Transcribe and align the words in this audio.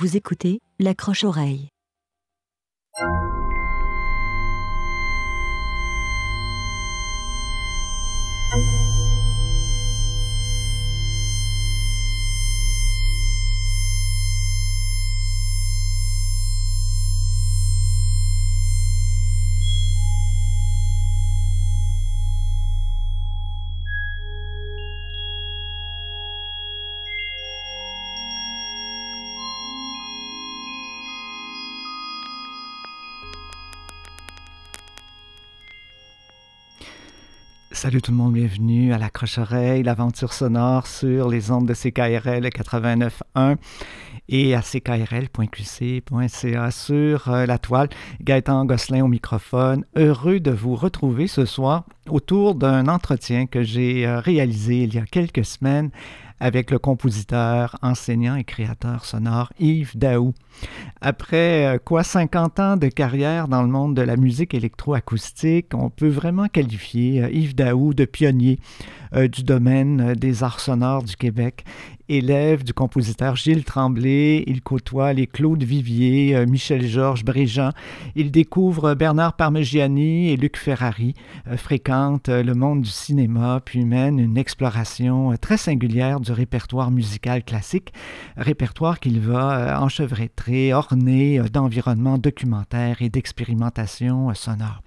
Vous 0.00 0.16
écoutez 0.16 0.60
l'accroche-oreille. 0.78 1.70
Salut 37.88 38.02
tout 38.02 38.10
le 38.10 38.18
monde, 38.18 38.34
bienvenue 38.34 38.92
à 38.92 38.98
l'accroche-oreille, 38.98 39.82
l'aventure 39.82 40.34
sonore 40.34 40.86
sur 40.86 41.30
les 41.30 41.50
ondes 41.50 41.66
de 41.66 41.72
CKRL 41.72 42.46
89.1 42.48 43.56
et 44.28 44.54
à 44.54 44.60
ckrl.qc.ca 44.60 45.10
sur 46.70 47.30
euh, 47.30 47.46
la 47.46 47.56
toile. 47.56 47.88
Gaëtan 48.20 48.66
Gosselin 48.66 49.02
au 49.06 49.08
microphone. 49.08 49.86
Heureux 49.96 50.38
de 50.38 50.50
vous 50.50 50.76
retrouver 50.76 51.28
ce 51.28 51.46
soir 51.46 51.86
autour 52.10 52.56
d'un 52.56 52.88
entretien 52.88 53.46
que 53.46 53.62
j'ai 53.62 54.06
euh, 54.06 54.20
réalisé 54.20 54.82
il 54.82 54.94
y 54.94 54.98
a 54.98 55.06
quelques 55.06 55.46
semaines 55.46 55.90
avec 56.40 56.70
le 56.70 56.78
compositeur, 56.78 57.76
enseignant 57.82 58.36
et 58.36 58.44
créateur 58.44 59.04
sonore 59.04 59.52
Yves 59.58 59.96
Daou. 59.96 60.34
Après 61.00 61.66
euh, 61.66 61.78
quoi 61.78 62.02
50 62.02 62.60
ans 62.60 62.76
de 62.76 62.88
carrière 62.88 63.48
dans 63.48 63.62
le 63.62 63.68
monde 63.68 63.94
de 63.94 64.02
la 64.02 64.16
musique 64.16 64.54
électroacoustique, 64.54 65.74
on 65.74 65.90
peut 65.90 66.08
vraiment 66.08 66.48
qualifier 66.48 67.24
euh, 67.24 67.30
Yves 67.30 67.54
Daou 67.54 67.94
de 67.94 68.04
pionnier 68.04 68.58
euh, 69.14 69.28
du 69.28 69.42
domaine 69.42 70.14
des 70.14 70.42
arts 70.42 70.60
sonores 70.60 71.02
du 71.02 71.16
Québec 71.16 71.64
élève 72.08 72.64
du 72.64 72.72
compositeur 72.72 73.36
Gilles 73.36 73.64
Tremblay. 73.64 74.44
Il 74.46 74.62
côtoie 74.62 75.12
les 75.12 75.26
Claude 75.26 75.62
Vivier, 75.62 76.34
euh, 76.34 76.46
Michel-Georges 76.46 77.24
Bréjean. 77.24 77.70
Il 78.16 78.30
découvre 78.30 78.94
Bernard 78.94 79.34
Parmigiani 79.34 80.30
et 80.30 80.36
Luc 80.36 80.56
Ferrari, 80.56 81.14
euh, 81.46 81.56
fréquente 81.56 82.28
euh, 82.28 82.42
le 82.42 82.54
monde 82.54 82.82
du 82.82 82.90
cinéma, 82.90 83.60
puis 83.64 83.84
mène 83.84 84.18
une 84.18 84.38
exploration 84.38 85.34
très 85.40 85.56
singulière 85.56 86.20
du 86.20 86.32
répertoire 86.32 86.90
musical 86.90 87.44
classique, 87.44 87.92
répertoire 88.36 89.00
qu'il 89.00 89.20
va 89.20 89.80
enchevêtrer, 89.82 90.72
orner 90.72 91.40
d'environnements 91.52 92.18
documentaires 92.18 93.02
et 93.02 93.08
d'expérimentation 93.08 94.32
sonore. 94.34 94.82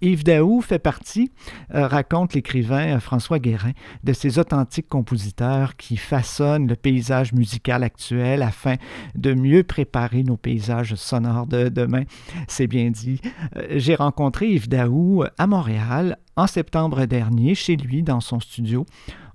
Yves 0.00 0.24
Daou 0.24 0.60
fait 0.60 0.78
partie, 0.78 1.30
euh, 1.74 1.86
raconte 1.86 2.34
l'écrivain 2.34 2.96
euh, 2.96 3.00
François 3.00 3.38
Guérin, 3.38 3.72
de 4.02 4.12
ces 4.12 4.38
authentiques 4.38 4.88
compositeurs 4.88 5.76
qui 5.76 5.96
façonnent 5.96 6.66
le 6.66 6.76
paysage 6.76 7.32
musical 7.32 7.82
actuel 7.82 8.42
afin 8.42 8.76
de 9.14 9.34
mieux 9.34 9.62
préparer 9.62 10.22
nos 10.22 10.36
paysages 10.36 10.94
sonores 10.94 11.46
de 11.46 11.68
demain. 11.68 12.04
C'est 12.48 12.66
bien 12.66 12.90
dit. 12.90 13.20
Euh, 13.56 13.66
j'ai 13.76 13.94
rencontré 13.94 14.48
Yves 14.48 14.68
Daou 14.68 15.24
à 15.38 15.46
Montréal 15.46 16.18
en 16.36 16.46
septembre 16.46 17.04
dernier, 17.06 17.54
chez 17.54 17.76
lui, 17.76 18.02
dans 18.02 18.20
son 18.20 18.40
studio. 18.40 18.86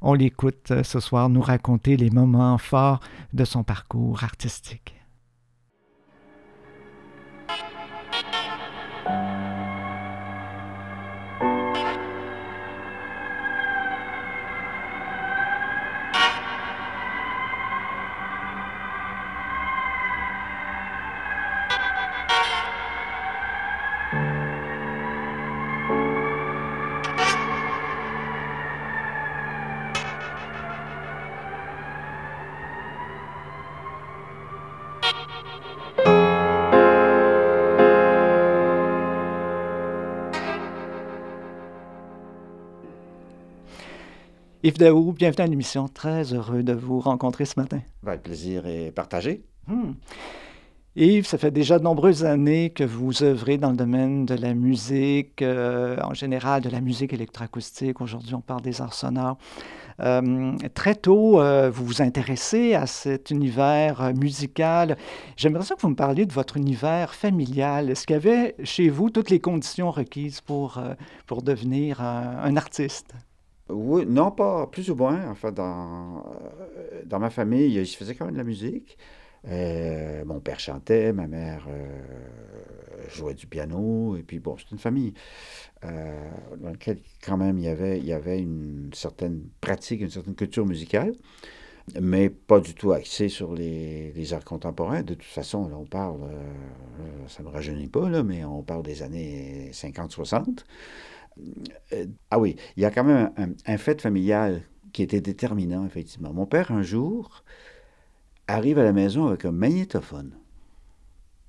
On 0.01 0.13
l'écoute 0.13 0.73
ce 0.84 1.00
soir 1.00 1.29
nous 1.29 1.41
raconter 1.41 1.97
les 1.97 2.09
moments 2.09 2.57
forts 2.57 3.00
de 3.34 3.45
son 3.45 3.63
parcours 3.63 4.23
artistique. 4.23 4.98
Yves 44.69 44.78
Daou, 44.78 45.13
bienvenue 45.13 45.46
à 45.46 45.47
l'émission. 45.47 45.88
Très 45.88 46.31
heureux 46.31 46.62
de 46.62 46.74
vous 46.74 47.00
rencontrer 47.00 47.46
ce 47.46 47.59
matin. 47.59 47.80
Ben, 48.03 48.13
le 48.13 48.19
plaisir 48.19 48.68
est 48.68 48.91
partagé. 48.91 49.41
Hmm. 49.66 49.94
Yves, 50.96 51.25
ça 51.25 51.40
fait 51.40 51.50
déjà 51.50 51.80
de 51.80 51.84
nombreuses 51.84 52.24
années 52.24 52.69
que 52.69 52.84
vous 52.84 53.24
œuvrez 53.24 53.58
dans 53.58 53.72
le 53.72 53.75
domaine 53.75 54.28
de 54.28 54.35
la 54.35 54.53
musique, 54.53 55.41
euh, 55.41 55.97
en 56.03 56.13
général 56.13 56.62
de 56.62 56.69
la 56.69 56.81
musique 56.81 57.13
électroacoustique. 57.13 58.00
Aujourd'hui, 58.00 58.35
on 58.35 58.41
parle 58.41 58.62
des 58.62 58.79
arts 58.79 58.94
sonores. 58.94 59.40
Euh, 60.02 60.56
très 60.75 60.94
tôt, 60.94 61.41
euh, 61.41 61.72
vous 61.74 61.84
vous 61.84 62.02
intéressez 62.03 62.75
à 62.75 62.85
cet 62.85 63.31
univers 63.31 64.13
musical. 64.16 64.97
J'aimerais 65.35 65.63
ça 65.63 65.74
que 65.74 65.81
vous 65.81 65.90
me 65.90 65.96
parliez 65.96 66.28
de 66.28 66.34
votre 66.34 66.58
univers 66.58 67.16
familial. 67.16 67.90
Est-ce 67.90 68.06
qu'il 68.06 68.13
y 68.13 68.18
avait 68.18 68.53
chez 68.63 68.90
vous 68.90 69.09
toutes 69.09 69.31
les 69.31 69.40
conditions 69.40 69.90
requises 69.90 70.41
pour, 70.41 70.79
pour 71.25 71.41
devenir 71.41 72.02
un 72.02 72.56
artiste? 72.56 73.16
Oui, 73.69 74.06
non, 74.07 74.31
pas 74.31 74.68
plus 74.68 74.90
ou 74.90 74.96
moins. 74.96 75.30
Enfin, 75.30 75.52
dans, 75.52 76.19
euh, 76.75 77.02
dans 77.06 77.19
ma 77.19 77.30
famille, 77.30 77.84
je 77.85 77.96
faisais 77.97 78.16
quand 78.16 78.25
même 78.25 78.34
de 78.34 78.40
la 78.40 78.44
musique. 78.44 78.97
Euh, 79.47 80.25
mon 80.25 80.40
père 80.40 80.59
chantait, 80.59 81.13
ma 81.13 81.28
mère 81.28 81.66
euh, 81.69 83.08
jouait 83.09 83.35
du 83.35 83.47
piano, 83.47 84.16
et 84.18 84.24
puis 84.24 84.40
bon, 84.40 84.58
c'est 84.58 84.72
une 84.72 84.79
famille 84.79 85.13
dans 85.81 86.69
laquelle 86.69 87.00
quand 87.24 87.38
même 87.38 87.58
il 87.58 87.63
y 87.63 87.68
avait, 87.69 88.00
il 88.00 88.06
y 88.06 88.12
avait 88.12 88.40
une 88.40 88.90
certaine 88.94 89.41
pratique, 89.62 90.02
une 90.02 90.09
certaine 90.09 90.35
culture 90.35 90.66
musicale, 90.66 91.13
mais 92.02 92.29
pas 92.29 92.59
du 92.59 92.75
tout 92.75 92.91
axée 92.91 93.29
sur 93.29 93.53
les, 93.53 94.12
les 94.13 94.34
arts 94.34 94.46
contemporains. 94.46 95.03
De 95.03 95.13
toute 95.13 95.24
façon, 95.24 95.69
là, 95.69 95.78
on 95.78 95.85
parle, 95.85 96.22
ça 97.28 97.44
ne 97.44 97.47
me 97.50 97.53
rajeunit 97.53 97.88
pas, 97.88 98.09
là, 98.09 98.24
mais 98.24 98.44
on 98.46 98.63
parle 98.63 98.84
des 98.84 99.03
années 99.03 99.72
50-60. 99.74 100.66
Euh, 101.94 102.05
ah 102.31 102.39
oui, 102.39 102.55
il 102.77 102.83
y 102.83 102.85
a 102.85 102.91
quand 102.91 103.03
même 103.03 103.55
un, 103.66 103.77
fait 103.77 104.01
familial 104.01 104.63
qui 104.94 105.03
était 105.03 105.22
déterminant, 105.22 105.85
effectivement. 105.85 106.33
Mon 106.33 106.45
père, 106.45 106.72
un 106.72 106.81
jour, 106.81 107.44
arrive 108.47 108.79
à 108.79 108.83
la 108.83 108.94
maison 108.94 109.27
avec 109.27 109.45
un 109.45 109.51
magnétophone. 109.51 110.33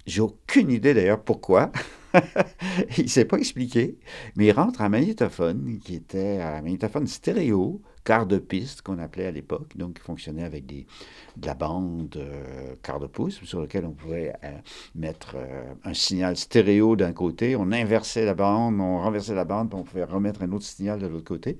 J'ai 0.06 0.20
aucune 0.20 0.70
idée 0.70 0.94
d'ailleurs 0.94 1.22
pourquoi. 1.22 1.72
il 2.98 3.04
ne 3.04 3.08
s'est 3.08 3.24
pas 3.24 3.38
expliqué, 3.38 3.98
mais 4.36 4.46
il 4.46 4.52
rentre 4.52 4.82
un 4.82 4.88
magnétophone 4.88 5.78
qui 5.84 5.94
était 5.94 6.40
un 6.40 6.62
magnétophone 6.62 7.06
stéréo 7.06 7.80
quart 8.04 8.26
de 8.26 8.38
piste 8.38 8.82
qu'on 8.82 8.98
appelait 8.98 9.26
à 9.26 9.30
l'époque, 9.30 9.76
donc 9.76 9.94
qui 9.94 10.02
fonctionnait 10.02 10.44
avec 10.44 10.66
de 10.66 11.46
la 11.46 11.54
bande 11.54 12.16
euh, 12.16 12.74
quart 12.82 13.00
de 13.00 13.06
pouce 13.06 13.42
sur 13.44 13.60
lequel 13.60 13.84
on 13.84 13.92
pouvait 13.92 14.32
euh, 14.44 14.50
mettre 14.94 15.36
euh, 15.36 15.72
un 15.84 15.94
signal 15.94 16.36
stéréo 16.36 16.96
d'un 16.96 17.12
côté, 17.12 17.56
on 17.56 17.72
inversait 17.72 18.24
la 18.24 18.34
bande, 18.34 18.80
on 18.80 18.98
renversait 18.98 19.34
la 19.34 19.44
bande, 19.44 19.70
puis 19.70 19.78
on 19.78 19.84
pouvait 19.84 20.04
remettre 20.04 20.42
un 20.42 20.52
autre 20.52 20.64
signal 20.64 20.98
de 20.98 21.06
l'autre 21.06 21.24
côté. 21.24 21.58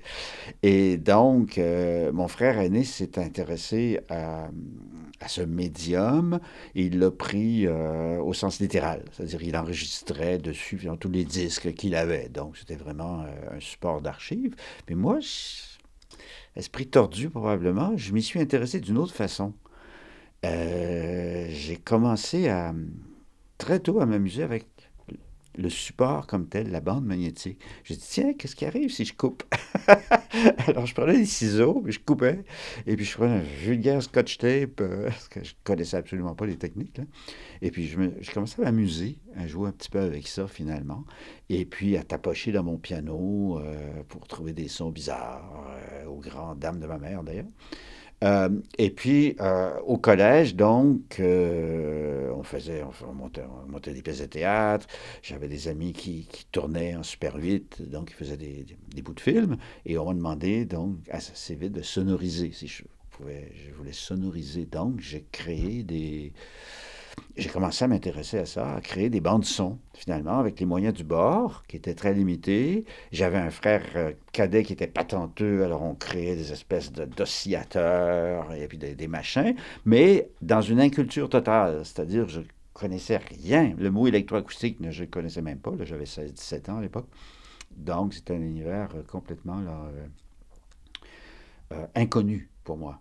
Et 0.63 0.97
donc, 0.97 1.61
mon 2.13 2.29
frère 2.29 2.59
aîné 2.59 2.85
s'est 2.85 3.19
intéressé 3.19 4.01
à, 4.09 4.49
à, 5.21 5.29
ce 5.29 5.43
médium 5.43 6.41
et 6.75 6.85
il 6.87 6.99
l'a 6.99 7.11
pris 7.11 7.67
au 7.69 8.33
sens 8.33 8.61
littéral, 8.61 9.05
c'est-à-dire 9.13 9.43
il 9.43 9.57
enregistrait 9.57 10.39
dessus 10.39 10.77
dans 10.85 10.97
tous 10.97 11.11
les 11.11 11.25
disques 11.25 11.73
qu'il 11.75 11.95
avait. 11.95 12.29
Donc, 12.29 12.57
c'était 12.57 12.77
vraiment 12.77 13.25
un 13.51 13.61
support 13.61 14.01
d'archives. 14.01 14.55
Mais 14.89 14.95
moi, 14.95 15.19
esprit 16.57 16.87
tordu 16.89 17.31
probablement, 17.31 17.97
je 17.97 18.13
m'y 18.13 18.23
suis 18.23 18.41
intéressé 18.41 18.81
d'une 18.81 18.99
autre 18.99 19.15
façon. 19.15 19.55
Euh, 20.45 21.47
j'ai 21.51 21.77
commencé 21.77 22.51
très 23.59 23.81
tôt 23.81 24.01
à 24.01 24.07
m'amuser 24.07 24.43
avec 24.43 24.67
le 25.57 25.69
support 25.69 26.27
comme 26.27 26.49
tel, 26.49 26.71
la 26.71 26.81
bande 26.81 27.05
magnétique. 27.05 27.59
J'ai 27.85 27.95
dit, 27.95 28.07
tiens, 28.09 28.33
qu'est-ce 28.35 28.57
qui 28.57 28.65
arrive 28.65 28.91
si 28.91 29.05
je 29.05 29.15
coupe? 29.15 29.43
Alors, 30.67 30.87
je 30.87 30.95
prenais 30.95 31.19
des 31.19 31.27
ciseaux, 31.27 31.81
puis 31.83 31.93
je 31.93 32.01
coupais, 32.01 32.45
et 32.87 32.97
puis 32.97 33.05
je 33.05 33.17
prenais 33.17 33.37
un 33.39 33.43
vulgaire 33.63 34.03
scotch 34.03 34.39
tape, 34.39 34.81
euh, 34.81 35.05
parce 35.09 35.29
que 35.29 35.45
je 35.45 35.55
connaissais 35.65 35.97
absolument 35.97 36.35
pas 36.35 36.47
les 36.47 36.57
techniques, 36.57 36.99
là. 36.99 37.05
Et 37.63 37.71
puis, 37.71 37.87
je, 37.87 37.99
me, 37.99 38.13
je 38.21 38.31
commençais 38.31 38.63
à 38.63 38.67
m'amuser, 38.67 39.19
à 39.37 39.47
jouer 39.47 39.69
un 39.69 39.73
petit 39.73 39.91
peu 39.91 40.01
avec 40.01 40.29
ça, 40.29 40.47
finalement, 40.47 41.05
et 41.49 41.65
puis 41.65 41.97
à 41.97 42.05
tapocher 42.05 42.53
dans 42.53 42.63
mon 42.63 42.79
piano 42.79 43.59
euh, 43.59 44.03
pour 44.09 44.27
trouver 44.29 44.53
des 44.53 44.69
sons 44.69 44.91
bizarres, 44.91 45.67
euh, 45.69 46.07
aux 46.07 46.21
grandes 46.21 46.59
dames 46.59 46.81
de 46.81 46.87
ma 46.87 46.99
mère, 46.99 47.23
d'ailleurs. 47.23 47.47
Euh, 48.23 48.51
et 48.79 48.91
puis, 48.91 49.35
euh, 49.41 49.79
au 49.81 49.97
collège, 49.97 50.55
donc, 50.55 51.19
euh, 51.21 52.31
on 52.37 52.43
faisait, 52.43 52.83
on, 52.83 53.13
montait, 53.15 53.43
on 53.67 53.71
montait 53.71 53.95
des 53.95 54.03
pièces 54.03 54.21
de 54.21 54.27
théâtre. 54.27 54.87
J'avais 55.23 55.49
des 55.49 55.69
amis 55.69 55.93
qui, 55.95 56.29
tournaient 56.53 56.95
en 56.97 57.03
Super 57.03 57.37
8, 57.37 57.83
donc 57.91 58.11
ils 58.11 58.15
faisaient 58.15 58.37
des, 58.37 58.67
des- 58.95 59.03
bouts 59.03 59.15
de 59.15 59.21
film. 59.21 59.57
Et 59.87 59.97
on 59.97 60.05
m'a 60.07 60.15
demandé, 60.15 60.67
donc, 60.67 60.97
assez 61.11 61.55
vite 61.55 61.73
de 61.73 61.83
sonoriser. 61.83 62.53
Si 62.53 62.67
je 62.69 62.83
pouvais, 63.11 63.53
je 63.55 63.73
voulais 63.75 63.93
sonoriser. 63.93 64.67
Donc, 64.67 65.01
j'ai 65.01 65.25
créé 65.33 65.83
des. 65.83 66.33
J'ai 67.41 67.49
commencé 67.49 67.87
à 67.87 67.89
m'intéresser 67.89 68.37
à 68.37 68.45
ça, 68.45 68.75
à 68.75 68.83
créer 68.83 69.09
des 69.09 69.23
bandes 69.23 69.47
son, 69.47 69.79
finalement, 69.95 70.39
avec 70.39 70.61
les 70.61 70.67
moyens 70.67 70.93
du 70.93 71.05
bord, 71.05 71.63
qui 71.67 71.77
étaient 71.77 71.95
très 71.95 72.13
limités. 72.13 72.85
J'avais 73.13 73.39
un 73.39 73.49
frère 73.51 73.83
euh, 73.97 74.13
cadet 74.33 74.63
qui 74.63 74.75
était 74.75 74.87
patenteux, 74.87 75.65
alors 75.65 75.81
on 75.81 75.95
créait 75.95 76.37
des 76.37 76.53
espèces 76.53 76.93
de- 76.93 77.07
d'oscillateurs 77.07 78.53
et 78.53 78.69
puis 78.69 78.77
des, 78.77 79.09
machins, 79.09 79.55
mais 79.87 80.29
dans 80.43 80.61
une 80.61 80.81
inculture 80.81 81.31
totale, 81.31 81.81
c'est-à-dire 81.87 82.29
je 82.29 82.43
connaissais 82.75 83.17
rien. 83.17 83.75
Le 83.79 83.91
mot 83.91 84.07
électroacoustique, 84.07 84.77
je 84.91 85.05
ne 85.05 85.09
connaissais 85.09 85.41
même 85.41 85.61
pas, 85.61 85.73
j'avais 85.85 86.05
16-17 86.05 86.71
ans 86.71 86.77
à 86.77 86.83
l'époque. 86.83 87.09
Donc 87.75 88.13
c'est 88.13 88.31
un 88.33 88.41
univers 88.43 88.91
euh, 88.95 89.03
complètement 89.03 89.63
euh, 91.73 91.87
inconnu 91.95 92.51
pour 92.65 92.77
moi. 92.77 93.01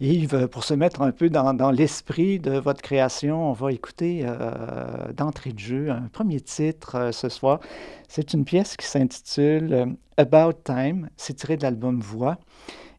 Yves, 0.00 0.48
pour 0.48 0.64
se 0.64 0.72
mettre 0.72 1.02
un 1.02 1.12
peu 1.12 1.28
dans, 1.28 1.52
dans 1.52 1.70
l'esprit 1.70 2.38
de 2.40 2.58
votre 2.58 2.80
création, 2.80 3.50
on 3.50 3.52
va 3.52 3.70
écouter 3.70 4.22
euh, 4.24 5.12
d'entrée 5.14 5.52
de 5.52 5.58
jeu 5.58 5.90
un 5.90 6.08
premier 6.10 6.40
titre 6.40 6.94
euh, 6.96 7.12
ce 7.12 7.28
soir. 7.28 7.60
C'est 8.08 8.32
une 8.32 8.46
pièce 8.46 8.78
qui 8.78 8.86
s'intitule 8.86 9.72
euh, 9.74 9.86
About 10.16 10.54
Time. 10.64 11.10
C'est 11.18 11.34
tiré 11.34 11.58
de 11.58 11.64
l'album 11.64 12.00
Voix. 12.00 12.38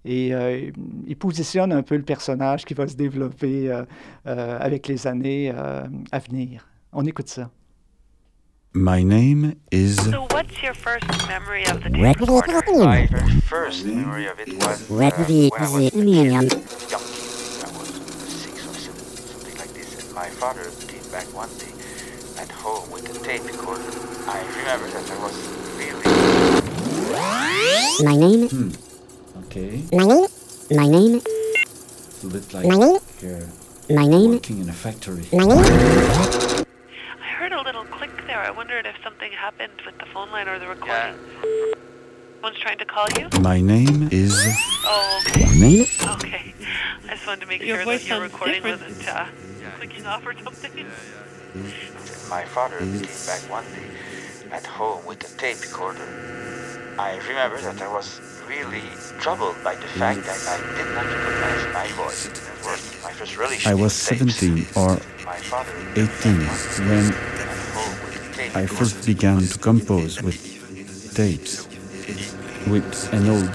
Et 0.06 0.34
euh, 0.34 0.70
il 1.08 1.18
positionne 1.18 1.72
un 1.72 1.82
peu 1.82 1.96
le 1.96 2.04
personnage 2.04 2.66
qui 2.66 2.76
va 2.76 2.88
se 2.88 2.96
développer 2.96 3.72
euh, 3.72 3.84
euh, 4.28 4.60
avec 4.60 4.88
les 4.88 5.08
années 5.08 5.52
euh, 5.56 5.82
à 6.12 6.20
venir. 6.20 6.68
On 6.94 7.04
écoute 7.06 7.30
ça. 7.30 7.50
My 8.74 9.04
name 9.04 9.56
is. 9.74 9.98
So, 9.98 10.28
what's 10.32 10.64
your 10.64 10.74
first 10.74 11.04
memory 11.28 11.66
of 11.66 11.84
the 11.84 11.90
tape 11.90 12.22
recorder? 12.22 12.86
My 12.86 13.06
very 13.06 13.42
first 13.42 13.86
memory 13.86 14.28
of 14.28 14.40
it 14.40 14.54
was 14.64 14.90
uh, 14.90 14.96
when 14.96 15.12
I 15.12 15.18
was. 15.60 15.92
I 15.94 16.91
father 20.42 20.66
came 20.88 21.06
back 21.12 21.28
one 21.36 21.50
day 21.62 21.70
at 22.42 22.50
home 22.50 22.90
with 22.92 23.06
a 23.10 23.14
tape 23.24 23.46
recorder. 23.46 23.84
I 24.28 24.40
remember 24.58 24.88
that 24.90 25.06
I 25.12 25.18
was 25.22 25.38
really 25.78 26.02
My 28.04 28.16
name, 28.16 28.74
Okay. 29.46 29.84
my 29.94 30.06
name, 30.06 30.28
my 30.72 30.88
name, 30.88 31.22
It's 31.22 32.24
a 32.24 32.28
bit 32.28 32.54
like 32.56 32.66
my 32.66 32.76
name, 32.76 32.98
uh, 32.98 33.94
my 33.94 34.06
name, 34.08 34.32
working 34.32 34.60
in 34.62 34.70
a 34.70 34.74
factory. 34.74 35.26
my 35.32 35.46
name. 35.46 35.60
I 37.22 37.30
heard 37.38 37.52
a 37.54 37.62
little 37.62 37.84
click 37.86 38.10
there. 38.26 38.40
I 38.40 38.50
wondered 38.50 38.86
if 38.88 38.96
something 39.04 39.32
happened 39.32 39.74
with 39.86 39.98
the 40.00 40.06
phone 40.08 40.32
line 40.32 40.48
or 40.48 40.58
the 40.58 40.68
recording. 40.68 40.96
yeah. 40.96 41.74
Someone's 42.42 42.58
trying 42.60 42.80
to 42.80 42.86
call 42.86 43.06
you? 43.20 43.30
My 43.42 43.62
name 43.62 44.10
is. 44.12 44.34
Oh, 44.86 45.22
okay. 45.28 45.46
Name, 45.60 45.86
Okay. 46.16 46.56
I 47.08 47.14
just 47.14 47.28
wanted 47.28 47.42
to 47.42 47.46
make 47.48 47.62
Your 47.62 47.78
sure 47.84 47.86
that 47.86 47.92
your 48.08 48.18
sounds 48.18 48.34
recording 48.34 48.64
different. 48.64 48.82
wasn't 48.82 49.08
uh, 49.08 49.26
clicking 49.78 50.06
off 50.06 50.26
or 50.26 50.34
something. 50.44 50.86
My 52.30 52.46
father 52.46 52.80
came 52.80 53.02
back 53.26 53.42
one 53.50 53.66
day 53.76 53.90
at 54.52 54.66
home 54.66 55.06
with 55.06 55.24
a 55.24 55.38
tape 55.38 55.62
recorder. 55.62 56.08
I 56.98 57.18
remember 57.28 57.60
that 57.62 57.82
I 57.82 57.92
was 57.92 58.20
really 58.48 58.84
troubled 59.20 59.56
by 59.64 59.76
the 59.76 59.88
fact 60.00 60.24
that 60.26 60.42
I 60.54 60.58
did 60.78 60.90
not 60.96 61.06
recognize 61.06 61.74
my 61.74 61.88
voice. 62.04 62.28
That 62.28 62.66
was 62.66 63.04
my 63.04 63.12
first 63.12 63.38
relation 63.38 63.72
I 63.72 63.76
was 63.76 63.94
17 63.94 64.68
or 64.76 65.00
My 65.26 65.38
father 65.38 65.74
18 65.96 66.08
when 66.90 67.06
at 67.08 67.52
home 67.76 67.96
with 68.04 68.32
a 68.32 68.34
tape 68.36 68.56
I 68.56 68.66
first 68.66 69.06
began 69.06 69.42
to 69.42 69.58
compose 69.58 70.22
with 70.22 70.40
tapes, 71.16 71.68
with 72.68 73.14
an 73.14 73.30
old 73.30 73.52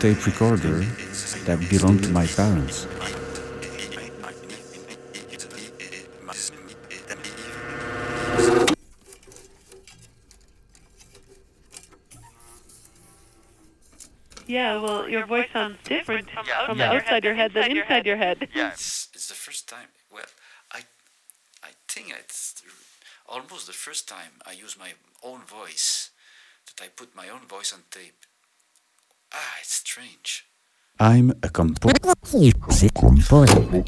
tape 0.00 0.24
recorder 0.26 0.84
that 1.46 1.58
belonged 1.70 2.04
to 2.04 2.10
my 2.10 2.26
parents. 2.26 2.86
Yeah, 14.50 14.82
well, 14.82 15.08
your 15.08 15.26
voice 15.26 15.46
sounds 15.52 15.78
different 15.84 16.28
From 16.30 16.44
Yeah. 16.46 16.66
from 16.66 16.78
Yeah. 16.78 16.92
outside 16.92 17.22
your 17.24 17.36
head 17.40 17.52
than 17.54 17.70
inside 17.76 18.04
your 18.04 18.16
head. 18.16 18.36
Yeah. 18.52 18.72
It's, 18.72 19.08
it's 19.14 19.28
the 19.28 19.38
first 19.46 19.68
time. 19.68 19.90
Well, 20.10 20.30
I, 20.72 20.80
I 21.62 21.70
think 21.88 22.06
it's 22.10 22.60
almost 23.28 23.68
the 23.68 23.72
first 23.86 24.08
time 24.08 24.32
I 24.44 24.52
use 24.52 24.76
my 24.76 24.92
own 25.22 25.42
voice, 25.58 26.10
that 26.66 26.84
I 26.84 26.88
put 26.88 27.14
my 27.14 27.28
own 27.28 27.46
voice 27.46 27.72
on 27.72 27.82
tape. 27.92 28.20
Ah, 29.32 29.54
it's 29.60 29.74
strange. 29.74 30.46
I'm 30.98 31.30
a 31.42 31.48
composer. 31.48 32.12
c'est 32.70 32.90
composé. 32.92 33.84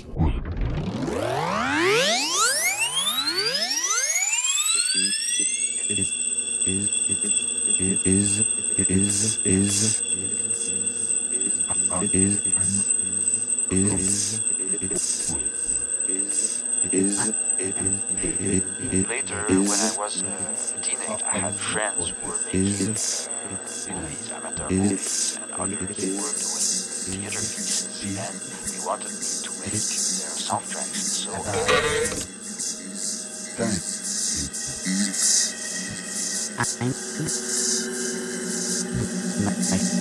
It 5.91 5.99
is, 5.99 6.09
is, 8.07 8.41
it 8.79 8.91
is, 8.91 9.41
it 9.45 10.42
is, 12.01 12.47
is, 12.47 12.93
is, 13.71 14.41
is, 14.81 15.29
is, 16.09 16.65
is, 16.89 17.35
is, 17.59 17.89
Later, 19.09 19.45
when 19.49 19.69
I 19.71 19.95
was 19.99 20.23
uh, 20.23 20.27
a 20.27 20.81
teenager, 20.81 21.25
I 21.25 21.39
had 21.39 21.55
friends 21.55 22.09
who 22.11 22.29
were 22.29 22.39
making 22.47 22.61
is, 22.63 23.29
uh, 23.29 23.93
movies, 23.93 24.31
amateur 24.33 24.69
movies, 24.75 25.39
and 25.43 25.53
others 25.53 25.79
who 25.79 25.87
were 25.87 26.35
doing 26.43 26.67
theater 27.23 27.39
pieces, 27.39 28.19
and 28.19 28.35
they 28.67 28.81
wanted 28.85 29.13
me 29.13 29.27
to 29.43 29.51
make 29.61 29.71
their 29.71 30.33
soundtracks. 30.43 31.01
So 31.23 31.31
I'm 39.79 39.92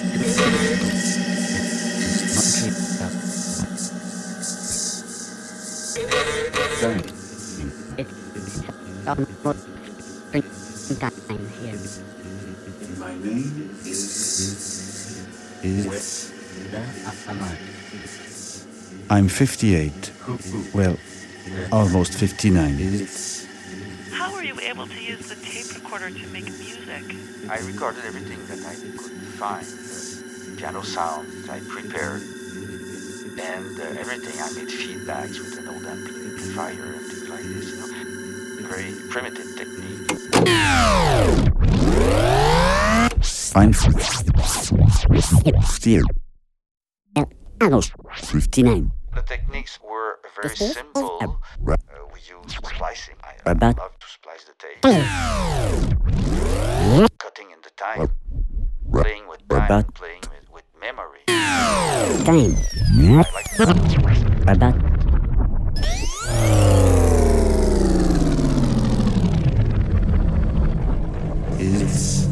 time 11.20 11.48
here. 11.62 11.80
My 13.00 13.16
name 13.16 13.70
is, 13.82 15.28
is, 15.64 16.32
I'm 19.10 19.28
58. 19.28 20.12
Well, 20.74 20.98
almost 21.72 22.14
59. 22.14 23.08
How 24.14 24.34
were 24.34 24.44
you 24.44 24.60
able 24.60 24.88
to 24.88 25.02
use 25.02 25.30
the 25.30 25.36
tape 25.36 25.74
recorder 25.76 26.10
to 26.10 26.28
make 26.28 26.46
music? 26.46 27.04
I 27.50 27.60
recorded 27.66 28.06
everything 28.06 28.46
that 28.48 28.60
I 28.66 28.76
could 28.76 29.12
find, 29.42 29.66
uh, 29.66 30.60
piano 30.60 30.82
sounds 30.84 31.48
that 31.48 31.56
I 31.56 31.60
prepared, 31.68 32.22
and 32.22 33.80
uh, 33.80 34.00
everything 34.00 34.40
I 34.40 34.52
made 34.54 34.70
feedbacks 34.70 35.40
with 35.40 35.58
an 35.58 35.68
old 35.70 35.86
amplifier 35.86 36.94
and 36.94 37.06
things 37.08 37.30
like 37.30 37.44
this, 37.44 37.72
you 37.72 37.78
know. 37.80 37.91
Very 38.72 38.96
primitive 39.10 39.52
technique. 39.58 40.08
I'm 43.54 43.74
here. 45.84 46.04
Almost 47.62 47.92
59. 48.16 48.92
The 49.14 49.22
techniques 49.24 49.78
were 49.84 50.20
very 50.42 50.56
simple. 50.56 51.20
Uh, 51.22 51.28
we 52.14 52.20
used 52.22 52.66
splicing. 52.66 53.16
I, 53.46 53.52
love 53.52 53.76
to 54.00 54.08
splice 54.08 54.46
the 54.46 54.54
tape. 54.58 54.82
Cutting 57.20 57.52
in 57.52 57.60
the 57.62 57.72
time. 57.76 58.08
Playing 58.90 59.28
with 59.28 59.46
time, 59.50 59.84
playing 59.92 60.22
with, 60.32 60.50
with 60.54 60.64
memory. 60.80 61.20
Time. 62.24 62.56
I 64.48 64.54
like 64.56 64.78
is. 71.62 72.26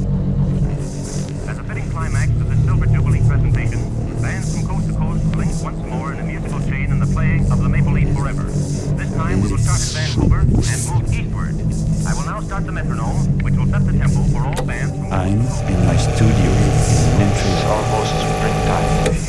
As 1.48 1.58
a 1.58 1.64
fitting 1.64 1.90
climax 1.92 2.32
to 2.32 2.44
the 2.44 2.56
Silver 2.66 2.86
Jubilee 2.88 3.22
presentation, 3.28 3.80
bands 4.22 4.54
from 4.54 4.68
coast 4.68 4.88
to 4.88 4.94
coast 4.98 5.24
link 5.36 5.52
once 5.62 5.78
more 5.86 6.14
in 6.14 6.20
a 6.20 6.24
musical 6.24 6.60
chain 6.62 6.92
in 6.92 7.00
the 7.00 7.06
playing 7.06 7.52
of 7.52 7.62
the 7.62 7.70
Maple 7.70 7.94
Leaf 7.94 8.10
Forever. 8.16 8.44
This 8.44 9.14
time 9.14 9.42
we 9.42 9.52
will 9.52 9.58
start 9.58 9.80
in 9.82 9.94
Vancouver 9.94 10.42
and 10.42 10.80
move 10.90 11.14
eastward. 11.14 11.56
I 12.08 12.14
will 12.18 12.26
now 12.26 12.42
start 12.42 12.66
the 12.66 12.72
metronome, 12.72 13.40
which 13.40 13.56
will 13.56 13.68
set 13.68 13.86
the 13.86 13.94
tempo 13.94 14.24
for 14.34 14.42
all 14.46 14.66
bands 14.66 14.98
I'm 15.14 15.42
in 15.42 15.86
my 15.86 15.98
studio 15.98 16.50
in 16.50 17.20
Memphis. 17.22 17.64
almost 17.70 18.14
springtime. 18.18 19.29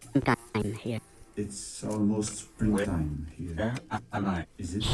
Springtime 0.00 0.74
here. 0.82 1.00
It's 1.36 1.84
almost 1.84 2.38
springtime 2.38 3.26
here. 3.36 3.54
Where 3.56 4.00
am 4.12 4.26
I? 4.26 4.46
Is 4.58 4.74
it? 4.74 4.84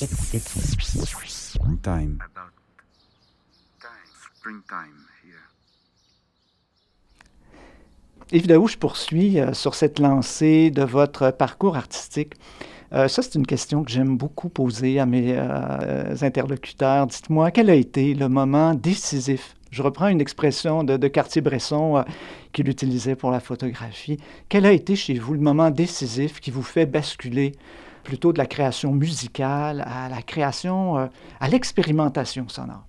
It's, 0.00 0.34
it's 0.34 1.52
Springtime. 1.52 2.20
About 2.24 2.52
time. 3.80 4.08
Springtime 4.36 5.06
here. 5.22 5.42
Yves 8.32 8.46
Daou, 8.46 8.68
je 8.68 8.78
poursuis 8.78 9.40
euh, 9.40 9.52
sur 9.52 9.74
cette 9.74 9.98
lancée 9.98 10.70
de 10.70 10.82
votre 10.82 11.30
parcours 11.30 11.76
artistique. 11.76 12.34
Euh, 12.94 13.08
ça, 13.08 13.22
c'est 13.22 13.36
une 13.36 13.46
question 13.46 13.84
que 13.84 13.90
j'aime 13.90 14.18
beaucoup 14.18 14.48
poser 14.48 15.00
à 15.00 15.06
mes 15.06 15.34
euh, 15.34 16.14
interlocuteurs. 16.20 17.06
Dites-moi, 17.06 17.50
quel 17.50 17.70
a 17.70 17.74
été 17.74 18.14
le 18.14 18.28
moment 18.28 18.74
décisif? 18.74 19.54
Je 19.70 19.82
reprends 19.82 20.08
une 20.08 20.20
expression 20.20 20.84
de, 20.84 21.08
Cartier-Bresson 21.08 21.98
euh, 21.98 22.02
qu'il 22.52 22.68
utilisait 22.68 23.16
pour 23.16 23.30
la 23.30 23.40
photographie. 23.40 24.18
Quel 24.50 24.66
a 24.66 24.72
été 24.72 24.94
chez 24.94 25.14
vous 25.14 25.32
le 25.32 25.40
moment 25.40 25.70
décisif 25.70 26.40
qui 26.40 26.50
vous 26.50 26.62
fait 26.62 26.84
basculer 26.84 27.52
plutôt 28.04 28.34
de 28.34 28.38
la 28.38 28.46
création 28.46 28.92
musicale 28.92 29.82
à 29.86 30.10
la 30.10 30.20
création, 30.20 30.96
à 30.96 31.48
l'expérimentation 31.48 32.48
sonore? 32.48 32.84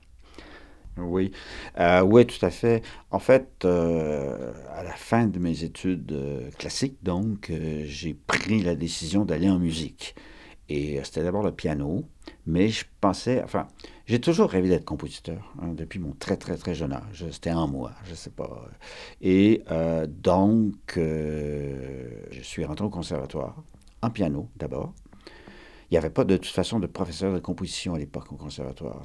Oui, 0.98 1.32
Euh, 1.80 2.24
tout 2.24 2.46
à 2.46 2.52
fait. 2.52 2.84
En 3.12 3.20
fait, 3.20 3.66
euh, 3.66 4.54
à 4.76 4.84
la 4.84 4.94
fin 4.94 5.26
de 5.28 5.40
mes 5.40 5.64
études 5.64 6.12
euh, 6.12 6.50
classiques, 6.52 6.98
donc, 7.04 7.52
j'ai 7.86 8.14
pris 8.14 8.62
la 8.62 8.76
décision 8.76 9.26
d'aller 9.26 9.50
en 9.50 9.60
musique. 9.60 10.16
Et 10.70 11.00
c'était 11.04 11.24
d'abord 11.24 11.44
le 11.44 11.52
piano, 11.52 12.04
mais 12.46 12.70
je 12.70 12.86
pensais, 13.02 13.42
enfin, 13.44 13.68
j'ai 14.06 14.22
toujours 14.22 14.50
rêvé 14.50 14.70
d'être 14.70 14.86
compositeur, 14.86 15.54
hein, 15.62 15.74
depuis 15.74 16.00
mon 16.00 16.14
très, 16.14 16.38
très, 16.38 16.56
très 16.58 16.74
jeune 16.74 16.94
âge. 16.94 17.26
C'était 17.32 17.52
en 17.52 17.68
moi, 17.68 17.92
je 18.06 18.16
sais 18.16 18.30
pas. 18.30 18.70
Et 19.22 19.62
donc, 20.08 20.94
je 20.96 22.42
suis 22.42 22.64
rentré 22.66 22.86
au 22.86 22.90
conservatoire, 22.90 23.62
en 24.02 24.10
piano 24.10 24.50
d'abord. 24.56 24.94
Il 25.94 25.98
n'y 25.98 26.00
avait 26.00 26.10
pas 26.10 26.24
de 26.24 26.38
toute 26.38 26.52
façon 26.52 26.80
de 26.80 26.88
professeur 26.88 27.32
de 27.36 27.38
composition 27.38 27.94
à 27.94 28.00
l'époque 28.00 28.32
au 28.32 28.36
conservatoire. 28.36 29.04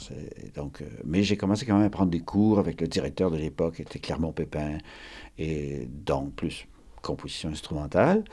Donc, 0.55 0.81
euh, 0.81 0.87
mais 1.05 1.23
j'ai 1.23 1.37
commencé 1.37 1.67
quand 1.67 1.77
même 1.77 1.85
à 1.85 1.91
prendre 1.91 2.11
des 2.11 2.21
cours 2.21 2.59
avec 2.59 2.81
le 2.81 2.89
directeur 2.89 3.31
de 3.31 3.37
l'époque, 3.37 3.75
qui 3.75 3.83
était 3.83 3.99
Clermont 3.99 4.33
Pépin, 4.33 4.79
et 5.37 5.87
donc 5.87 6.35
plus 6.35 6.67
composition 7.03 7.51
instrumentale. 7.51 8.25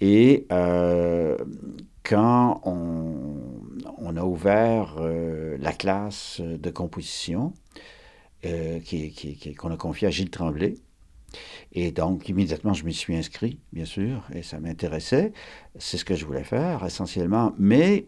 Et 0.00 0.46
euh, 0.52 1.36
quand 2.04 2.60
on, 2.62 4.16
a 4.16 4.22
ouvert 4.22 4.94
euh, 5.00 5.56
la 5.58 5.72
classe 5.72 6.40
de 6.40 6.70
composition, 6.70 7.52
qu'on 8.44 9.70
a 9.72 9.76
confiée 9.76 10.06
à 10.06 10.12
Gilles 10.12 10.30
Tremblay, 10.30 10.74
et 11.72 11.92
donc, 11.92 12.28
immédiatement, 12.28 12.72
je 12.72 12.84
m'y 12.84 12.94
suis 12.94 13.16
inscrit, 13.16 13.58
bien 13.72 13.84
sûr, 13.84 14.26
et 14.34 14.42
ça 14.42 14.58
m'intéressait. 14.58 15.32
C'est 15.78 15.98
ce 15.98 16.04
que 16.04 16.14
je 16.14 16.24
voulais 16.24 16.44
faire, 16.44 16.84
essentiellement. 16.84 17.52
Mais 17.58 18.06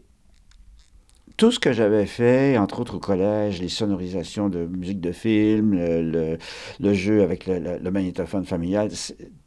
tout 1.36 1.52
ce 1.52 1.58
que 1.58 1.72
j'avais 1.72 2.06
fait, 2.06 2.58
entre 2.58 2.80
autres 2.80 2.96
au 2.96 3.00
collège, 3.00 3.60
les 3.60 3.68
sonorisations 3.68 4.48
de 4.48 4.66
musique 4.66 5.00
de 5.00 5.12
film, 5.12 5.74
le, 5.74 6.94
jeu 6.94 7.22
avec 7.22 7.46
le, 7.46 7.90
magnétophone 7.90 8.44
familial, 8.44 8.90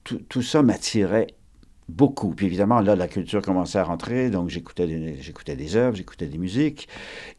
tout, 0.03 0.19
tout 0.29 0.41
ça 0.41 0.61
m'attirait 0.61 1.27
beaucoup. 1.89 2.33
Puis 2.35 2.45
évidemment, 2.45 2.79
là, 2.79 2.95
la 2.95 3.07
culture 3.07 3.41
commençait 3.41 3.79
à 3.79 3.83
rentrer, 3.83 4.29
donc 4.29 4.49
j'écoutais 4.49 4.87
des, 4.87 5.55
des 5.55 5.75
œuvres, 5.75 5.95
j'écoutais 5.95 6.27
des 6.27 6.37
musiques, 6.37 6.87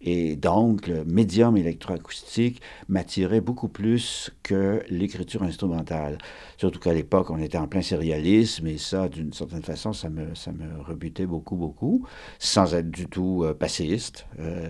et 0.00 0.36
donc 0.36 0.86
le 0.86 1.04
médium 1.04 1.56
électroacoustique 1.56 2.60
m'attirait 2.88 3.40
beaucoup 3.40 3.68
plus 3.68 4.34
que 4.42 4.82
l'écriture 4.88 5.42
instrumentale. 5.42 6.18
Surtout 6.56 6.80
qu'à 6.80 6.92
l'époque, 6.92 7.30
on 7.30 7.38
était 7.38 7.58
en 7.58 7.66
plein 7.66 7.82
sérialisme, 7.82 8.66
et 8.66 8.78
ça, 8.78 9.08
d'une 9.08 9.32
certaine 9.32 9.62
façon, 9.62 9.92
ça 9.92 10.08
me, 10.08 10.34
ça 10.34 10.52
me 10.52 10.82
rebutait 10.82 11.26
beaucoup, 11.26 11.56
beaucoup, 11.56 12.06
sans 12.38 12.74
être 12.74 12.90
du 12.90 13.06
tout 13.06 13.42
euh, 13.44 13.54
passéiste. 13.54 14.26
Euh, 14.38 14.68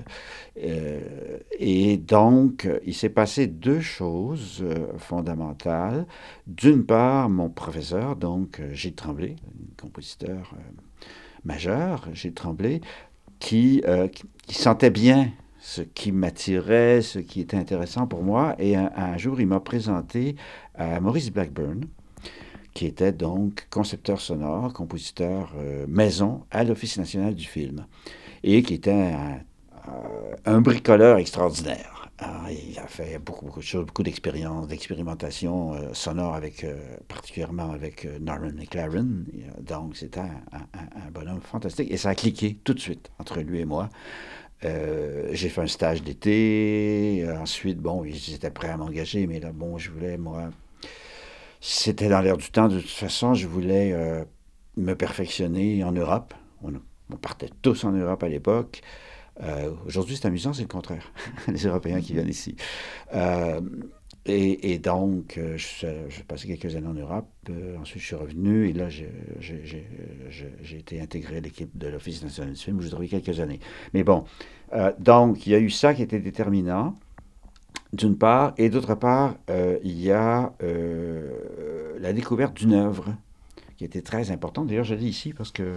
euh, 0.63 1.39
et 1.59 1.97
donc, 1.97 2.69
il 2.87 2.95
s'est 2.95 3.09
passé 3.09 3.47
deux 3.47 3.81
choses 3.81 4.65
fondamentales. 4.99 6.07
D'une 6.47 6.85
part, 6.85 7.29
mon 7.29 7.49
professeur, 7.49 8.17
donc 8.17 8.61
Gilles 8.73 8.95
Tremblay, 8.95 9.37
un 9.85 9.87
compositeur 9.87 10.55
euh, 10.55 10.61
majeur, 11.45 12.09
Gilles 12.13 12.35
Tremblay, 12.35 12.81
qui, 13.39 13.83
euh, 13.87 14.09
qui, 14.09 14.55
sentait 14.55 14.91
bien 14.91 15.31
ce 15.61 15.83
qui 15.83 16.13
m'attirait, 16.13 17.03
ce 17.03 17.19
qui 17.19 17.41
était 17.41 17.57
intéressant 17.57 18.07
pour 18.07 18.23
moi. 18.23 18.55
Et 18.59 18.77
un, 18.77 19.17
jour, 19.19 19.41
il 19.41 19.47
m'a 19.47 19.61
présenté 19.61 20.37
à 20.75 21.01
Maurice 21.01 21.31
Blackburn, 21.31 21.85
qui 22.73 22.87
était 22.87 23.13
donc 23.13 23.67
concepteur 23.71 24.21
sonore, 24.21 24.73
compositeur 24.73 25.53
euh, 25.57 25.87
maison 25.89 26.43
à 26.51 26.65
l'Office 26.65 26.99
national 26.99 27.35
du 27.35 27.47
film, 27.47 27.87
et 28.43 28.63
qui 28.63 28.75
était 28.75 29.15
un 30.45 30.61
bricoleur 30.61 31.19
extraordinaire. 31.19 31.94
Alors, 32.19 32.49
il 32.49 32.79
a 32.79 32.87
fait 32.87 33.19
beaucoup, 33.19 33.47
beaucoup 33.47 33.59
de 33.59 33.65
choses, 33.65 33.87
beaucoup 33.87 34.05
d'expériences, 34.05 34.69
d'expérimentation 34.69 35.75
euh, 35.75 35.93
sonore, 35.95 36.35
avec, 36.35 36.63
euh, 36.63 36.77
particulièrement 37.09 37.73
avec 37.73 38.05
euh, 38.05 38.19
Norman 38.21 38.53
McLaren. 38.55 39.27
Euh, 39.35 39.61
Donc, 39.63 39.97
c'était 39.97 40.21
un, 40.21 41.11
bonhomme 41.13 41.41
fantastique. 41.41 41.91
Et 41.91 41.97
ça 41.97 42.11
a 42.11 42.15
cliqué 42.15 42.57
tout 42.63 42.73
de 42.73 42.79
suite 42.79 43.11
entre 43.19 43.41
lui 43.41 43.61
et 43.61 43.65
moi. 43.65 43.89
J'ai 44.63 45.51
fait 45.51 45.61
un 45.61 45.67
stage 45.67 46.03
d'été. 46.03 47.27
Ensuite, 47.39 47.79
bon, 47.79 48.03
ils 48.05 48.35
étaient 48.35 48.51
prêts 48.51 48.71
à 48.71 48.79
m'engager, 48.79 49.27
mais 49.27 49.39
là, 49.39 49.53
bon, 49.53 49.77
je 49.77 49.91
voulais, 49.91 50.17
moi, 50.17 50.51
c'était 51.61 52.09
dans 52.09 52.23
l'air 52.23 52.39
du 52.39 52.51
temps. 52.51 52.69
De 52.69 52.81
toute 52.81 52.89
façon, 52.89 53.35
je 53.35 53.47
voulais 53.47 53.95
me 54.79 54.95
perfectionner 54.95 55.85
en 55.85 55.93
Europe. 55.93 56.33
On 56.63 57.17
partait 57.17 57.51
tous 57.61 57.85
en 57.85 57.93
Europe 57.93 58.23
à 58.23 58.29
l'époque. 58.29 58.81
Euh, 59.43 59.71
Aujourd'hui, 59.87 60.17
c'est 60.17 60.27
amusant, 60.27 60.53
c'est 60.53 60.63
le 60.63 60.69
contraire. 60.69 61.11
Les 61.49 61.67
Européens 61.67 62.01
qui 62.01 62.13
viennent 62.13 62.29
ici. 62.29 62.57
Euh, 63.15 63.61
et, 64.27 64.79
donc, 64.79 65.37
euh, 65.37 65.59
je- 65.59 66.23
passé 66.23 66.47
quelques 66.49 66.75
années 66.77 66.87
en 66.87 66.95
Europe. 66.95 67.29
Ensuite, 67.79 68.01
je 68.01 68.07
suis 68.07 68.17
revenu 68.17 68.69
et 68.69 68.73
là, 68.73 68.89
j'ai 68.89 69.11
été 70.79 71.01
intégré 71.01 71.37
à 71.37 71.41
l'équipe 71.41 71.77
de 71.77 71.89
l'Office 71.89 72.23
national 72.23 72.55
du 72.55 72.61
film 72.61 72.79
où 72.79 72.81
j'ai 72.81 72.89
travaillé 72.89 73.11
quelques 73.11 73.39
années. 73.41 73.61
Mais 73.93 74.03
bon, 74.03 74.25
donc, 74.99 75.47
il 75.47 75.53
y 75.53 75.55
a 75.55 75.59
eu 75.59 75.69
ça 75.69 75.93
qui 75.93 76.03
était 76.03 76.21
déterminant, 76.21 76.95
d'une 77.93 78.17
part. 78.17 78.55
Et 78.57 78.71
d'autre 78.71 78.95
part, 78.95 79.37
il 79.85 80.01
y 80.01 80.11
a 80.11 80.55
la 82.01 82.13
découverte 82.15 82.55
d'une 82.55 82.73
œuvre 82.73 83.15
qui 83.77 83.85
était 83.85 84.03
très 84.03 84.31
importante. 84.31 84.69
D'ailleurs, 84.69 84.85
je 84.85 84.95
l'ai 84.95 85.07
ici 85.07 85.33
parce 85.33 85.51
que 85.51 85.77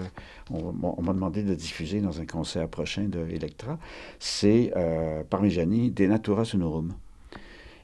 on, 0.52 0.72
m'a 0.74 1.14
demandé 1.14 1.44
de 1.44 1.56
diffuser 1.56 2.02
dans 2.02 2.20
un 2.22 2.26
concert 2.26 2.68
prochain 2.68 3.04
de 3.04 3.20
Electra. 3.30 3.80
C'est 4.20 4.72
euh, 4.76 5.24
Parmigiani 5.24 5.92
De 5.92 6.06
Natura 6.06 6.46
Sonorum 6.46 6.94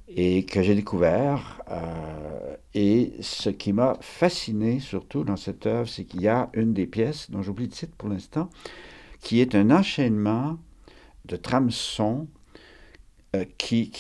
et 0.07 0.45
que 0.45 0.61
j'ai 0.61 0.75
découvert. 0.75 1.61
euh, 1.71 2.55
et 2.75 3.13
ce 3.21 3.49
qui 3.49 3.73
m'a 3.73 3.97
fasciné 4.01 4.79
surtout 4.79 5.23
dans 5.23 5.35
cette 5.37 5.65
œuvre, 5.67 5.87
c'est 5.87 6.05
qu'il 6.05 6.21
y 6.21 6.27
a 6.27 6.49
une 6.53 6.73
des 6.73 6.87
pièces, 6.87 7.29
dont 7.31 7.41
j'oublie 7.41 7.65
le 7.65 7.71
titre 7.71 7.93
pour 7.97 8.09
l'instant, 8.09 8.49
qui 9.21 9.41
est 9.41 9.55
un 9.55 9.71
enchaînement 9.71 10.57
de 11.25 11.35
trames 11.35 11.71
son. 11.71 12.27
euh, 13.35 13.45
qui, 13.57 13.91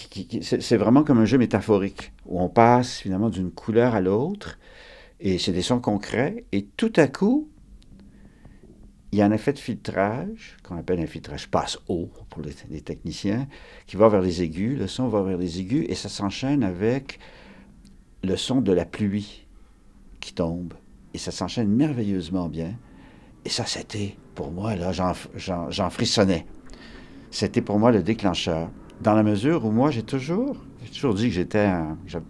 c'est 0.41 0.77
vraiment 0.77 1.03
comme 1.03 1.19
un 1.19 1.25
jeu 1.25 1.37
métaphorique 1.37 2.11
où 2.25 2.39
on 2.41 2.49
passe 2.49 2.99
finalement 2.99 3.29
d'une 3.29 3.51
couleur 3.51 3.95
à 3.95 4.01
l'autre 4.01 4.59
et 5.23 5.39
c'est 5.39 5.53
des 5.53 5.63
sons 5.63 5.79
concrets. 5.79 6.45
Et 6.51 6.65
tout 6.77 6.93
à 6.95 7.07
coup 7.07 7.49
il 9.13 9.19
y 9.19 9.21
a 9.21 9.25
un 9.25 9.31
effet 9.31 9.53
de 9.53 9.59
filtrage 9.59 10.57
qu'on 10.63 10.75
appelle 10.75 10.99
un 10.99 11.05
filtrage 11.05 11.47
passe 11.47 11.77
haut 11.87 12.09
pour 12.31 12.41
les, 12.41 12.53
les 12.71 12.81
techniciens 12.81 13.47
qui 13.85 13.95
va 13.95 14.09
vers 14.09 14.21
les 14.21 14.41
aigus, 14.41 14.75
le 14.75 14.87
son 14.87 15.07
va 15.07 15.21
vers 15.21 15.37
les 15.37 15.59
aigus 15.59 15.85
et 15.87 15.93
ça 15.93 16.09
s'enchaîne 16.09 16.63
avec 16.63 17.19
le 18.23 18.35
son 18.35 18.59
de 18.59 18.71
la 18.71 18.85
pluie 18.85 19.45
qui 20.19 20.33
tombe. 20.33 20.73
Et 21.13 21.19
ça 21.19 21.29
s'enchaîne 21.29 21.67
merveilleusement 21.67 22.49
bien. 22.49 22.73
Et 23.45 23.49
ça 23.49 23.67
c'était 23.67 24.17
pour 24.33 24.51
moi 24.51 24.75
là 24.75 24.91
j'en 24.91 25.89
frissonnais. 25.91 26.47
C'était 27.29 27.61
pour 27.61 27.77
moi 27.77 27.91
le 27.91 28.01
déclencheur. 28.01 28.71
Dans 29.01 29.13
la 29.13 29.21
mesure 29.21 29.63
où 29.63 29.69
moi 29.69 29.91
j'ai 29.91 30.03
toujours 30.03 30.57
j'ai 30.83 30.91
toujours 30.91 31.13
dit 31.13 31.27
que 31.27 31.33
j'étais 31.33 31.71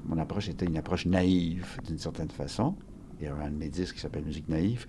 mon 0.05 0.17
approche 0.17 0.50
était 0.50 0.65
une 0.65 0.77
approche 0.77 1.05
naïve 1.05 1.77
d'une 1.86 1.98
certaine 2.00 2.29
façon 2.29 2.75
il 3.19 3.25
y 3.25 3.29
a 3.29 3.36
un 3.36 3.51
de 3.51 3.67
qui 3.67 4.00
s'appelle 4.00 4.25
Musique 4.25 4.50
naïve 4.50 4.86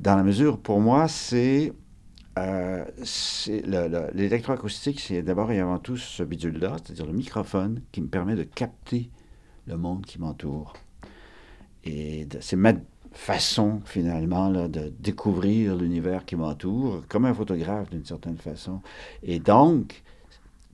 dans 0.00 0.16
la 0.16 0.22
mesure, 0.22 0.58
pour 0.58 0.80
moi, 0.80 1.08
c'est. 1.08 1.72
euh, 2.38 2.84
L'électroacoustique, 4.14 5.00
c'est 5.00 5.22
d'abord 5.22 5.50
et 5.52 5.60
avant 5.60 5.78
tout 5.78 5.96
ce 5.96 6.22
bidule-là, 6.22 6.76
c'est-à-dire 6.84 7.06
le 7.06 7.12
microphone 7.12 7.82
qui 7.92 8.00
me 8.00 8.08
permet 8.08 8.36
de 8.36 8.44
capter 8.44 9.10
le 9.66 9.76
monde 9.76 10.06
qui 10.06 10.20
m'entoure. 10.20 10.74
Et 11.84 12.28
c'est 12.40 12.56
ma 12.56 12.74
façon, 13.12 13.80
finalement, 13.84 14.50
de 14.50 14.92
découvrir 15.00 15.76
l'univers 15.76 16.24
qui 16.24 16.36
m'entoure, 16.36 17.02
comme 17.08 17.24
un 17.24 17.34
photographe 17.34 17.90
d'une 17.90 18.04
certaine 18.04 18.38
façon. 18.38 18.82
Et 19.22 19.40
donc, 19.40 20.03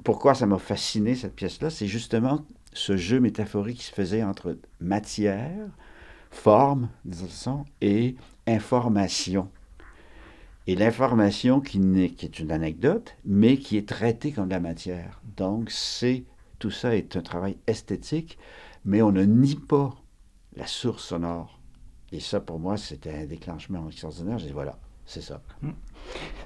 pourquoi 0.05 0.35
ça 0.35 0.47
m'a 0.47 0.59
fasciné, 0.59 1.15
cette 1.15 1.35
pièce-là, 1.35 1.71
c'est 1.71 1.87
justement 1.87 2.45
ce 2.73 2.97
jeu 2.97 3.21
métaphorique 3.21 3.79
qui 3.79 3.85
se 3.85 3.93
faisait 3.93 4.23
entre 4.23 4.57
matière, 4.81 5.69
forme, 6.31 6.89
disons, 7.05 7.65
et 7.81 8.17
information. 8.47 9.51
Et 10.67 10.77
l'information 10.77 11.61
qui, 11.61 11.81
qui, 12.17 12.27
est 12.27 12.39
une 12.39 12.53
anecdote, 12.53 13.17
mais 13.25 13.57
qui 13.57 13.77
est 13.77 13.89
traitée 13.89 14.31
comme 14.31 14.47
de 14.47 14.53
la 14.53 14.61
matière. 14.61 15.21
Donc, 15.37 15.71
c'est 15.71 16.25
tout 16.61 16.71
ça 16.71 16.95
est 16.95 17.17
un 17.17 17.23
travail 17.23 17.57
esthétique, 17.67 18.39
mais 18.85 19.03
on 19.03 19.11
ne 19.11 19.25
nie 19.25 19.57
pas 19.57 19.97
la 20.55 20.67
source 20.67 21.05
sonore. 21.05 21.59
Et 22.13 22.21
ça, 22.21 22.41
pour 22.41 22.59
moi, 22.59 22.77
c'était 22.77 23.15
un 23.15 23.27
déclenchement 23.27 23.89
extraordinaire. 23.89 24.39
J'ai 24.39 24.49
dit, 24.49 24.53
voilà, 24.53 24.79
c'est 25.07 25.23
ça. 25.23 25.43
Hmm. 25.63 25.71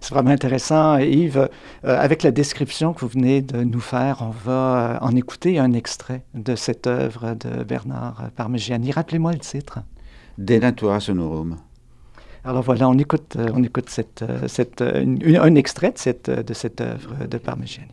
C'est 0.05 0.13
vraiment 0.13 0.33
intéressant, 0.33 0.99
Yves. 0.99 1.49
Euh, 1.85 1.99
avec 1.99 2.23
la 2.23 2.31
description 2.31 2.93
que 2.93 3.01
vous 3.01 3.09
venez 3.09 3.41
de 3.41 3.65
nous 3.65 3.81
faire, 3.81 4.19
on 4.21 4.29
va 4.29 4.53
euh, 4.53 4.99
en 5.01 5.17
écouter 5.17 5.59
un 5.59 5.73
extrait 5.73 6.25
de 6.35 6.57
cette 6.57 6.87
œuvre 6.87 7.35
de 7.35 7.65
Bernard 7.65 8.31
Parmigiani. 8.37 8.93
Rappelez-moi 8.93 9.33
le 9.33 9.39
titre. 9.39 9.79
Denatura 10.37 11.01
Sonorum. 11.01 11.57
Alors 12.45 12.63
voilà, 12.63 12.87
on 12.91 12.99
écoute, 12.99 13.37
euh, 13.39 13.49
on 13.55 13.63
écoute 13.63 13.89
cette, 13.89 14.23
cette, 14.47 14.83
un 14.83 15.55
extrait 15.55 15.93
de 15.93 15.99
cette, 15.99 16.29
de 16.29 16.53
cette 16.53 16.83
œuvre 16.83 17.27
de 17.27 17.39
Parmigiani. 17.39 17.89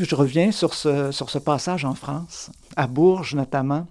Je 0.00 0.14
reviens 0.14 0.52
sur 0.52 0.72
ce, 0.72 1.38
passage 1.38 1.84
en 1.84 1.94
France, 1.94 2.50
à 2.76 2.86
Bourges 2.86 3.34
notamment. 3.34 3.86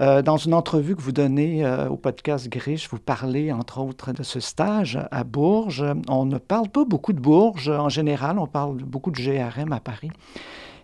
Euh, 0.00 0.20
dans 0.22 0.36
une 0.36 0.54
entrevue 0.54 0.96
que 0.96 1.00
vous 1.00 1.12
donnez 1.12 1.64
euh, 1.64 1.88
au 1.88 1.96
podcast 1.96 2.48
Griche, 2.48 2.88
vous 2.90 2.98
parlez 2.98 3.52
entre 3.52 3.80
autres 3.80 4.12
de 4.12 4.22
ce 4.22 4.40
stage 4.40 4.98
à 5.10 5.24
Bourges. 5.24 5.84
On 6.08 6.24
ne 6.24 6.38
parle 6.38 6.68
pas 6.68 6.84
beaucoup 6.84 7.12
de 7.12 7.20
Bourges 7.20 7.68
en 7.68 7.88
général, 7.88 8.38
on 8.38 8.46
parle 8.46 8.78
beaucoup 8.78 9.10
de 9.10 9.20
GRM 9.20 9.72
à 9.72 9.80
Paris. 9.80 10.10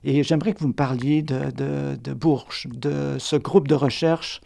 Et 0.05 0.23
j'aimerais 0.23 0.53
que 0.53 0.61
vous 0.61 0.69
me 0.69 0.73
parliez 0.73 1.23
de, 1.23 2.13
Bourges, 2.13 2.69
de 2.71 3.17
ce 3.19 3.37
groupe 3.37 3.67
de 3.67 3.75
recherche 3.75 4.41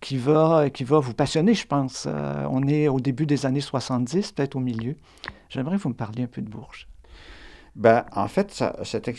qui 0.00 0.18
va, 0.18 0.68
qui 0.68 0.84
va 0.84 0.98
vous 0.98 1.14
passionner, 1.14 1.54
je 1.54 1.66
pense. 1.66 2.06
Euh, 2.06 2.46
on 2.50 2.66
est 2.68 2.88
au 2.88 3.00
début 3.00 3.24
des 3.24 3.46
années 3.46 3.60
70, 3.62 4.32
peut-être 4.32 4.56
au 4.56 4.60
milieu. 4.60 4.96
J'aimerais 5.48 5.76
que 5.76 5.82
vous 5.82 5.90
me 5.90 5.94
parliez 5.94 6.24
un 6.24 6.28
peu 6.28 6.42
de 6.42 6.50
Bourges. 6.50 6.86
Ben, 7.76 8.04
en 8.12 8.28
fait, 8.28 8.52
ça, 8.52 8.76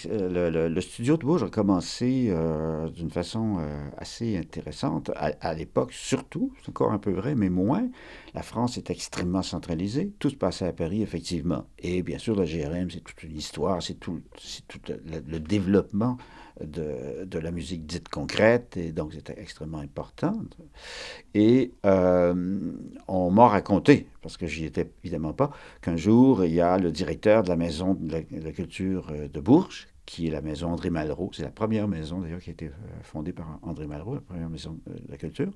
le, 0.09 0.69
le, 0.69 0.81
studio 0.81 1.17
de 1.17 1.25
Bourges 1.25 1.43
a 1.43 1.49
commencé 1.49 2.27
euh, 2.29 2.89
d'une 2.89 3.11
façon 3.11 3.57
euh, 3.59 3.89
assez 3.97 4.37
intéressante. 4.37 5.11
À, 5.15 5.53
l'époque, 5.53 5.91
surtout, 5.91 6.53
c'est 6.61 6.69
encore 6.69 6.93
un 6.93 6.97
peu 6.97 7.11
vrai, 7.11 7.35
mais 7.35 7.49
moins. 7.49 7.89
La 8.33 8.43
France 8.43 8.77
est 8.77 8.89
extrêmement 8.89 9.41
centralisée. 9.41 10.13
Tout 10.19 10.29
se 10.29 10.37
passait 10.37 10.67
à 10.67 10.71
Paris, 10.71 11.01
effectivement. 11.01 11.65
Et 11.79 12.01
bien 12.01 12.17
sûr, 12.17 12.33
la 12.37 12.45
GRM, 12.45 12.89
c'est 12.89 13.01
toute 13.01 13.23
une 13.23 13.35
histoire, 13.35 13.83
c'est 13.83 13.95
tout, 13.95 14.21
tout 14.69 14.79
le, 14.87 15.39
développement 15.39 16.17
de, 16.63 17.25
de, 17.25 17.39
la 17.39 17.51
musique 17.51 17.85
dite 17.85 18.07
concrète, 18.07 18.77
et 18.77 18.93
donc 18.93 19.13
c'était 19.13 19.37
extrêmement 19.37 19.79
important. 19.79 20.33
Et 21.33 21.73
euh, 21.85 22.71
on 23.09 23.31
m'a 23.31 23.49
raconté, 23.49 24.07
parce 24.25 24.37
que 24.37 24.47
j'y 24.47 24.65
étais 24.65 24.89
évidemment 25.03 25.33
pas, 25.33 25.51
qu'un 25.83 25.97
jour, 25.97 26.43
il 26.45 26.51
y 26.51 26.59
a 26.59 26.79
le 26.79 26.91
directeur 26.91 27.43
de 27.43 27.49
la 27.49 27.55
maison 27.55 27.93
de 27.93 28.11
la, 28.11 28.51
culture 28.51 29.09
euh, 29.11 29.27
de 29.27 29.39
Bourges, 29.39 29.87
qui 30.07 30.25
est 30.25 30.31
la 30.31 30.41
maison 30.41 30.71
André 30.71 30.89
Malraux. 30.89 31.29
C'est 31.31 31.43
la 31.43 31.51
première 31.51 31.87
maison 31.87 32.21
d'ailleurs 32.21 32.39
qui 32.39 32.49
a 32.49 32.53
été 32.53 32.65
euh, 32.65 32.71
fondée 33.03 33.33
par 33.33 33.59
André 33.61 33.85
Malraux, 33.85 34.15
la 34.15 34.21
première 34.21 34.49
maison 34.49 34.79
de 34.87 35.11
la 35.11 35.17
culture. 35.17 35.51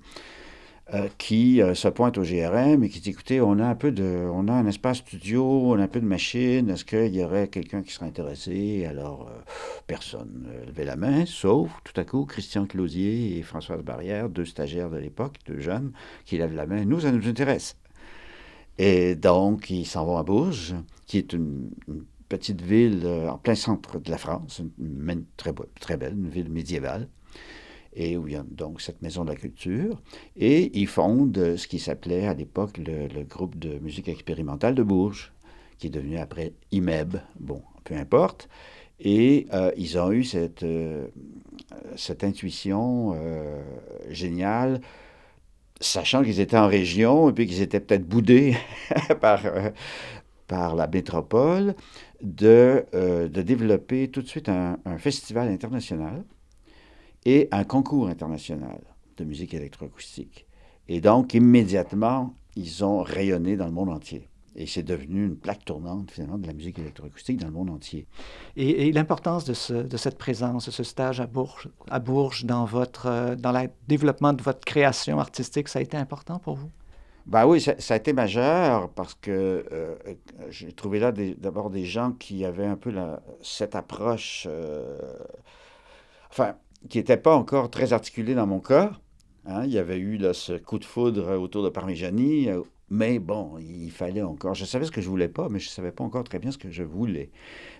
Euh, 0.95 1.08
qui 1.19 1.62
euh, 1.62 1.75
se 1.75 1.88
pointe 1.88 2.17
au 2.17 2.23
GRM 2.23 2.84
et 2.84 2.89
qui 2.89 2.99
dit 2.99 3.12
écoutez, 3.12 3.41
on 3.41 3.60
a 3.60 3.65
un 3.65 3.75
peu 3.75 3.91
de, 3.91 4.27
on 4.34 4.47
a 4.47 4.53
un 4.53 4.65
espace 4.65 4.97
studio, 4.97 5.43
on 5.45 5.77
a 5.77 5.84
un 5.84 5.88
peu 5.88 5.99
de 5.99 6.05
machine, 6.05 6.67
est-ce 6.67 6.84
qu'il 6.84 7.15
y 7.15 7.23
aurait 7.23 7.47
quelqu'un 7.47 7.84
qui 7.84 7.91
serait 7.93 8.08
intéressé? 8.08 8.88
Alors, 8.88 9.29
euh, 9.29 9.39
personne 9.86 10.47
ne 10.47 10.65
levait 10.65 10.86
la 10.86 10.95
main, 10.95 11.27
sauf 11.27 11.69
tout 11.84 11.99
à 12.01 12.05
coup 12.05 12.25
Christian 12.25 12.65
Closier 12.65 13.38
et 13.38 13.43
Françoise 13.43 13.84
Barrière, 13.84 14.29
deux 14.29 14.45
stagiaires 14.45 14.89
de 14.89 14.97
l'époque, 14.97 15.36
deux 15.45 15.60
jeunes, 15.60 15.91
qui 16.25 16.38
lèvent 16.38 16.55
la 16.55 16.65
main. 16.65 16.84
Nous, 16.86 17.01
ça 17.01 17.12
nous 17.12 17.27
intéresse. 17.27 17.75
Et 18.79 19.13
donc, 19.13 19.69
ils 19.69 19.85
s'en 19.85 20.05
vont 20.05 20.17
à 20.17 20.23
Bourges, 20.23 20.73
qui 21.05 21.19
est 21.19 21.33
une, 21.33 21.69
petite 22.29 22.61
ville 22.61 23.07
en 23.27 23.37
plein 23.39 23.55
centre 23.55 23.99
de 23.99 24.11
la 24.11 24.19
France, 24.19 24.61
une, 24.79 25.25
très, 25.35 25.51
très 25.79 25.97
belle, 25.97 26.13
une 26.13 26.29
ville 26.29 26.49
médiévale 26.49 27.07
et 27.93 28.17
où 28.17 28.27
il 28.27 28.33
y 28.33 28.37
a 28.37 28.43
donc 28.43 28.81
cette 28.81 29.01
maison 29.01 29.23
de 29.23 29.29
la 29.29 29.35
culture. 29.35 30.01
Et 30.35 30.79
ils 30.79 30.87
fondent 30.87 31.55
ce 31.57 31.67
qui 31.67 31.79
s'appelait 31.79 32.27
à 32.27 32.33
l'époque 32.33 32.77
le, 32.77 33.23
groupe 33.23 33.57
de 33.57 33.79
musique 33.79 34.07
expérimentale 34.07 34.75
de 34.75 34.83
Bourges, 34.83 35.33
qui 35.77 35.87
est 35.87 35.91
devenu 35.91 36.17
après 36.17 36.53
IMEB, 36.71 37.17
bon, 37.39 37.61
peu 37.83 37.95
importe. 37.95 38.49
Et 38.99 39.47
euh, 39.53 39.71
ils 39.77 39.97
ont 39.97 40.11
eu 40.11 40.23
cette, 40.23 40.63
euh, 40.63 41.07
cette 41.95 42.23
intuition 42.23 43.13
euh, 43.15 43.61
géniale, 44.09 44.81
sachant 45.79 46.23
qu'ils 46.23 46.39
étaient 46.39 46.57
en 46.57 46.67
région 46.67 47.29
et 47.29 47.33
puis 47.33 47.47
qu'ils 47.47 47.61
étaient 47.61 47.79
peut-être 47.79 48.07
boudés 48.07 48.55
par, 49.21 49.41
par 50.47 50.75
la 50.75 50.87
métropole, 50.87 51.75
de, 52.21 52.85
de 52.93 53.41
développer 53.41 54.09
tout 54.09 54.21
de 54.21 54.27
suite 54.27 54.49
un 54.49 54.97
festival 54.97 55.47
international 55.47 56.23
et 57.25 57.47
un 57.51 57.63
concours 57.63 58.07
international 58.07 58.79
de 59.17 59.23
musique 59.23 59.53
électroacoustique. 59.53 60.45
Et 60.87 61.01
donc, 61.01 61.33
immédiatement, 61.33 62.33
ils 62.55 62.83
ont 62.83 63.03
rayonné 63.03 63.55
dans 63.55 63.65
le 63.65 63.71
monde 63.71 63.89
entier. 63.89 64.28
Et 64.60 64.67
c'est 64.67 64.84
devenu 64.84 65.26
une 65.26 65.38
plaque 65.38 65.63
tournante, 65.63 66.12
finalement, 66.12 66.38
de 66.38 66.45
la 66.45 66.52
musique 66.52 66.78
électroacoustique 66.80 67.38
dans 67.38 67.48
le 67.48 67.54
monde 67.54 67.69
entier. 67.69 68.06
Et, 68.58 68.91
l'importance 68.91 69.45
de, 69.45 69.54
ce, 69.54 69.74
de, 69.74 69.95
cette 69.95 70.17
présence, 70.17 70.65
de 70.65 70.72
ce 70.72 70.84
stage 70.84 71.22
à 71.22 71.28
Bourges, 71.28 71.69
à 71.89 72.00
Bourges 72.00 72.43
dans, 72.43 72.65
votre, 72.65 73.36
dans 73.36 73.54
le 73.54 73.69
développement 73.88 74.34
de 74.34 74.43
votre 74.43 74.60
création 74.65 75.17
artistique, 75.17 75.69
ça 75.69 75.80
a 75.80 75.82
été 75.82 75.95
important 75.95 76.39
pour 76.39 76.56
vous? 76.56 76.69
Ben 77.26 77.45
oui, 77.45 77.62
ça, 77.62 77.76
ça, 77.80 77.93
a 77.93 77.98
été 77.98 78.12
majeur 78.12 78.89
parce 78.89 79.13
que 79.13 79.65
euh, 79.72 79.95
j'ai 80.50 80.74
trouvé 80.74 81.00
là 81.00 81.13
d'abord 81.13 81.69
des, 81.69 81.86
gens 81.86 82.12
qui 82.12 82.43
avaient 82.43 82.65
un 82.65 82.76
peu 82.76 82.89
la, 82.89 83.22
cette 83.41 83.76
approche, 83.76 84.45
euh, 84.50 84.98
enfin, 86.32 86.56
qui 86.89 86.98
n'était 86.98 87.17
pas 87.17 87.36
encore 87.36 87.69
très 87.69 87.93
articulée 87.93 88.36
dans 88.36 88.48
mon 88.48 88.60
cas. 88.60 88.91
Hein. 89.45 89.63
Il 89.65 89.72
y 89.72 89.78
avait 89.78 90.00
eu 90.00 90.17
là, 90.17 90.34
ce 90.34 90.54
coup 90.54 90.80
de 90.80 90.86
foudre 90.86 91.38
autour 91.38 91.63
de 91.63 91.69
Parmigiani, 91.69 92.50
euh, 92.50 92.62
mais 92.89 93.19
bon, 93.19 93.58
il 93.60 93.91
fallait 93.91 94.21
encore. 94.21 94.56
Je 94.56 94.65
savais 94.65 94.86
ce 94.86 94.91
que 94.91 95.02
je 95.02 95.10
voulais 95.10 95.30
pas, 95.30 95.49
mais 95.49 95.60
je 95.60 95.69
savais 95.69 95.91
pas 95.91 96.04
encore 96.04 96.23
très 96.23 96.39
bien 96.39 96.52
ce 96.52 96.58
que 96.58 96.71
je 96.71 96.84
voulais. 96.84 97.32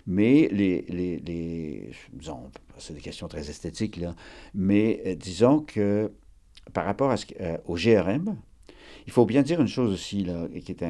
Mais 0.06 0.48
les. 0.52 0.82
les, 0.88 1.18
les 1.18 1.90
disons, 2.12 2.50
c'est 2.78 2.94
des 2.94 3.00
questions 3.00 3.28
très 3.28 3.50
esthétiques, 3.50 3.96
là. 3.96 4.14
Mais 4.54 5.16
disons 5.18 5.60
que 5.60 6.12
par 6.72 6.84
rapport 6.84 7.16
ce, 7.16 7.26
au 7.66 7.74
GRM, 7.74 8.36
il 9.06 9.12
faut 9.12 9.26
bien 9.26 9.42
dire 9.42 9.60
une 9.60 9.68
chose 9.68 9.92
aussi, 9.92 10.24
là, 10.24 10.46
qui 10.64 10.72
est 10.72 10.84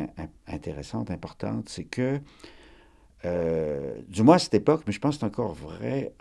intéressante, 0.47 1.11
importante, 1.11 1.69
c'est 1.69 1.85
que, 1.85 2.21
euh, 3.25 4.01
du 4.09 4.23
moins 4.23 4.37
à 4.37 4.39
cette 4.39 4.55
époque, 4.55 4.83
mais 4.87 4.93
je 4.93 5.01
pense 5.01 5.17
que 5.17 5.21
c'est 5.21 5.27
encore 5.27 5.55
vrai, 5.55 6.13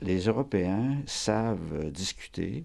les 0.00 0.26
Européens 0.26 1.00
savent 1.06 1.90
discuter, 1.90 2.64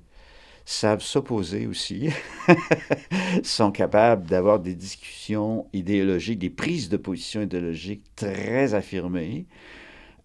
savent 0.66 1.02
s'opposer 1.02 1.68
aussi, 1.68 2.10
sont 3.44 3.72
capables 3.72 4.26
d'avoir 4.26 4.60
des 4.60 4.76
discussions 4.76 5.68
idéologiques, 5.74 6.40
des 6.40 6.50
prises 6.50 6.90
de 6.90 6.98
position 6.98 7.42
idéologiques 7.42 8.04
très 8.16 8.74
affirmées, 8.74 9.46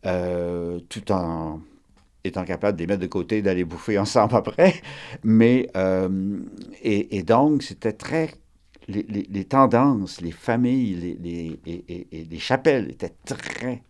euh, 0.07 0.79
tout 0.89 1.11
en 1.11 1.61
étant 2.25 2.45
capable 2.45 2.77
de 2.77 2.83
les 2.83 2.87
mettre 2.87 3.03
de 3.03 3.07
côté, 3.07 3.43
d'aller 3.43 3.65
bouffer 3.65 3.99
ensemble 3.99 4.37
après. 4.37 4.75
Mais, 5.25 5.69
euh, 5.77 6.39
et, 6.83 7.23
donc, 7.23 7.63
c'était 7.63 7.93
très. 7.93 8.31
Les, 8.89 9.45
tendances, 9.45 10.23
les 10.23 10.31
familles 10.31 11.19
les, 11.21 11.61
et, 11.67 12.25
les 12.25 12.39
chapelles 12.39 12.91
étaient 12.91 13.13
très 13.27 13.83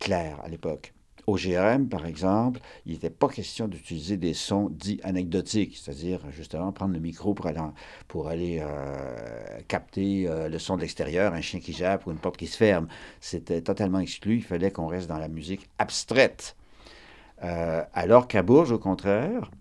claires 0.00 0.40
à 0.42 0.48
l'époque. 0.48 0.92
Au 1.30 1.36
GRM, 1.36 1.88
par 1.88 2.06
exemple, 2.06 2.58
il 2.86 2.94
n'était 2.94 3.08
pas 3.08 3.28
question 3.28 3.68
d'utiliser 3.68 4.16
des 4.16 4.34
sons 4.34 4.68
dits 4.68 4.98
anecdotiques, 5.04 5.76
c'est-à-dire 5.80 6.18
justement 6.32 6.72
prendre 6.72 6.92
le 6.92 6.98
micro 6.98 7.34
pour 8.08 8.26
aller, 8.26 8.58
euh, 8.60 9.60
capter 9.68 10.26
euh, 10.26 10.48
le 10.48 10.58
son 10.58 10.74
de 10.74 10.80
l'extérieur, 10.80 11.32
un 11.32 11.40
chien 11.40 11.60
qui 11.60 11.72
jappe 11.72 12.04
ou 12.08 12.10
une 12.10 12.18
porte 12.18 12.36
qui 12.36 12.48
se 12.48 12.56
ferme. 12.56 12.88
C'était 13.20 13.60
totalement 13.60 14.00
exclu. 14.00 14.38
Il 14.38 14.42
fallait 14.42 14.72
qu'on 14.72 14.88
reste 14.88 15.08
dans 15.08 15.18
la 15.18 15.28
musique 15.28 15.70
abstraite. 15.78 16.56
Euh, 17.44 17.84
alors 17.94 18.26
qu'à 18.26 18.42
Bourges, 18.42 18.72
au 18.72 18.80
contraire, 18.80 19.52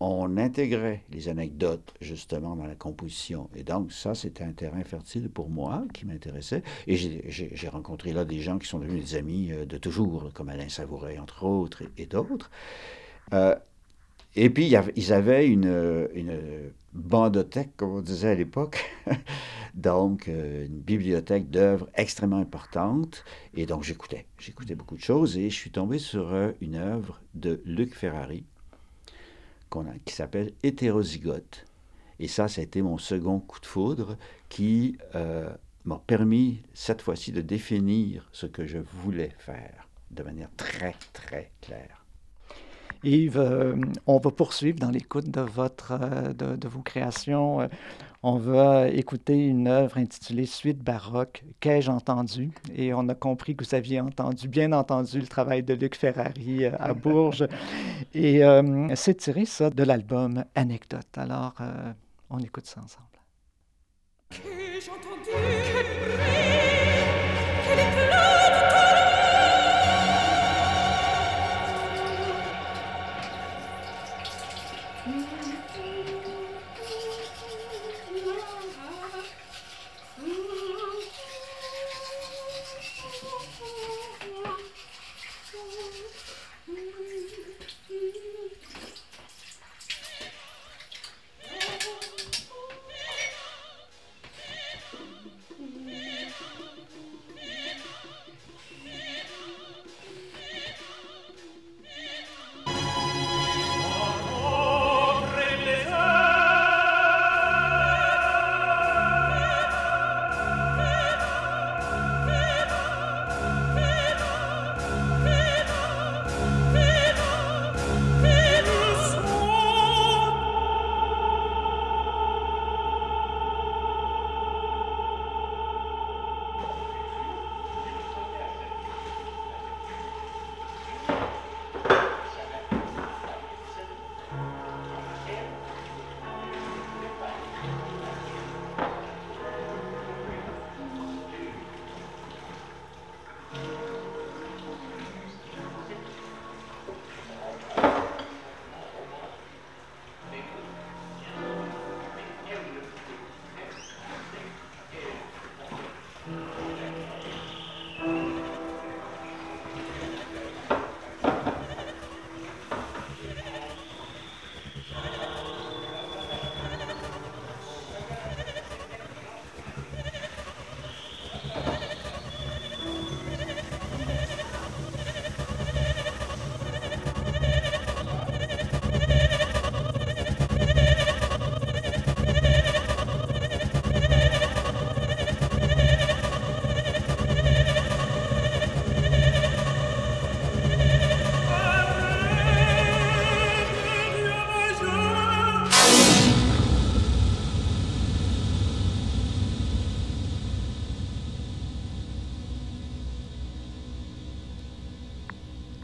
on 0.00 0.38
intégrait 0.38 1.04
les 1.12 1.28
anecdotes 1.28 1.94
justement 2.00 2.56
dans 2.56 2.66
la 2.66 2.74
composition. 2.74 3.50
Et 3.54 3.62
donc 3.62 3.92
ça, 3.92 4.14
c'était 4.14 4.44
un 4.44 4.52
terrain 4.52 4.82
fertile 4.82 5.28
pour 5.28 5.50
moi 5.50 5.84
qui 5.92 6.06
m'intéressait. 6.06 6.62
Et 6.86 6.96
j'ai 6.96 7.68
rencontré 7.68 8.14
là 8.14 8.24
des 8.24 8.40
gens 8.40 8.58
qui 8.58 8.66
sont 8.66 8.78
devenus 8.78 9.04
des 9.04 9.14
amis 9.16 9.52
euh, 9.52 9.66
de 9.66 9.76
toujours, 9.76 10.30
comme 10.32 10.48
Alain 10.48 10.70
Savouret, 10.70 11.18
entre 11.18 11.44
autres, 11.44 11.82
et, 11.98 12.06
d'autres. 12.06 12.50
Euh, 13.34 13.54
et 14.36 14.48
puis, 14.48 14.72
ils 14.96 15.12
avaient 15.12 15.46
une, 15.46 16.08
une 16.14 16.38
bandothèque, 16.94 17.76
comme 17.76 17.96
on 17.96 18.00
disait 18.00 18.30
à 18.30 18.34
l'époque, 18.34 18.78
donc 19.74 20.28
une 20.28 20.80
bibliothèque 20.80 21.50
d'œuvres 21.50 21.88
extrêmement 21.94 22.38
importante. 22.38 23.24
Et 23.54 23.66
donc, 23.66 23.82
j'écoutais. 23.82 24.26
J'écoutais 24.38 24.76
beaucoup 24.76 24.96
de 24.96 25.02
choses 25.02 25.36
et 25.36 25.50
je 25.50 25.54
suis 25.56 25.72
tombé 25.72 25.98
sur 25.98 26.32
une 26.60 26.76
œuvre 26.76 27.20
de 27.34 27.60
Luc 27.64 27.94
Ferrari 27.94 28.44
qui 30.04 30.14
s'appelle 30.14 30.52
Hétérozygote. 30.62 31.64
Et 32.18 32.28
ça, 32.28 32.48
ça 32.48 32.60
a 32.60 32.64
été 32.64 32.82
mon 32.82 32.98
second 32.98 33.40
coup 33.40 33.60
de 33.60 33.66
foudre 33.66 34.16
qui 34.48 34.98
euh, 35.14 35.48
m'a 35.84 36.02
permis 36.06 36.62
cette 36.74 37.02
fois-ci 37.02 37.32
de 37.32 37.40
définir 37.40 38.28
ce 38.32 38.46
que 38.46 38.66
je 38.66 38.78
voulais 38.78 39.32
faire 39.38 39.88
de 40.10 40.22
manière 40.22 40.50
très, 40.56 40.94
très 41.12 41.50
claire. 41.60 42.04
Yves, 43.02 43.38
euh, 43.38 43.76
on 44.06 44.18
va 44.18 44.30
poursuivre 44.30 44.78
dans 44.78 44.90
l'écoute 44.90 45.30
de, 45.30 45.40
votre, 45.40 45.92
euh, 45.92 46.32
de, 46.34 46.68
vos 46.68 46.82
créations. 46.82 47.66
Euh, 48.22 48.28
on 48.28 48.36
va 48.36 48.88
écouter 48.88 49.46
une 49.46 49.68
œuvre 49.68 49.98
intitulée 49.98 50.46
Suite 50.46 50.78
baroque, 50.78 51.44
Qu'ai-je 51.60 51.90
entendu? 51.90 52.50
Et 52.74 52.92
on 52.94 53.08
a 53.08 53.14
compris 53.14 53.56
que 53.56 53.64
vous 53.64 53.74
aviez 53.74 54.00
entendu, 54.00 54.48
bien 54.48 54.72
entendu, 54.72 55.20
le 55.20 55.26
travail 55.26 55.62
de 55.62 55.74
Luc 55.74 55.96
Ferrari 55.96 56.66
à 56.66 56.94
Bourges. 56.94 57.46
Et 58.14 58.42
c'est 58.94 59.14
tiré, 59.14 59.44
ça, 59.44 59.70
de 59.70 59.82
l'album 59.82 60.44
Anecdote. 60.54 61.16
Alors, 61.16 61.54
on 62.30 62.38
écoute 62.38 62.66
ça 62.66 62.80
ensemble. 62.80 63.06
Qu'ai-je 64.30 64.90
entendu? 64.90 65.30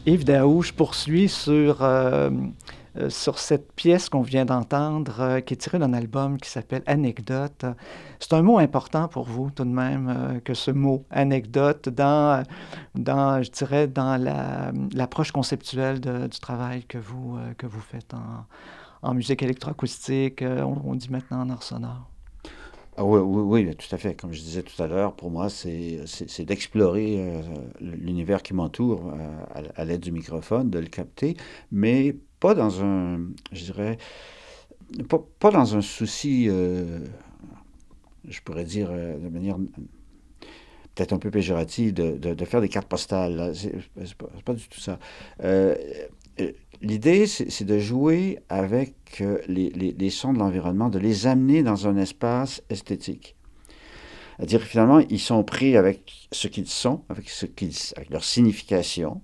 Yves 0.07 0.23
Daou, 0.23 0.61
je 0.61 0.71
poursuis 0.71 1.27
sur 1.27 1.83
euh, 1.83 2.29
euh, 2.97 3.09
sur 3.09 3.39
cette 3.39 3.73
pièce 3.73 4.07
qu'on 4.07 4.21
vient 4.21 4.45
d'entendre, 4.45 5.19
euh, 5.19 5.39
qui 5.41 5.53
est 5.53 5.57
tirée 5.57 5.79
d'un 5.79 5.91
album 5.91 6.37
qui 6.37 6.49
s'appelle 6.49 6.81
Anecdote. 6.85 7.65
C'est 8.17 8.31
un 8.31 8.41
mot 8.41 8.57
important 8.57 9.09
pour 9.09 9.25
vous, 9.25 9.51
tout 9.51 9.65
de 9.65 9.69
même, 9.69 10.39
que 10.45 10.53
ce 10.53 10.71
mot 10.71 11.03
anecdote 11.09 11.89
dans, 11.89 12.41
dans 12.95 13.43
je 13.43 13.51
dirais, 13.51 13.87
dans 13.87 14.15
l'approche 14.93 15.33
conceptuelle 15.33 15.99
du 15.99 16.39
travail 16.39 16.85
que 16.85 16.97
vous, 16.97 17.37
que 17.57 17.67
vous 17.67 17.81
faites 17.81 18.13
en, 18.13 18.45
en 19.01 19.13
musique 19.13 19.43
électroacoustique, 19.43 20.41
on, 20.41 20.83
on 20.85 20.95
dit 20.95 21.09
maintenant 21.11 21.41
en 21.41 21.49
art 21.49 21.63
sonore. 21.63 22.09
Ah 22.99 23.05
oui, 23.05 23.19
oui, 23.19 23.63
oui, 23.65 23.75
tout 23.75 23.93
à 23.93 23.99
fait. 23.99 24.15
Comme 24.15 24.33
je 24.33 24.41
disais 24.41 24.63
tout 24.63 24.81
à 24.81 24.87
l'heure, 24.87 25.13
pour 25.13 25.29
moi, 25.29 25.49
c'est 25.49 25.99
d'explorer 26.45 27.17
euh, 27.19 27.41
l'univers 27.79 28.41
qui 28.41 28.55
m'entoure 28.55 29.13
euh, 29.13 29.65
à, 29.75 29.85
l'aide 29.85 30.01
du 30.01 30.11
microphone, 30.11 30.71
de 30.71 30.79
le 30.79 30.87
capter, 30.87 31.37
mais 31.71 32.15
pas 32.39 32.55
dans 32.55 32.83
un, 32.83 33.19
je 33.51 33.65
dirais, 33.65 33.99
pas, 35.09 35.51
dans 35.51 35.77
un 35.77 35.81
souci, 35.81 36.47
euh, 36.49 36.99
je 38.27 38.41
pourrais 38.41 38.65
dire 38.65 38.89
de 38.91 39.29
manière 39.29 39.57
peut-être 40.95 41.13
un 41.13 41.19
peu 41.19 41.29
péjorative, 41.29 41.93
de, 41.93 42.45
faire 42.45 42.61
des 42.61 42.69
cartes 42.69 42.87
postales. 42.87 43.53
C'est 43.53 44.15
pas, 44.15 44.27
pas, 44.43 44.53
du 44.55 44.67
tout 44.67 44.79
ça. 44.79 44.97
L'idée, 46.81 47.25
c'est 47.25 47.63
de 47.63 47.79
jouer 47.79 48.39
avec 48.49 49.21
euh, 49.21 49.39
les, 49.47 50.09
sons 50.11 50.33
de 50.33 50.37
l'environnement, 50.37 50.89
de 50.89 50.99
les 50.99 51.25
amener 51.25 51.63
dans 51.63 51.87
un 51.87 51.97
espace 51.97 52.61
esthétique. 52.69 53.35
C'est-à-dire 54.37 54.61
finalement, 54.61 54.99
ils 54.99 55.19
sont 55.19 55.43
pris 55.43 55.75
avec 55.75 56.27
ce 56.31 56.47
qu'ils 56.47 56.67
sont, 56.67 57.03
avec, 57.09 57.31
leur 58.11 58.23
signification, 58.23 59.21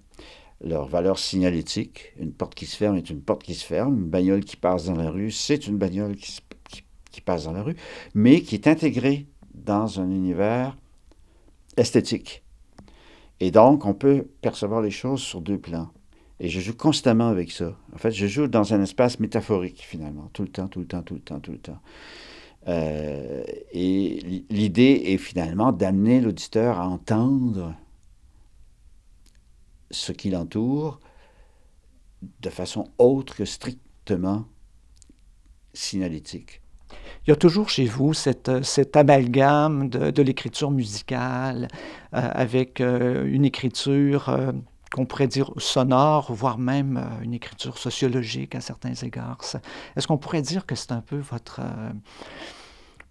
leur 0.61 0.87
valeur 0.87 1.19
signalétique. 1.19 2.13
Une 2.17 2.33
porte 2.33 2.55
qui 2.55 2.65
se 2.65 2.75
ferme 2.75 2.95
est 2.95 3.11
une 3.11 3.21
porte 3.21 3.43
qui 3.43 3.53
se 3.53 3.65
ferme. 3.65 3.99
Une 3.99 4.09
bagnole 4.09 4.43
qui 4.43 4.55
passe 4.55 4.85
dans 4.85 4.95
la 4.95 5.11
rue, 5.11 5.29
c'est 5.29 5.67
une 5.67 5.77
bagnole 5.77 6.15
qui 6.15 7.21
passe 7.21 7.43
dans 7.43 7.51
la 7.51 7.61
rue, 7.61 7.75
mais 8.15 8.41
qui 8.41 8.55
est 8.55 8.67
intégrée 8.67 9.27
dans 9.53 9.99
un 9.99 10.09
univers 10.09 10.75
esthétique. 11.77 12.43
Et 13.39 13.51
donc, 13.51 13.85
on 13.85 13.93
peut 13.93 14.27
percevoir 14.41 14.81
les 14.81 14.91
choses 14.91 15.21
sur 15.21 15.41
deux 15.41 15.59
plans. 15.59 15.89
Et 16.43 16.49
je 16.49 16.59
joue 16.59 16.75
constamment 16.75 17.29
avec 17.29 17.53
ça. 17.53 17.73
En 17.93 17.97
fait, 17.97 18.11
je 18.11 18.27
joue 18.27 18.47
dans 18.47 18.73
un 18.73 18.81
espace 18.81 19.17
métaphorique, 19.21 19.81
finalement, 19.81 20.29
tout 20.33 20.41
le 20.41 20.49
temps, 20.49 20.67
tout 20.67 20.81
le 20.81 20.85
temps, 20.85 21.01
tout 21.01 21.13
le 21.13 21.21
temps, 21.21 21.39
tout 21.39 21.53
le 21.53 21.57
temps. 21.57 21.79
Euh, 22.67 23.45
et 23.71 24.43
l'idée 24.49 25.03
est 25.05 25.17
finalement 25.17 25.71
d'amener 25.71 26.19
l'auditeur 26.19 26.79
à 26.79 26.87
entendre 26.89 27.73
ce 29.89 30.11
qui 30.11 30.31
l'entoure 30.31 30.99
de 32.41 32.49
façon 32.49 32.89
autre 32.97 33.37
que 33.37 33.45
strictement 33.45 34.43
signalétique. 35.73 36.61
Il 37.25 37.29
y 37.29 37.33
a 37.33 37.37
toujours 37.37 37.69
chez 37.69 37.85
vous 37.85 38.13
cette, 38.13 38.65
cet 38.65 38.97
amalgame 38.97 39.87
de, 39.87 40.21
l'écriture 40.21 40.71
musicale 40.71 41.69
euh, 42.13 42.29
avec 42.33 42.81
euh, 42.81 43.23
une 43.25 43.45
écriture 43.45 44.29
qu'on 44.93 45.05
pourrait 45.07 45.27
dire 45.27 45.51
sonore, 45.57 46.31
voire 46.31 46.59
même 46.59 46.97
euh, 46.97 47.23
une 47.23 47.33
écriture 47.33 47.77
sociologique 47.79 48.53
à 48.53 48.61
certains 48.61 48.93
égards. 48.93 49.39
Est-ce 49.95 50.07
qu'on 50.07 50.19
pourrait 50.19 50.43
dire 50.43 50.67
que 50.67 50.75
c'est 50.75 50.91
un 50.91 51.01
peu 51.01 51.17
votre, 51.17 51.61
euh, 51.61 51.89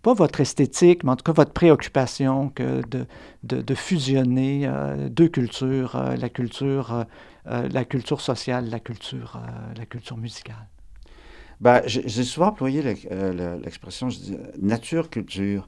pas 0.01 0.15
votre 0.15 0.41
esthétique, 0.41 1.03
mais 1.03 1.11
en 1.11 1.17
tout 1.17 1.25
cas 1.25 1.33
votre 1.33 1.53
préoccupation 1.53 2.51
que 2.51 2.83
de, 2.89 3.07
de, 3.43 3.75
fusionner 3.75 4.63
euh, 4.65 5.09
deux 5.09 5.29
cultures, 5.29 6.01
la 6.17 6.29
culture, 6.29 7.05
la 7.47 7.85
culture 7.85 8.21
sociale, 8.21 8.71
la 8.71 8.79
culture, 8.79 9.41
la 9.77 9.85
culture 9.85 10.17
musicale? 10.17 10.69
Ben, 11.61 11.83
j'ai 11.87 12.25
souvent 12.25 12.49
employé 12.49 12.83
l'expression 12.83 14.09
nature-culture 14.61 15.67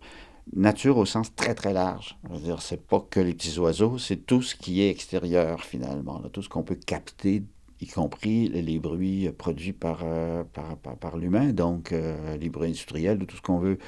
nature 0.52 0.98
au 0.98 1.04
sens 1.04 1.35
très 1.35 1.54
très 1.54 1.72
large. 1.72 2.16
Je 2.28 2.35
veux 2.35 2.40
dire, 2.40 2.62
c'est 2.62 2.87
pas 2.87 3.00
que 3.00 3.20
les 3.20 3.35
petits 3.35 3.59
oiseaux, 3.59 3.98
c'est 3.98 4.26
tout 4.26 4.42
ce 4.42 4.54
qui 4.54 4.83
est 4.83 4.90
extérieur 4.90 5.62
finalement, 5.62 6.20
tout 6.33 6.42
ce 6.42 6.48
qu'on 6.48 6.62
peut 6.62 6.74
capter, 6.74 7.42
y 7.80 7.87
compris 7.87 8.48
les, 8.48 8.78
bruits 8.78 9.30
produits 9.37 9.72
par, 9.72 10.00
euh, 10.04 10.44
par, 10.44 10.76
par, 10.76 11.16
l'humain, 11.16 11.52
donc 11.52 11.92
euh, 11.92 12.37
les 12.37 12.48
bruits 12.48 12.68
industriels 12.68 13.22
ou 13.22 13.26
tout 13.26 13.37
ce 13.37 13.42
qu'on 13.42 13.59
veut. 13.59 13.78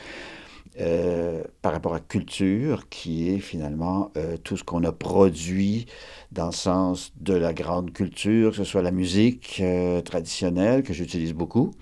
Euh, 0.78 1.42
par 1.62 1.72
rapport 1.72 1.94
à 1.94 2.00
culture, 2.00 2.90
qui 2.90 3.30
est 3.30 3.38
finalement 3.38 4.12
tout 4.44 4.58
ce 4.58 4.64
qu'on 4.64 4.84
a 4.84 4.92
produit 4.92 5.86
dans 6.32 6.46
le 6.46 6.52
sens 6.52 7.14
de 7.18 7.32
la 7.32 7.54
grande 7.54 7.94
culture, 7.94 8.50
que 8.50 8.58
ce 8.58 8.64
soit 8.64 8.82
la 8.82 8.90
musique 8.90 9.62
traditionnelle, 10.04 10.82
que 10.82 10.92
j'utilise 10.92 11.32
beaucoup, 11.32 11.72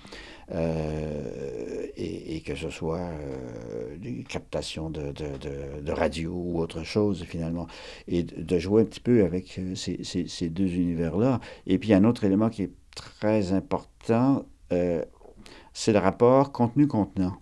euh, 0.53 1.87
et, 1.97 2.43
que 2.43 2.55
ce 2.55 2.69
soit 2.69 2.99
euh, 2.99 3.97
des 3.97 4.25
captations 4.25 4.91
de, 4.91 5.13
de, 5.13 5.93
radio 5.93 6.33
ou 6.35 6.59
autre 6.59 6.83
chose 6.83 7.25
finalement, 7.25 7.67
et 8.09 8.23
de, 8.23 8.59
jouer 8.59 8.83
un 8.83 8.85
petit 8.85 9.01
peu 9.01 9.25
avec 9.25 9.59
euh, 9.59 9.75
ces, 9.75 10.03
ces, 10.05 10.49
deux 10.51 10.69
univers-là. 10.69 11.41
Et 11.67 11.79
puis 11.79 11.95
un 11.95 12.05
autre 12.05 12.25
élément 12.25 12.51
qui 12.51 12.65
est 12.65 12.73
très 12.95 13.53
important, 13.53 14.45
c'est 15.73 15.93
le 15.93 15.99
rapport 15.99 16.53
contenu-contenant. 16.53 17.37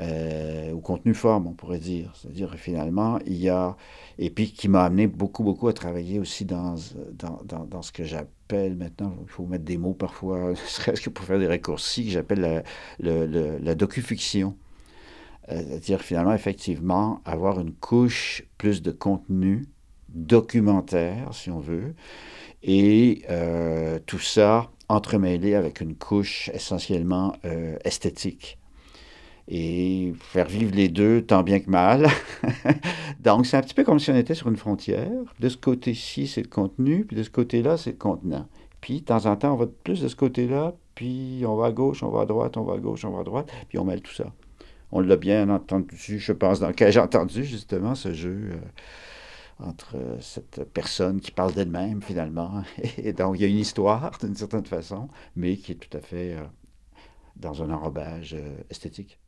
Euh, 0.00 0.72
ou 0.72 0.80
contenu-forme, 0.80 1.46
on 1.46 1.52
pourrait 1.52 1.78
dire. 1.78 2.12
C'est-à-dire, 2.16 2.54
finalement, 2.56 3.20
il 3.26 3.36
y 3.36 3.48
a. 3.48 3.76
Et 4.18 4.28
puis, 4.28 4.52
qui 4.52 4.68
m'a 4.68 4.84
amené 4.84 5.06
beaucoup, 5.06 5.44
beaucoup 5.44 5.68
à 5.68 5.72
travailler 5.72 6.18
aussi 6.18 6.44
dans, 6.44 6.74
dans, 7.12 7.40
dans, 7.44 7.64
dans 7.64 7.82
ce 7.82 7.92
que 7.92 8.02
j'appelle 8.02 8.33
maintenant, 8.52 9.16
il 9.22 9.28
faut 9.28 9.46
mettre 9.46 9.64
des 9.64 9.78
mots 9.78 9.94
parfois, 9.94 10.54
serait-ce 10.66 11.00
que 11.00 11.10
pour 11.10 11.24
faire 11.24 11.38
des 11.38 11.46
raccourcis, 11.46 12.06
que 12.06 12.10
j'appelle 12.10 12.64
la, 12.98 13.58
la 13.58 13.74
docu-fiction. 13.74 14.56
Euh, 15.50 15.62
c'est-à-dire, 15.68 16.00
finalement, 16.00 16.32
effectivement, 16.32 17.20
avoir 17.24 17.60
une 17.60 17.72
couche 17.72 18.44
plus 18.58 18.82
de 18.82 18.90
contenu 18.90 19.66
documentaire, 20.08 21.34
si 21.34 21.50
on 21.50 21.58
veut, 21.58 21.94
et 22.62 23.22
euh, 23.30 23.98
tout 24.06 24.18
ça 24.18 24.70
entremêlé 24.88 25.54
avec 25.54 25.80
une 25.80 25.96
couche 25.96 26.50
essentiellement 26.52 27.34
esthétique 27.84 28.58
et 29.48 30.12
faire 30.18 30.46
vivre 30.46 30.74
les 30.74 30.88
deux 30.88 31.22
tant 31.22 31.42
bien 31.42 31.60
que 31.60 31.70
mal. 31.70 32.06
Donc, 33.20 33.46
c'est 33.46 33.56
un 33.56 33.62
petit 33.62 33.74
peu 33.74 33.84
comme 33.84 33.98
si 33.98 34.10
on 34.10 34.16
était 34.16 34.34
sur 34.34 34.48
une 34.48 34.56
frontière. 34.56 35.10
De 35.40 35.48
ce 35.48 35.56
côté-ci, 35.56 36.26
c'est 36.26 36.42
le 36.42 36.48
contenu, 36.48 37.04
puis 37.04 37.16
de 37.16 37.22
ce 37.22 37.30
côté-là, 37.30 37.76
c'est 37.76 37.92
le 37.92 37.96
contenant. 37.98 38.46
Puis, 38.80 39.00
de 39.00 39.06
temps 39.06 39.26
en 39.26 39.36
temps, 39.36 39.54
on 39.54 39.56
va 39.56 39.66
plus 39.66 40.00
de 40.00 40.08
ce 40.08 40.16
côté-là, 40.16 40.74
puis 40.94 41.42
on 41.46 41.56
va 41.56 41.66
à 41.66 41.72
gauche, 41.72 42.02
on 42.02 42.10
va 42.10 42.22
à 42.22 42.26
droite, 42.26 42.56
on 42.56 42.64
va 42.64 42.74
à 42.74 42.78
gauche, 42.78 43.04
on 43.04 43.10
va 43.10 43.20
à 43.20 43.24
droite, 43.24 43.50
puis 43.68 43.78
on 43.78 43.84
mêle 43.84 44.00
tout 44.00 44.14
ça. 44.14 44.32
On 44.92 45.00
l'a 45.00 45.16
bien 45.16 45.48
entendu, 45.48 46.18
je 46.18 46.32
pense, 46.32 46.60
dans 46.60 46.68
lequel 46.68 46.92
j'ai 46.92 47.00
entendu 47.00 47.44
justement 47.44 47.94
ce 47.94 48.12
jeu 48.12 48.50
euh, 48.52 49.66
entre 49.66 49.96
cette 50.20 50.64
personne 50.72 51.20
qui 51.20 51.30
parle 51.30 51.52
d'elle-même, 51.52 52.02
finalement. 52.02 52.62
Et 52.98 53.12
donc, 53.12 53.36
il 53.36 53.42
y 53.42 53.44
a 53.44 53.48
une 53.48 53.58
histoire, 53.58 54.12
d'une 54.20 54.36
certaine 54.36 54.66
façon, 54.66 55.08
mais 55.36 55.56
qui 55.56 55.72
est 55.72 55.76
tout 55.76 55.96
à 55.96 56.00
fait 56.00 56.34
euh, 56.34 56.44
dans 57.36 57.62
un 57.62 57.70
enrobage 57.70 58.34
euh, 58.34 58.56
esthétique. 58.70 59.18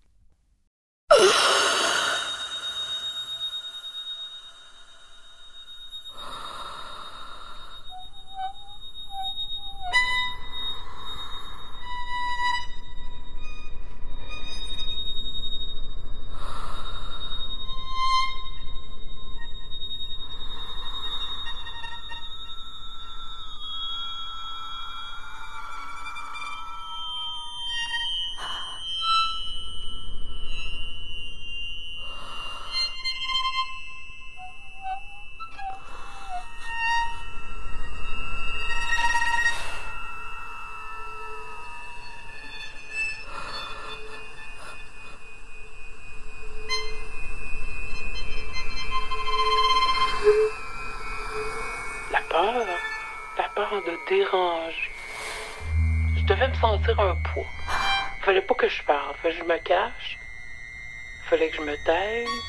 Que 62.25 62.46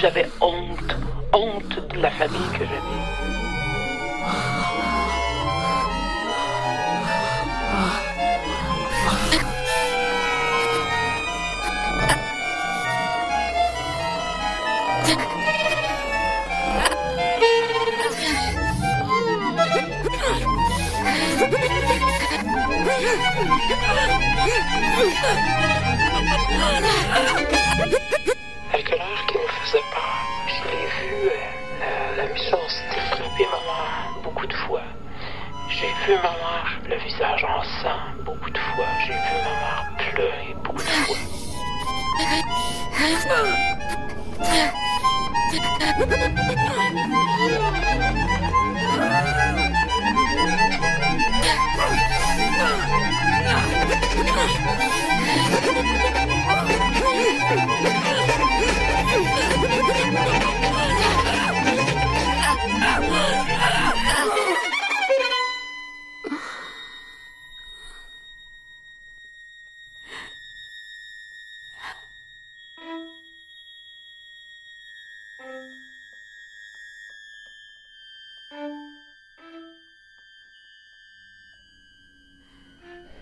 j'avais 0.00 0.28
honte. 0.40 0.96
Honte 1.32 1.94
de 1.94 2.00
la 2.00 2.10
famille 2.10 2.40
que 2.52 2.64
j'avais. 2.64 2.80
L'heure 28.90 29.26
qui 29.28 29.38
me 29.38 29.46
faisait 29.46 29.84
peur, 29.92 30.26
je 30.48 30.68
l'ai 30.68 30.86
vu, 30.86 31.28
euh, 31.28 32.16
la, 32.16 32.24
la 32.24 32.28
méchanceté 32.32 32.98
frapper 33.10 33.46
ma 33.46 33.60
mère 33.60 34.10
beaucoup 34.24 34.48
de 34.48 34.52
fois. 34.52 34.82
J'ai 35.68 35.86
vu 36.06 36.14
ma 36.16 36.32
mère, 36.32 36.80
le 36.88 36.96
visage 36.96 37.44
en 37.44 37.62
sang, 37.62 38.00
beaucoup 38.24 38.50
de 38.50 38.58
fois. 38.58 38.86
J'ai 39.06 39.12
vu 39.12 39.18
ma 39.44 39.50
mère 39.60 39.92
pleurer 40.12 40.56
beaucoup 40.64 40.82
de 40.82 40.90
fois. 40.90 41.16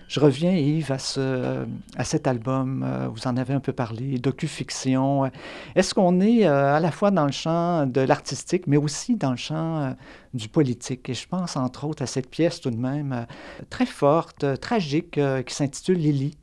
Je 0.09 0.19
reviens, 0.19 0.53
Yves, 0.53 0.91
à, 0.91 0.97
ce, 0.97 1.67
à 1.95 2.03
cet 2.03 2.25
album. 2.25 2.83
euh, 2.83 3.07
Vous 3.09 3.27
en 3.27 3.37
avez 3.37 3.53
un 3.53 3.59
peu 3.59 3.73
parlé, 3.73 4.17
docu-fiction. 4.17 5.29
Est-ce 5.75 5.93
qu'on 5.93 6.19
est 6.19 6.47
euh, 6.47 6.73
à 6.73 6.79
la 6.79 6.89
fois 6.89 7.11
dans 7.11 7.27
le 7.27 7.31
champ 7.31 7.85
de 7.85 8.01
l'artistique, 8.01 8.65
mais 8.65 8.77
aussi 8.77 9.17
dans 9.17 9.29
le 9.29 9.37
champ 9.37 9.77
euh, 9.77 9.91
du 10.33 10.49
politique? 10.49 11.07
Et 11.09 11.13
je 11.13 11.27
pense, 11.27 11.55
entre 11.55 11.85
autres, 11.85 12.01
à 12.01 12.07
cette 12.07 12.27
pièce 12.27 12.59
tout 12.59 12.71
de 12.71 12.77
même 12.77 13.27
très 13.69 13.85
forte, 13.85 14.59
tragique, 14.59 15.19
qui 15.45 15.53
s'intitule 15.53 15.99
Lily. 15.99 16.35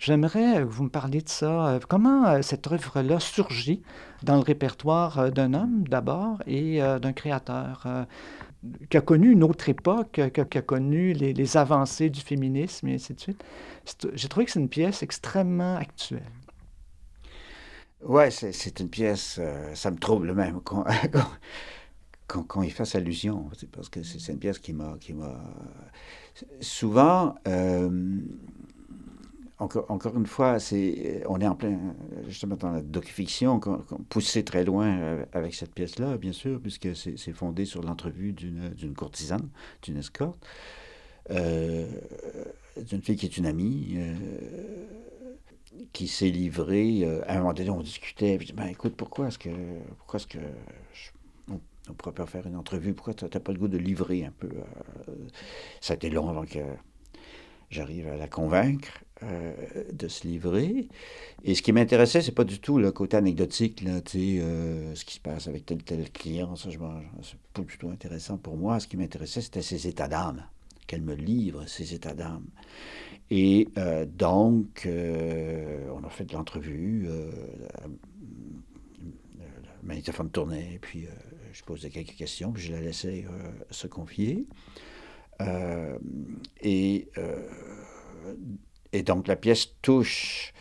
J'aimerais 0.00 0.54
que 0.54 0.64
vous 0.64 0.82
me 0.82 0.88
parliez 0.88 1.20
de 1.20 1.28
ça. 1.28 1.78
Comment 1.88 2.42
cette 2.42 2.66
œuvre-là 2.66 3.20
surgit 3.20 3.82
dans 4.24 4.34
le 4.34 4.40
répertoire 4.40 5.30
d'un 5.30 5.54
homme 5.54 5.86
d'abord 5.86 6.42
et 6.48 6.80
d'un 6.80 7.12
créateur? 7.12 7.86
Qui 8.90 8.96
a 8.96 9.00
connu 9.00 9.30
une 9.30 9.42
autre 9.42 9.68
époque, 9.68 10.20
qui 10.32 10.40
a, 10.40 10.62
connu 10.62 11.12
les, 11.12 11.56
avancées 11.56 12.10
du 12.10 12.20
féminisme 12.20 12.88
et 12.88 12.94
ainsi 12.94 13.14
de 13.14 13.20
suite. 13.20 13.42
J'ai 14.14 14.28
trouvé 14.28 14.46
que 14.46 14.52
c'est 14.52 14.60
une 14.60 14.68
pièce 14.68 15.02
extrêmement 15.02 15.76
actuelle. 15.76 16.22
Ouais, 18.02 18.30
c'est 18.30 18.80
une 18.80 18.88
pièce, 18.88 19.36
euh, 19.38 19.74
ça 19.74 19.90
me 19.90 19.98
trouble 19.98 20.32
même 20.32 20.60
qu'on 20.64 20.84
qu'on 22.26 22.42
qu'on 22.44 22.62
y 22.62 22.70
fasse 22.70 22.94
allusion, 22.94 23.50
parce 23.72 23.88
que 23.88 24.02
c'est 24.02 24.32
une 24.32 24.38
pièce 24.38 24.58
qui 24.58 24.72
m'a 24.72 24.96
souvent, 26.60 27.34
euh, 27.46 28.20
encore, 29.60 30.16
une 30.16 30.26
fois, 30.26 30.58
c'est, 30.58 31.22
on 31.28 31.40
est 31.40 31.46
en 31.46 31.54
plein, 31.54 31.78
justement 32.26 32.56
dans 32.56 32.70
la 32.70 32.80
docu-fiction, 32.80 33.60
poussé 34.08 34.44
très 34.44 34.64
loin 34.64 34.98
euh, 34.98 35.24
avec 35.32 35.54
cette 35.54 35.74
pièce-là, 35.74 36.16
bien 36.18 36.32
sûr, 36.32 36.60
puisque 36.60 36.94
c'est 36.96 37.32
fondé 37.32 37.64
sur 37.64 37.82
l'entrevue 37.82 38.32
d'une, 38.32 38.94
courtisane, 38.96 39.48
d'une 39.82 39.98
escorte, 39.98 40.44
euh, 41.30 41.86
d'une 42.76 43.02
fille 43.02 43.16
qui 43.16 43.26
est 43.26 43.36
une 43.36 43.46
amie. 43.46 43.94
euh, 43.96 44.14
qui 45.92 46.08
s'est 46.08 46.30
livrée. 46.30 47.00
euh, 47.04 47.22
à 47.26 47.34
un 47.36 47.38
moment 47.38 47.52
donné, 47.52 47.70
on 47.70 47.80
discutait. 47.80 48.38
Ben, 48.54 48.66
écoute, 48.66 48.94
pourquoi 48.96 49.28
est-ce 49.28 49.38
que, 49.38 49.50
pourquoi 49.98 50.18
est-ce 50.18 50.26
que 50.26 50.38
on, 51.48 51.94
pourrait 51.94 52.14
pas 52.14 52.26
faire 52.26 52.46
une 52.46 52.56
entrevue? 52.56 52.94
Pourquoi 52.94 53.14
tu 53.14 53.24
n'as 53.24 53.40
pas 53.40 53.52
le 53.52 53.58
goût 53.58 53.68
de 53.68 53.78
livrer 53.78 54.24
un 54.24 54.32
peu? 54.32 54.48
euh, 54.48 55.12
ça 55.80 55.94
a 55.94 55.96
été 55.96 56.10
long 56.10 56.28
avant 56.28 56.44
que 56.44 56.60
j'arrive 57.70 58.08
à 58.08 58.16
la 58.16 58.28
convaincre 58.28 59.04
euh, 59.22 59.52
de 59.92 60.08
se 60.08 60.26
livrer. 60.26 60.88
Et 61.44 61.54
ce 61.54 61.60
qui 61.60 61.72
m'intéressait, 61.72 62.22
c'est 62.22 62.32
pas 62.32 62.44
du 62.44 62.58
tout 62.58 62.78
le 62.78 62.90
côté 62.90 63.18
anecdotique, 63.18 63.82
là, 63.82 64.00
euh, 64.14 64.94
ce 64.94 65.04
qui 65.04 65.14
se 65.14 65.20
passe 65.20 65.46
avec 65.46 65.66
tel 65.66 65.82
tel 65.82 66.10
client. 66.10 66.56
Ça, 66.56 66.70
c'est 66.70 66.78
pas 67.52 67.62
du 67.62 67.76
tout 67.76 67.90
intéressant 67.90 68.38
pour 68.38 68.56
moi. 68.56 68.80
Ce 68.80 68.86
qui 68.86 68.96
m'intéressait, 68.96 69.42
c'était 69.42 69.60
ses 69.60 69.86
états 69.86 70.08
d'âme. 70.08 70.42
Qu'elle 70.86 71.02
me 71.02 71.14
livre 71.14 71.66
ses 71.66 71.92
états 71.92 72.14
d'âme. 72.14 72.46
Et 73.30 73.68
euh, 73.76 74.06
donc, 74.06 74.86
euh, 74.86 75.86
on 75.94 76.02
a 76.02 76.08
fait 76.08 76.24
de 76.24 76.32
l'entrevue, 76.32 77.06
le 77.06 77.30
magnétophone 79.82 80.30
tournait, 80.30 80.78
puis 80.80 81.06
je 81.52 81.62
posais 81.62 81.90
quelques 81.90 82.16
questions, 82.16 82.52
puis 82.52 82.62
je 82.62 82.72
la 82.72 82.80
laissais 82.80 83.26
se 83.70 83.86
confier. 83.86 84.46
Et, 86.62 87.08
et 88.92 89.02
donc, 89.02 89.28
la 89.28 89.36
pièce 89.36 89.68
touche. 89.82 90.52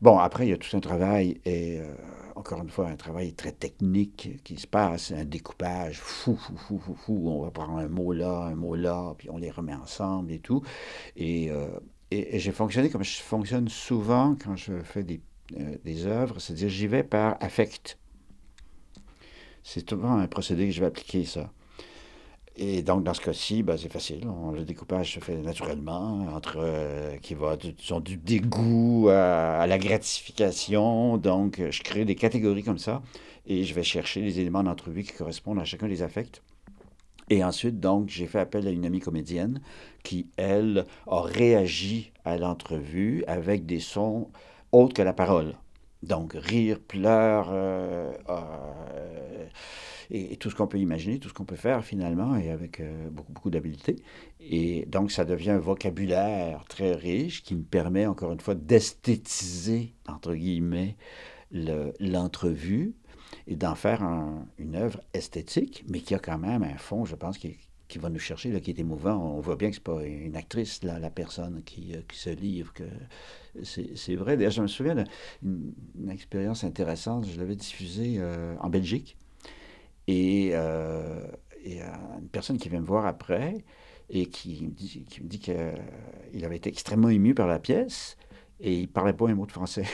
Bon, 0.00 0.18
après, 0.18 0.46
il 0.46 0.50
y 0.50 0.52
a 0.52 0.58
tout 0.58 0.76
un 0.76 0.80
travail, 0.80 1.40
et 1.44 1.78
euh, 1.78 1.94
encore 2.34 2.60
une 2.62 2.70
fois, 2.70 2.88
un 2.88 2.96
travail 2.96 3.32
très 3.34 3.52
technique 3.52 4.42
qui 4.44 4.56
se 4.56 4.66
passe, 4.66 5.12
un 5.12 5.24
découpage 5.24 5.98
fou, 5.98 6.36
fou, 6.36 6.56
fou, 6.56 6.78
fou, 6.78 6.94
fou. 6.94 7.28
On 7.28 7.42
va 7.42 7.50
prendre 7.50 7.78
un 7.78 7.88
mot 7.88 8.12
là, 8.12 8.46
un 8.46 8.54
mot 8.54 8.74
là, 8.74 9.14
puis 9.16 9.30
on 9.30 9.38
les 9.38 9.50
remet 9.50 9.74
ensemble 9.74 10.32
et 10.32 10.40
tout. 10.40 10.62
Et, 11.16 11.50
euh, 11.50 11.68
j'ai 12.10 12.52
fonctionné 12.52 12.90
comme 12.90 13.02
je 13.02 13.16
fonctionne 13.16 13.68
souvent 13.68 14.36
quand 14.42 14.54
je 14.56 14.82
fais 14.82 15.04
euh, 15.56 15.76
des 15.84 16.06
œuvres, 16.06 16.38
c'est-à-dire 16.38 16.68
j'y 16.68 16.86
vais 16.86 17.02
par 17.02 17.36
affect. 17.40 17.98
C'est 19.62 19.88
souvent 19.88 20.18
un 20.18 20.28
procédé 20.28 20.66
que 20.66 20.72
je 20.72 20.80
vais 20.80 20.86
appliquer, 20.86 21.24
ça. 21.24 21.50
Et 22.56 22.82
donc, 22.82 23.02
dans 23.02 23.14
ce 23.14 23.20
cas-ci, 23.20 23.62
ben, 23.64 23.76
c'est 23.76 23.92
facile. 23.92 24.28
Le 24.54 24.64
découpage 24.64 25.14
se 25.14 25.20
fait 25.20 25.36
naturellement, 25.38 26.26
entre 26.34 26.58
euh, 26.58 27.16
qui 27.16 27.34
va 27.34 27.56
du, 27.56 27.74
du 28.02 28.16
dégoût 28.16 29.08
à, 29.10 29.66
la 29.66 29.78
gratification. 29.78 31.16
Donc, 31.16 31.60
je 31.70 31.82
crée 31.82 32.04
des 32.04 32.14
catégories 32.14 32.62
comme 32.62 32.78
ça 32.78 33.02
et 33.46 33.64
je 33.64 33.74
vais 33.74 33.82
chercher 33.82 34.20
les 34.20 34.40
éléments 34.40 34.62
d'entrevue 34.62 35.02
qui 35.02 35.12
correspondent 35.12 35.58
à 35.58 35.64
chacun 35.64 35.88
des 35.88 36.02
affects. 36.02 36.42
Et 37.30 37.42
ensuite, 37.42 37.80
donc, 37.80 38.08
j'ai 38.08 38.26
fait 38.26 38.38
appel 38.38 38.66
à 38.68 38.70
une 38.70 38.84
amie 38.84 39.00
comédienne 39.00 39.60
qui, 40.02 40.28
elle, 40.36 40.84
a 41.06 41.22
réagi 41.22 42.12
à 42.24 42.36
l'entrevue 42.36 43.24
avec 43.26 43.66
des 43.66 43.80
sons 43.80 44.28
autres 44.72 44.94
que 44.94 45.02
la 45.02 45.12
parole. 45.12 45.54
Donc, 46.02 46.34
rire, 46.34 46.78
pleurs, 46.86 47.48
euh, 47.50 48.12
euh, 48.28 49.46
et, 50.10 50.36
tout 50.36 50.50
ce 50.50 50.54
qu'on 50.54 50.66
peut 50.66 50.78
imaginer, 50.78 51.18
tout 51.18 51.28
ce 51.28 51.34
qu'on 51.34 51.44
peut 51.44 51.56
faire 51.56 51.84
finalement, 51.84 52.36
et 52.36 52.50
avec 52.50 52.80
euh, 52.80 53.08
beaucoup, 53.10 53.32
beaucoup 53.32 53.50
d'habileté. 53.50 53.96
Et 54.40 54.86
donc, 54.86 55.10
ça 55.10 55.24
devient 55.24 55.50
un 55.50 55.58
vocabulaire 55.58 56.64
très 56.68 56.92
riche 56.92 57.42
qui 57.42 57.54
me 57.54 57.62
permet, 57.62 58.06
encore 58.06 58.32
une 58.32 58.40
fois, 58.40 58.54
d'esthétiser, 58.54 59.94
entre 60.08 60.34
guillemets, 60.34 60.96
le- 61.52 61.92
l'entrevue 62.00 62.94
et 63.46 63.56
d'en 63.56 63.74
faire 63.74 64.02
un- 64.02 64.46
une 64.58 64.76
œuvre 64.76 65.00
esthétique, 65.14 65.84
mais 65.88 66.00
qui 66.00 66.14
a 66.14 66.18
quand 66.18 66.38
même 66.38 66.62
un 66.62 66.76
fond, 66.78 67.04
je 67.04 67.14
pense, 67.16 67.38
qui 67.38 67.56
qui 67.86 67.98
va 67.98 68.08
nous 68.08 68.18
chercher, 68.18 68.50
là, 68.50 68.60
qui 68.60 68.70
est 68.70 68.78
émouvant. 68.78 69.14
On 69.36 69.40
voit 69.40 69.56
bien 69.56 69.68
que 69.68 69.74
c'est 69.76 69.82
pas 69.82 70.02
une 70.04 70.36
actrice, 70.36 70.82
là, 70.82 70.98
la 70.98 71.10
personne 71.10 71.62
qui, 71.64 71.94
euh, 71.94 72.00
qui 72.08 72.16
se 72.18 72.30
livre, 72.30 72.72
que 72.72 72.84
c'est 73.62 74.16
vrai. 74.16 74.36
D'ailleurs, 74.36 74.52
je 74.52 74.62
me 74.62 74.66
souviens 74.66 75.04
d'une 75.42 76.10
expérience 76.10 76.64
intéressante. 76.64 77.26
Je 77.28 77.38
l'avais 77.38 77.56
diffusée 77.56 78.16
euh, 78.18 78.56
en 78.60 78.68
Belgique. 78.70 79.16
Et, 80.06 80.50
euh, 80.52 81.26
et 81.64 81.80
une 81.80 82.28
personne 82.30 82.58
qui 82.58 82.68
vient 82.68 82.80
me 82.80 82.86
voir 82.86 83.06
après 83.06 83.64
et 84.10 84.26
qui 84.26 84.64
me 84.64 84.70
dit, 84.70 85.04
qui 85.08 85.22
me 85.22 85.28
dit 85.28 85.38
qu'il 85.38 86.44
avait 86.44 86.56
été 86.56 86.68
extrêmement 86.68 87.08
ému 87.08 87.34
par 87.34 87.46
la 87.46 87.58
pièce 87.58 88.16
et 88.60 88.74
il 88.74 88.88
parlait 88.88 89.12
pas 89.12 89.28
un 89.28 89.34
mot 89.34 89.46
de 89.46 89.52
français. 89.52 89.84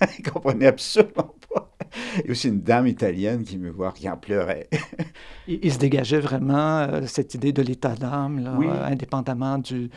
il 0.18 0.30
comprenait 0.30 0.66
absolument 0.66 1.34
pas. 1.52 1.72
Il 2.16 2.26
y 2.26 2.28
a 2.28 2.30
aussi 2.30 2.48
une 2.48 2.62
dame 2.62 2.86
italienne 2.86 3.44
qui 3.44 3.58
me 3.58 3.70
voit, 3.70 3.92
qui 3.92 4.08
en 4.08 4.16
pleurait. 4.16 4.68
il, 5.46 5.72
se 5.72 5.78
dégageait 5.78 6.20
vraiment 6.20 6.78
euh, 6.80 7.06
cette 7.06 7.34
idée 7.34 7.52
de 7.52 7.62
l'état 7.62 7.94
d'âme, 7.94 8.46
euh, 8.46 8.84
indépendamment 8.84 9.58
du, 9.58 9.90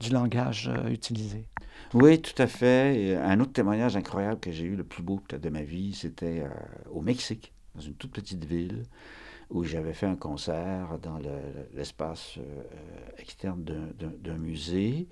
du 0.00 0.10
langage 0.10 0.70
euh, 0.72 0.88
utilisé. 0.88 1.46
Oui, 1.94 2.20
tout 2.20 2.40
à 2.40 2.46
fait. 2.46 3.16
un 3.16 3.38
autre 3.40 3.52
témoignage 3.52 3.96
incroyable 3.96 4.40
que 4.40 4.50
j'ai 4.50 4.64
eu, 4.64 4.76
le 4.76 4.84
plus 4.84 5.02
beau 5.02 5.16
peut-être 5.16 5.42
de 5.42 5.50
ma 5.50 5.62
vie, 5.62 5.92
c'était 5.92 6.42
au 6.90 7.02
Mexique, 7.02 7.52
dans 7.74 7.80
une 7.80 7.94
toute 7.94 8.12
petite 8.12 8.44
ville 8.44 8.84
où 9.50 9.64
j'avais 9.64 9.92
fait 9.92 10.06
un 10.06 10.16
concert 10.16 10.98
dans 10.98 11.18
l'espace 11.74 12.38
externe 13.18 13.62
d'un 13.62 14.38
musée. 14.38 15.08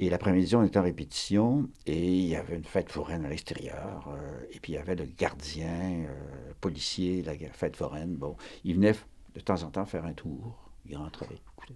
Et 0.00 0.10
l'après-midi, 0.10 0.54
on 0.54 0.62
était 0.62 0.78
en 0.78 0.82
répétition 0.82 1.68
et 1.86 2.06
il 2.06 2.26
y 2.26 2.36
avait 2.36 2.56
une 2.56 2.64
fête 2.64 2.90
foraine 2.90 3.24
à 3.24 3.28
l'extérieur. 3.28 4.08
Euh, 4.08 4.40
et 4.52 4.60
puis 4.60 4.72
il 4.72 4.74
y 4.76 4.78
avait 4.78 4.94
le 4.94 5.06
gardien, 5.06 6.06
euh, 6.08 6.52
policier, 6.60 7.22
la 7.22 7.34
fête 7.52 7.76
foraine. 7.76 8.14
Bon, 8.14 8.36
il 8.64 8.76
venait 8.76 8.94
de 9.34 9.40
temps 9.40 9.62
en 9.62 9.70
temps 9.70 9.86
faire 9.86 10.04
un 10.04 10.12
tour. 10.12 10.70
Il 10.86 10.96
rentrait, 10.96 11.26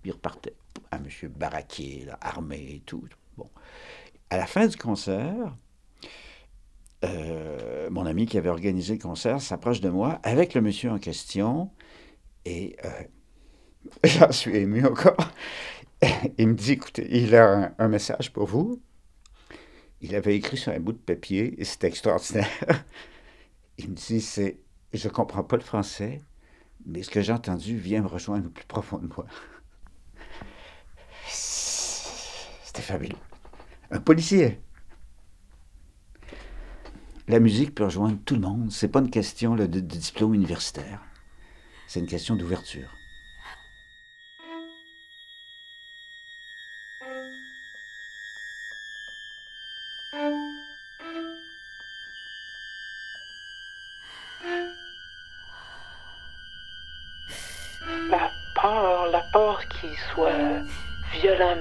il 0.04 0.12
repartait. 0.12 0.54
Un 0.90 1.00
monsieur 1.00 1.28
baraqué, 1.28 2.06
armé 2.20 2.76
et 2.76 2.80
tout. 2.80 3.04
Bon. 3.36 3.50
À 4.30 4.36
la 4.36 4.46
fin 4.46 4.66
du 4.66 4.76
concert, 4.76 5.56
euh, 7.04 7.90
mon 7.90 8.06
ami 8.06 8.26
qui 8.26 8.38
avait 8.38 8.48
organisé 8.48 8.94
le 8.94 9.00
concert 9.00 9.40
s'approche 9.40 9.80
de 9.80 9.88
moi 9.88 10.20
avec 10.22 10.54
le 10.54 10.60
monsieur 10.60 10.90
en 10.90 10.98
question 10.98 11.70
et 12.44 12.76
j'en 14.04 14.32
suis 14.32 14.56
ému 14.56 14.86
encore. 14.86 15.16
il 16.38 16.48
me 16.48 16.54
dit, 16.54 16.72
écoutez, 16.72 17.06
il 17.10 17.34
a 17.34 17.74
un, 17.78 17.88
message 17.88 18.32
pour 18.32 18.46
vous. 18.46 18.82
Il 20.00 20.14
avait 20.14 20.36
écrit 20.36 20.56
sur 20.56 20.72
un 20.72 20.80
bout 20.80 20.92
de 20.92 20.98
papier 20.98 21.60
et 21.60 21.64
c'était 21.64 21.86
extraordinaire. 21.86 22.48
il 23.78 23.90
me 23.90 23.94
dit, 23.94 24.20
c'est, 24.20 24.58
je 24.92 25.08
ne 25.08 25.12
comprends 25.12 25.44
pas 25.44 25.56
le 25.56 25.62
français, 25.62 26.20
mais 26.84 27.02
ce 27.02 27.10
que 27.10 27.20
j'ai 27.20 27.32
entendu 27.32 27.76
vient 27.76 28.02
me 28.02 28.08
rejoindre 28.08 28.46
au 28.46 28.50
plus 28.50 28.64
profond 28.64 28.98
de 28.98 29.06
moi. 29.06 29.26
C'était 31.28 32.82
fabuleux. 32.82 33.16
Un 33.90 34.00
policier. 34.00 34.60
La 37.32 37.40
musique 37.40 37.74
peut 37.74 37.84
rejoindre 37.84 38.18
tout 38.26 38.34
le 38.34 38.42
monde. 38.42 38.70
C'est 38.70 38.88
pas 38.88 38.98
une 38.98 39.08
question 39.08 39.56
de 39.56 39.64
diplôme 39.64 40.34
universitaire. 40.34 41.00
C'est 41.88 42.00
une 42.00 42.06
question 42.06 42.36
d'ouverture. 42.36 42.90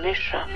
méchant. 0.01 0.47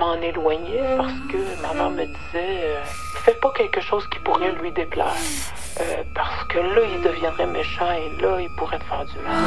M'en 0.00 0.14
éloignais 0.14 0.96
parce 0.96 1.12
que 1.30 1.36
maman 1.60 1.90
me 1.90 2.06
disait 2.06 2.62
euh, 2.64 2.82
Fais 3.22 3.34
pas 3.34 3.52
quelque 3.54 3.82
chose 3.82 4.06
qui 4.08 4.18
pourrait 4.20 4.52
lui 4.52 4.72
déplaire. 4.72 5.14
Euh, 5.78 6.02
parce 6.14 6.44
que 6.44 6.58
là, 6.58 6.80
il 6.90 7.02
deviendrait 7.02 7.46
méchant 7.46 7.90
et 7.92 8.10
là, 8.22 8.40
il 8.40 8.48
pourrait 8.56 8.78
te 8.78 8.84
faire 8.84 9.04
du 9.04 9.18
mal. 9.18 9.44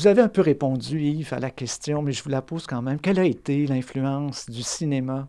Vous 0.00 0.06
avez 0.06 0.22
un 0.22 0.28
peu 0.28 0.40
répondu, 0.40 0.98
Yves, 1.02 1.34
à 1.34 1.40
la 1.40 1.50
question, 1.50 2.00
mais 2.00 2.12
je 2.12 2.22
vous 2.24 2.30
la 2.30 2.40
pose 2.40 2.66
quand 2.66 2.80
même. 2.80 2.98
Quelle 2.98 3.18
a 3.18 3.24
été 3.26 3.66
l'influence 3.66 4.48
du 4.48 4.62
cinéma 4.62 5.28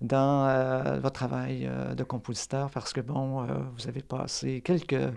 dans 0.00 0.46
euh, 0.46 1.00
votre 1.00 1.14
travail 1.14 1.66
euh, 1.66 1.96
de 1.96 2.04
compositeur? 2.04 2.70
Parce 2.70 2.92
que, 2.92 3.00
bon, 3.00 3.42
euh, 3.42 3.46
vous 3.74 3.88
avez 3.88 4.00
passé 4.00 4.60
quelques, 4.60 5.12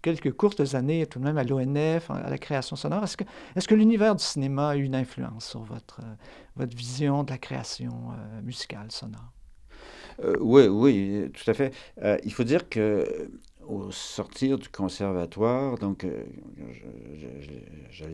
quelques 0.00 0.30
courtes 0.30 0.74
années 0.74 1.06
tout 1.06 1.18
de 1.18 1.24
même 1.24 1.38
à 1.38 1.42
l'ONF, 1.42 2.08
à 2.08 2.30
la 2.30 2.38
création 2.38 2.76
sonore. 2.76 3.02
Est-ce 3.02 3.16
que, 3.16 3.24
est 3.56 3.66
que 3.66 3.74
l'univers 3.74 4.14
du 4.14 4.22
cinéma 4.22 4.68
a 4.68 4.76
eu 4.76 4.84
une 4.84 4.94
influence 4.94 5.48
sur 5.48 5.64
votre, 5.64 6.00
votre 6.54 6.76
vision 6.76 7.24
de 7.24 7.32
la 7.32 7.38
création 7.38 8.10
musicale 8.44 8.92
sonore? 8.92 9.32
oui, 10.38 10.68
oui, 10.68 11.32
tout 11.32 11.50
à 11.50 11.54
fait. 11.54 11.74
il 12.22 12.32
faut 12.32 12.44
dire 12.44 12.68
que 12.68 13.28
au 13.70 13.90
sortir 13.90 14.58
du 14.58 14.68
conservatoire, 14.68 15.78
donc, 15.78 16.04
euh, 16.04 16.24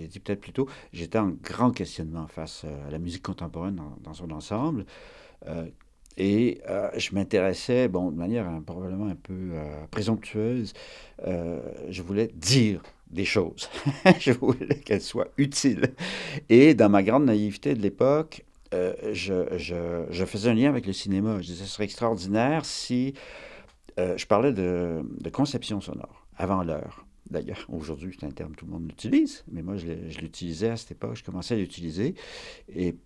dit 0.09 0.21
peut-être 0.21 0.41
plus 0.41 0.53
tôt, 0.53 0.69
j'étais 0.93 1.19
en 1.19 1.31
grand 1.31 1.71
questionnement 1.71 2.27
face 2.27 2.65
à 2.87 2.91
la 2.91 2.99
musique 2.99 3.23
contemporaine 3.23 3.81
dans, 4.03 4.15
son 4.15 4.31
ensemble. 4.31 4.85
Euh, 5.47 5.67
et 6.19 6.61
euh, 6.69 6.89
je 6.97 7.15
m'intéressais, 7.15 7.89
bon, 7.89 8.11
de 8.11 8.17
manière 8.17 8.47
probablement 8.65 9.07
un 9.07 9.17
peu 9.17 9.53
présomptueuse, 9.91 10.73
je 11.25 12.03
voulais 12.03 12.31
dire 12.35 12.83
des 13.11 13.25
choses. 13.25 13.69
je 14.19 14.33
voulais 14.33 14.81
qu'elles 14.85 15.03
soient 15.03 15.29
utiles. 15.37 15.95
Et 16.49 16.75
dans 16.75 16.89
ma 16.89 17.03
grande 17.03 17.27
naïveté 17.27 17.75
de 17.75 17.83
l'époque, 17.83 18.45
je, 18.73 20.25
faisais 20.27 20.51
un 20.51 20.55
lien 20.55 20.71
avec 20.71 20.87
le 20.87 20.93
cinéma. 20.93 21.37
Je 21.41 21.49
disais, 21.49 21.65
ce 21.65 21.71
serait 21.71 21.85
extraordinaire 21.85 22.65
si 22.65 23.15
euh, 23.99 24.17
je 24.17 24.27
parlais 24.27 24.53
de, 24.53 25.03
conception 25.33 25.81
sonore, 25.81 26.27
avant 26.37 26.63
l'heure. 26.63 27.07
D'ailleurs, 27.31 27.67
aujourd'hui, 27.69 28.17
c'est 28.19 28.27
un 28.27 28.31
terme 28.31 28.53
que 28.53 28.61
tout 28.61 28.67
le 28.67 28.73
monde 28.73 28.91
utilise, 28.91 29.45
mais 29.51 29.63
moi, 29.63 29.77
je 29.77 30.21
l'utilisais 30.21 30.71
à 30.71 30.77
cette 30.77 30.93
époque, 30.93 31.17
je 31.17 31.25
commençais 31.25 31.55
à 31.55 31.59
l'utiliser. 31.59 32.15
Et 32.69 32.97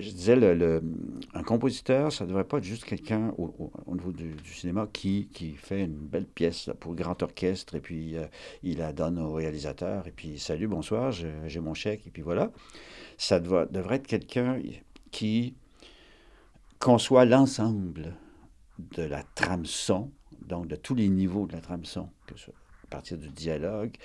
je 0.00 0.10
disais, 0.10 0.36
un 1.34 1.42
compositeur, 1.42 2.12
ça 2.12 2.24
ne 2.24 2.28
devrait 2.28 2.44
pas 2.44 2.58
être 2.58 2.64
juste 2.64 2.84
quelqu'un 2.84 3.32
au, 3.38 3.94
niveau 3.94 4.12
du, 4.12 4.34
cinéma 4.44 4.88
qui, 4.92 5.28
fait 5.56 5.84
une 5.84 5.94
belle 5.96 6.26
pièce 6.26 6.70
pour 6.80 6.94
grand 6.94 7.22
orchestre 7.22 7.74
et 7.74 7.80
puis 7.80 8.16
euh, 8.16 8.26
il 8.62 8.78
la 8.78 8.92
donne 8.92 9.18
au 9.18 9.32
réalisateur 9.32 10.06
et 10.06 10.12
puis 10.12 10.38
salut, 10.38 10.68
bonsoir, 10.68 11.12
j'ai 11.12 11.60
mon 11.60 11.74
chèque 11.74 12.06
et 12.06 12.10
puis 12.10 12.22
voilà. 12.22 12.50
Ça 13.18 13.40
devrait 13.40 13.96
être 13.96 14.06
quelqu'un 14.06 14.60
qui 15.10 15.54
conçoit 16.78 17.24
l'ensemble 17.24 18.14
de 18.78 19.02
la 19.02 19.22
trame 19.22 19.64
son 19.64 20.10
donc 20.46 20.68
de 20.68 20.76
tous 20.76 20.94
les 20.94 21.08
niveaux 21.08 21.46
de 21.46 21.52
la 21.52 21.60
trame 21.60 21.84
son, 21.84 22.08
que 22.26 22.38
ce, 22.38 22.50
à 22.50 22.86
partir 22.90 23.18
du 23.18 23.28
dialogue. 23.28 23.96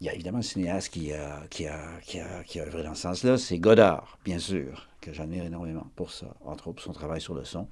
Il 0.00 0.06
y 0.06 0.10
a 0.10 0.14
évidemment 0.14 0.38
un 0.38 0.42
cinéaste 0.42 0.92
qui 0.92 1.12
a, 1.12 1.42
qui 1.50 1.66
a, 1.66 2.00
qui 2.02 2.20
a, 2.20 2.44
qui 2.44 2.60
a 2.60 2.64
œuvré 2.64 2.84
dans 2.84 2.94
ce 2.94 3.02
sens-là, 3.02 3.36
c'est 3.36 3.58
Godard, 3.58 4.18
bien 4.24 4.38
sûr, 4.38 4.88
que 5.00 5.12
j'admire 5.12 5.44
énormément 5.44 5.86
pour 5.96 6.12
ça, 6.12 6.36
entre 6.44 6.68
autres 6.68 6.82
son 6.82 6.92
travail 6.92 7.20
sur 7.20 7.34
le 7.34 7.44
son. 7.44 7.68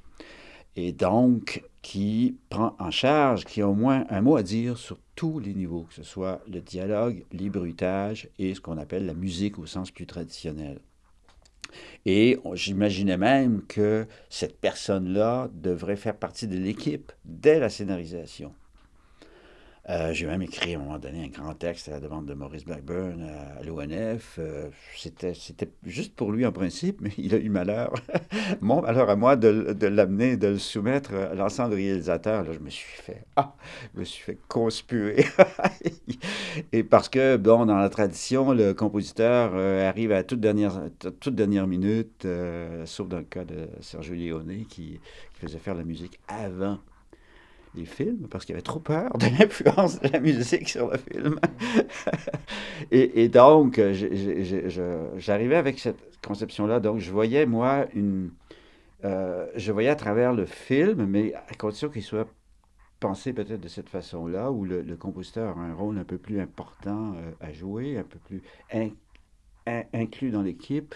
Et 0.74 0.92
donc, 0.92 1.62
qui 1.82 2.36
prend 2.50 2.76
en 2.78 2.90
charge, 2.90 3.44
qui 3.44 3.62
a 3.62 3.68
au 3.68 3.74
moins 3.74 4.04
un 4.10 4.20
mot 4.20 4.36
à 4.36 4.42
dire 4.42 4.76
sur 4.76 4.98
tous 5.14 5.38
les 5.38 5.54
niveaux, 5.54 5.84
que 5.84 5.94
ce 5.94 6.02
soit 6.02 6.42
le 6.48 6.60
dialogue, 6.60 7.24
les 7.32 7.48
bruitages 7.48 8.28
et 8.38 8.54
ce 8.54 8.60
qu'on 8.60 8.76
appelle 8.76 9.06
la 9.06 9.14
musique 9.14 9.58
au 9.58 9.64
sens 9.64 9.90
plus 9.90 10.06
traditionnel. 10.06 10.80
Et 12.04 12.38
j'imaginais 12.54 13.16
même 13.16 13.62
que 13.66 14.06
cette 14.30 14.60
personne-là 14.60 15.48
devrait 15.54 15.96
faire 15.96 16.16
partie 16.16 16.46
de 16.46 16.56
l'équipe 16.56 17.12
dès 17.24 17.58
la 17.58 17.68
scénarisation. 17.68 18.52
Euh, 19.88 20.12
j'ai 20.12 20.26
même 20.26 20.42
écrit 20.42 20.74
à 20.74 20.78
un 20.78 20.82
moment 20.82 20.98
donné 20.98 21.24
un 21.24 21.28
grand 21.28 21.54
texte 21.54 21.88
à 21.88 21.92
la 21.92 22.00
demande 22.00 22.26
de 22.26 22.34
Maurice 22.34 22.64
Blackburn 22.64 23.22
à, 23.22 23.62
l'ONF. 23.62 24.36
Euh, 24.40 24.68
c'était, 24.96 25.32
juste 25.84 26.16
pour 26.16 26.32
lui 26.32 26.44
en 26.44 26.50
principe, 26.50 27.00
mais 27.00 27.12
il 27.18 27.34
a 27.34 27.38
eu 27.38 27.48
malheur, 27.48 27.94
mon 28.60 28.82
malheur 28.82 29.08
à 29.08 29.14
moi, 29.14 29.36
de, 29.36 29.86
l'amener, 29.86 30.36
de 30.36 30.48
le 30.48 30.58
soumettre 30.58 31.14
à 31.14 31.34
l'ensemble 31.34 31.76
des 31.76 31.86
réalisateurs. 31.86 32.42
Là, 32.42 32.52
je 32.52 32.58
me 32.58 32.70
suis 32.70 33.00
fait, 33.00 33.24
ah, 33.36 33.54
je 33.94 34.00
me 34.00 34.04
suis 34.04 34.24
fait 34.24 34.38
conspuer. 34.48 35.24
Et 36.72 36.82
parce 36.82 37.08
que, 37.08 37.36
bon, 37.36 37.66
dans 37.66 37.78
la 37.78 37.88
tradition, 37.88 38.52
le 38.52 38.72
compositeur 38.72 39.52
euh, 39.54 39.88
arrive 39.88 40.10
à 40.10 40.24
toute 40.24 40.40
dernière, 40.40 40.80
toute 41.20 41.36
dernière 41.36 41.68
minute, 41.68 42.26
sauf 42.86 43.08
dans 43.08 43.18
le 43.18 43.24
cas 43.24 43.44
de 43.44 43.68
Sergio 43.80 44.14
Leone 44.14 44.64
qui 44.68 44.98
faisait 45.34 45.58
faire 45.58 45.74
la 45.74 45.84
musique 45.84 46.18
avant 46.26 46.78
les 47.76 47.84
films 47.84 48.26
parce 48.30 48.44
qu'il 48.44 48.54
avait 48.54 48.62
trop 48.62 48.80
peur 48.80 49.16
de 49.18 49.26
l'influence 49.38 50.00
de 50.00 50.08
la 50.08 50.20
musique 50.20 50.68
sur 50.68 50.90
le 50.90 50.98
film. 50.98 51.38
et, 52.90 53.28
donc, 53.28 53.80
j'arrivais 55.16 55.56
avec 55.56 55.78
cette 55.78 56.18
conception-là. 56.26 56.80
Donc, 56.80 56.98
je 56.98 57.10
voyais, 57.10 57.46
moi, 57.46 57.86
une. 57.94 58.30
Euh, 59.04 59.46
je 59.56 59.72
voyais 59.72 59.90
à 59.90 59.96
travers 59.96 60.32
le 60.32 60.46
film, 60.46 61.04
mais 61.06 61.34
à 61.34 61.54
condition 61.54 61.88
qu'il 61.88 62.02
soit 62.02 62.26
pensé 62.98 63.32
peut-être 63.32 63.60
de 63.60 63.68
cette 63.68 63.90
façon-là, 63.90 64.50
où 64.50 64.64
le, 64.64 64.82
compositeur 64.96 65.58
a 65.58 65.60
un 65.60 65.74
rôle 65.74 65.98
un 65.98 66.04
peu 66.04 66.18
plus 66.18 66.40
important 66.40 67.12
euh, 67.14 67.30
à 67.40 67.52
jouer, 67.52 67.98
un 67.98 68.04
peu 68.04 68.18
plus 68.18 68.42
inclus 69.92 70.30
dans 70.30 70.42
l'équipe. 70.42 70.94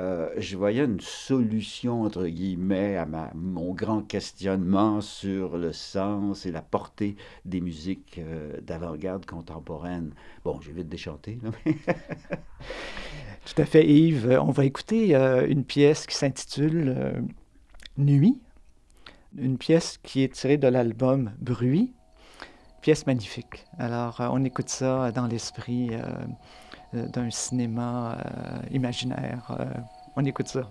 Euh, 0.00 0.30
je 0.38 0.56
voyais 0.56 0.84
une 0.84 1.00
solution, 1.00 2.02
entre 2.02 2.26
guillemets, 2.26 2.96
à 2.96 3.06
mon 3.34 3.74
grand 3.74 4.00
questionnement 4.00 5.02
sur 5.02 5.58
le 5.58 5.72
sens 5.72 6.46
et 6.46 6.52
la 6.52 6.62
portée 6.62 7.16
des 7.44 7.60
musiques 7.60 8.18
euh, 8.18 8.58
d'avant-garde 8.62 9.26
contemporaine. 9.26 10.14
Bon, 10.42 10.58
j'ai 10.62 10.72
vite 10.72 10.88
déchanté. 10.88 11.38
Tout 13.44 13.60
à 13.60 13.66
fait, 13.66 13.86
Yves. 13.86 14.38
On 14.40 14.52
va 14.52 14.64
écouter 14.64 15.14
euh, 15.14 15.46
une 15.46 15.64
pièce 15.64 16.06
qui 16.06 16.14
s'intitule 16.16 17.22
Nuit, 17.98 18.38
une 19.36 19.58
pièce 19.58 19.98
qui 20.02 20.22
est 20.22 20.32
tirée 20.32 20.56
de 20.56 20.68
l'album 20.68 21.32
Bruit, 21.40 21.92
pièce 22.80 23.06
magnifique. 23.06 23.66
Alors, 23.78 24.16
on 24.32 24.42
écoute 24.44 24.70
ça 24.70 25.12
dans 25.12 25.26
l'esprit 25.26 25.90
euh, 25.92 26.00
d'un 26.92 27.30
cinéma 27.30 28.18
euh, 28.18 28.60
imaginaire. 28.70 29.56
Euh, 29.58 29.64
on 30.16 30.24
écoute 30.24 30.48
ça. 30.48 30.62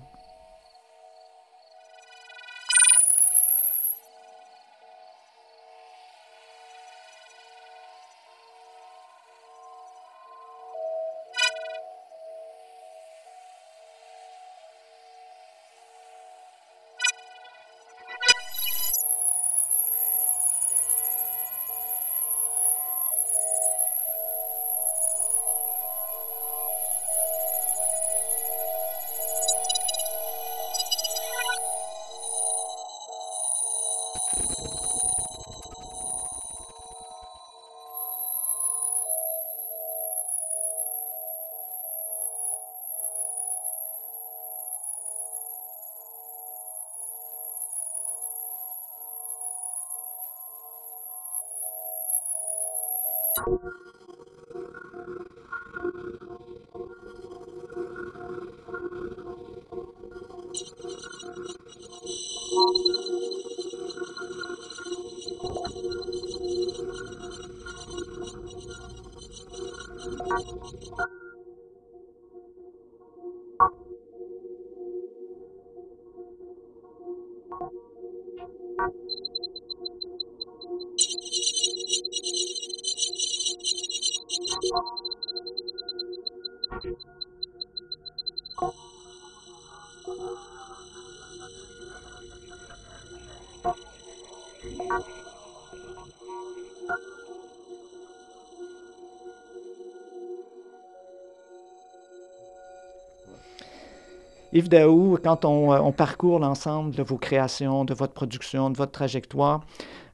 Yves 104.51 104.67
Daou, 104.67 105.17
quand 105.23 105.45
on, 105.45 105.73
euh, 105.73 105.91
parcourt 105.91 106.39
l'ensemble 106.39 106.95
de 106.95 107.03
vos 107.03 107.17
créations, 107.17 107.85
de 107.85 107.93
votre 107.93 108.13
production, 108.13 108.69
de 108.71 108.77
votre 108.77 108.91
trajectoire, 108.91 109.61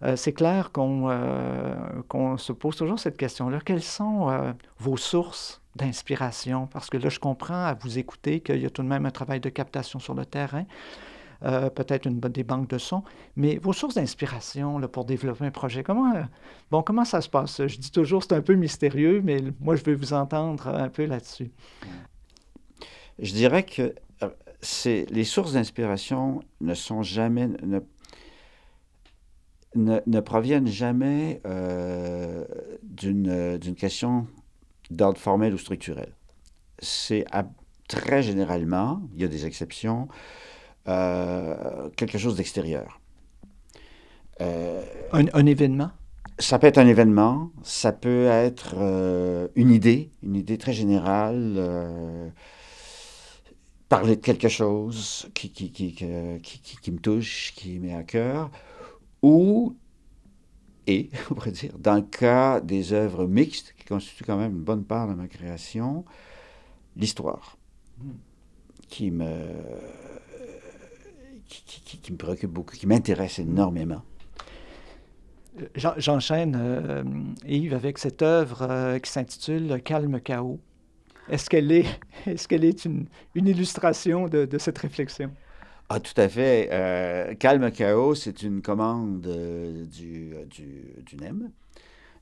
euh, 0.03 0.15
c'est 0.15 0.33
clair 0.33 0.71
euh, 0.77 1.75
qu'on 2.07 2.37
se 2.37 2.51
pose 2.51 2.75
toujours 2.75 2.99
cette 2.99 3.17
question-là. 3.17 3.59
Quelles 3.63 3.83
sont 3.83 4.53
vos 4.77 4.97
sources 4.97 5.61
d'inspiration? 5.75 6.67
Parce 6.67 6.89
que 6.89 6.97
là, 6.97 7.09
je 7.09 7.19
comprends 7.19 7.65
à 7.65 7.73
vous 7.73 7.97
écouter 7.97 8.39
qu'il 8.39 8.61
y 8.61 8.65
a 8.65 8.69
tout 8.69 8.83
de 8.83 8.87
même 8.87 9.05
un 9.05 9.11
travail 9.11 9.39
de 9.39 9.49
captation 9.49 9.99
sur 9.99 10.13
le 10.13 10.25
terrain, 10.25 10.65
peut-être 11.41 12.07
une, 12.07 12.19
des 12.19 12.43
banques 12.43 12.69
de 12.69 12.77
sons, 12.77 13.03
mais 13.35 13.57
vos 13.57 13.73
sources 13.73 13.95
d'inspiration 13.95 14.79
pour 14.81 15.05
développer 15.05 15.45
un 15.45 15.51
projet, 15.51 15.83
comment, 15.83 16.13
bon, 16.71 16.81
comment 16.81 17.05
ça 17.05 17.21
se 17.21 17.29
passe? 17.29 17.65
Je 17.67 17.77
dis 17.77 17.91
toujours 17.91 18.23
c'est 18.23 18.33
un 18.33 18.41
peu 18.41 18.55
mystérieux, 18.55 19.21
mais 19.23 19.41
moi, 19.59 19.75
je 19.75 19.83
veux 19.83 19.95
vous 19.95 20.13
entendre 20.13 20.67
un 20.67 20.89
peu 20.89 21.05
là-dessus. 21.05 21.51
Je 23.19 23.33
dirais 23.33 23.63
que 23.63 23.93
les 25.09 25.23
sources 25.23 25.53
d'inspiration 25.53 26.41
ne 26.61 26.73
sont 26.73 27.03
jamais, 27.03 27.47
ne, 27.47 27.79
ne, 29.75 30.19
proviennent 30.19 30.67
jamais 30.67 31.41
euh, 31.45 32.45
d'une 32.83 33.75
question 33.75 34.27
d'ordre 34.89 35.19
formel 35.19 35.53
ou 35.53 35.57
structurel. 35.57 36.13
C'est 36.79 37.25
très 37.87 38.23
généralement, 38.23 39.01
il 39.15 39.21
y 39.21 39.25
a 39.25 39.27
des 39.27 39.45
exceptions, 39.45 40.07
euh, 40.87 41.89
quelque 41.95 42.17
chose 42.17 42.35
d'extérieur. 42.35 42.99
Euh, 44.41 44.83
un, 45.13 45.25
un, 45.33 45.45
événement? 45.45 45.91
Ça 46.39 46.59
peut 46.59 46.67
être 46.67 46.77
un 46.77 46.87
événement, 46.87 47.51
ça 47.63 47.91
peut 47.91 48.25
être 48.25 48.75
une 49.55 49.71
idée, 49.71 50.11
une 50.21 50.35
idée 50.35 50.57
très 50.57 50.73
générale 50.73 52.33
parler 53.89 54.15
de 54.15 54.21
quelque 54.21 54.49
chose 54.49 55.29
qui, 55.33 55.51
qui, 55.51 55.71
qui, 55.71 55.93
qui, 55.93 56.91
me 56.91 56.97
touche, 56.97 57.53
qui 57.55 57.79
met 57.79 57.93
à 57.93 58.03
cœur, 58.03 58.49
ou, 59.25 59.75
et, 60.85 61.09
on 61.31 61.33
pourrait 61.33 61.51
dire, 61.51 61.75
dans 61.79 61.95
le 61.95 62.03
cas 62.03 62.61
des 62.61 62.93
œuvres 62.93 63.25
mixtes, 63.25 63.73
qui 63.77 63.85
constituent 63.85 64.23
quand 64.23 64.37
même 64.37 64.51
une 64.51 64.63
bonne 64.63 64.83
part 64.83 65.07
de 65.07 65.15
ma 65.15 65.27
création, 65.27 66.05
l'histoire, 66.95 67.57
qui 68.87 69.09
me, 69.09 69.47
qui, 71.47 72.11
me 72.11 72.17
préoccupe 72.17 72.51
beaucoup, 72.51 72.75
qui 72.75 72.85
m'intéresse 72.85 73.39
énormément. 73.39 74.03
J'enchaîne, 75.75 76.55
euh, 76.59 77.03
Yves, 77.47 77.73
avec 77.73 77.97
cette 77.97 78.21
œuvre 78.21 78.61
euh, 78.69 78.99
qui 78.99 79.09
s'intitule 79.09 79.81
Calme 79.83 80.19
chaos. 80.19 80.59
Est-ce 81.29 81.49
qu'elle 81.49 81.71
est, 81.71 81.87
est, 82.27 82.45
qu'elle 82.45 82.63
est 82.65 82.85
une, 82.85 83.07
une, 83.33 83.47
illustration 83.47 84.27
de, 84.27 84.45
de, 84.45 84.57
cette 84.59 84.77
réflexion? 84.77 85.31
Ah, 85.89 85.99
tout 85.99 86.19
à 86.19 86.27
fait. 86.27 86.69
Euh, 86.71 87.35
Calme 87.35 87.71
Chaos, 87.71 88.15
c'est 88.15 88.41
une 88.41 88.61
commande 88.61 89.25
euh, 89.27 89.85
du, 89.85 90.33
du, 90.49 90.95
du, 91.05 91.17
NEM, 91.17 91.51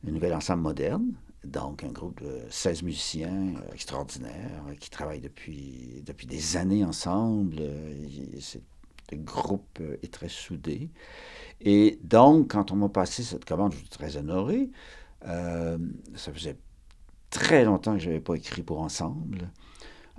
un 0.06 0.12
nouvel 0.12 0.34
ensemble 0.34 0.64
moderne. 0.64 1.14
Donc, 1.46 1.84
un 1.84 1.90
groupe 1.90 2.22
de 2.22 2.42
16 2.50 2.84
musiciens 2.84 3.54
euh, 3.56 3.74
extraordinaires 3.74 4.64
qui 4.80 4.90
travaillent 4.90 5.22
depuis, 5.22 6.04
depuis 6.06 6.28
des 6.28 6.58
années 6.58 6.84
ensemble. 6.84 7.56
le 7.58 9.18
groupe 9.18 9.80
est 10.02 10.14
très 10.14 10.30
soudé. 10.30 10.90
Et 11.62 12.00
donc, 12.04 12.52
quand 12.52 12.72
on 12.72 12.76
m'a 12.76 12.90
passé 12.90 13.24
cette 13.24 13.46
commande, 13.46 13.74
je 13.74 13.78
suis 13.78 13.90
très 13.90 14.18
honoré. 14.18 14.70
Euh, 15.26 15.78
ça 16.16 16.34
faisait 16.34 16.58
très 17.30 17.64
longtemps 17.64 17.94
que 17.94 18.00
je 18.00 18.08
n'avais 18.10 18.22
pas 18.22 18.36
écrit 18.36 18.62
pour 18.62 18.82
ensemble. 18.82 19.50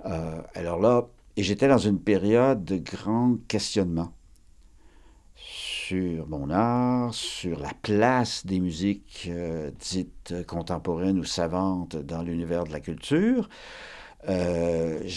Euh, 0.05 0.41
alors 0.53 0.79
là, 0.79 1.07
et 1.37 1.43
j'étais 1.43 1.67
dans 1.67 1.77
une 1.77 1.99
période 1.99 2.63
de 2.63 2.77
grand 2.77 3.37
questionnement 3.47 4.13
sur 5.35 6.27
mon 6.27 6.49
art, 6.49 7.13
sur 7.13 7.59
la 7.59 7.73
place 7.81 8.45
des 8.45 8.59
musiques 8.59 9.27
euh, 9.29 9.69
dites 9.79 10.33
contemporaines 10.47 11.19
ou 11.19 11.23
savantes 11.23 11.95
dans 11.95 12.23
l'univers 12.23 12.63
de 12.63 12.71
la 12.71 12.79
culture. 12.79 13.49
Euh, 14.27 15.07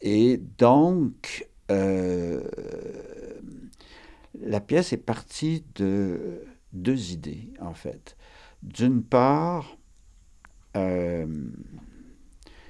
et 0.00 0.40
donc, 0.58 1.46
euh, 1.70 2.42
la 4.40 4.60
pièce 4.60 4.92
est 4.92 4.96
partie 4.96 5.64
de 5.76 6.42
deux 6.72 7.12
idées, 7.12 7.50
en 7.60 7.74
fait. 7.74 8.16
D'une 8.62 9.02
part, 9.02 9.76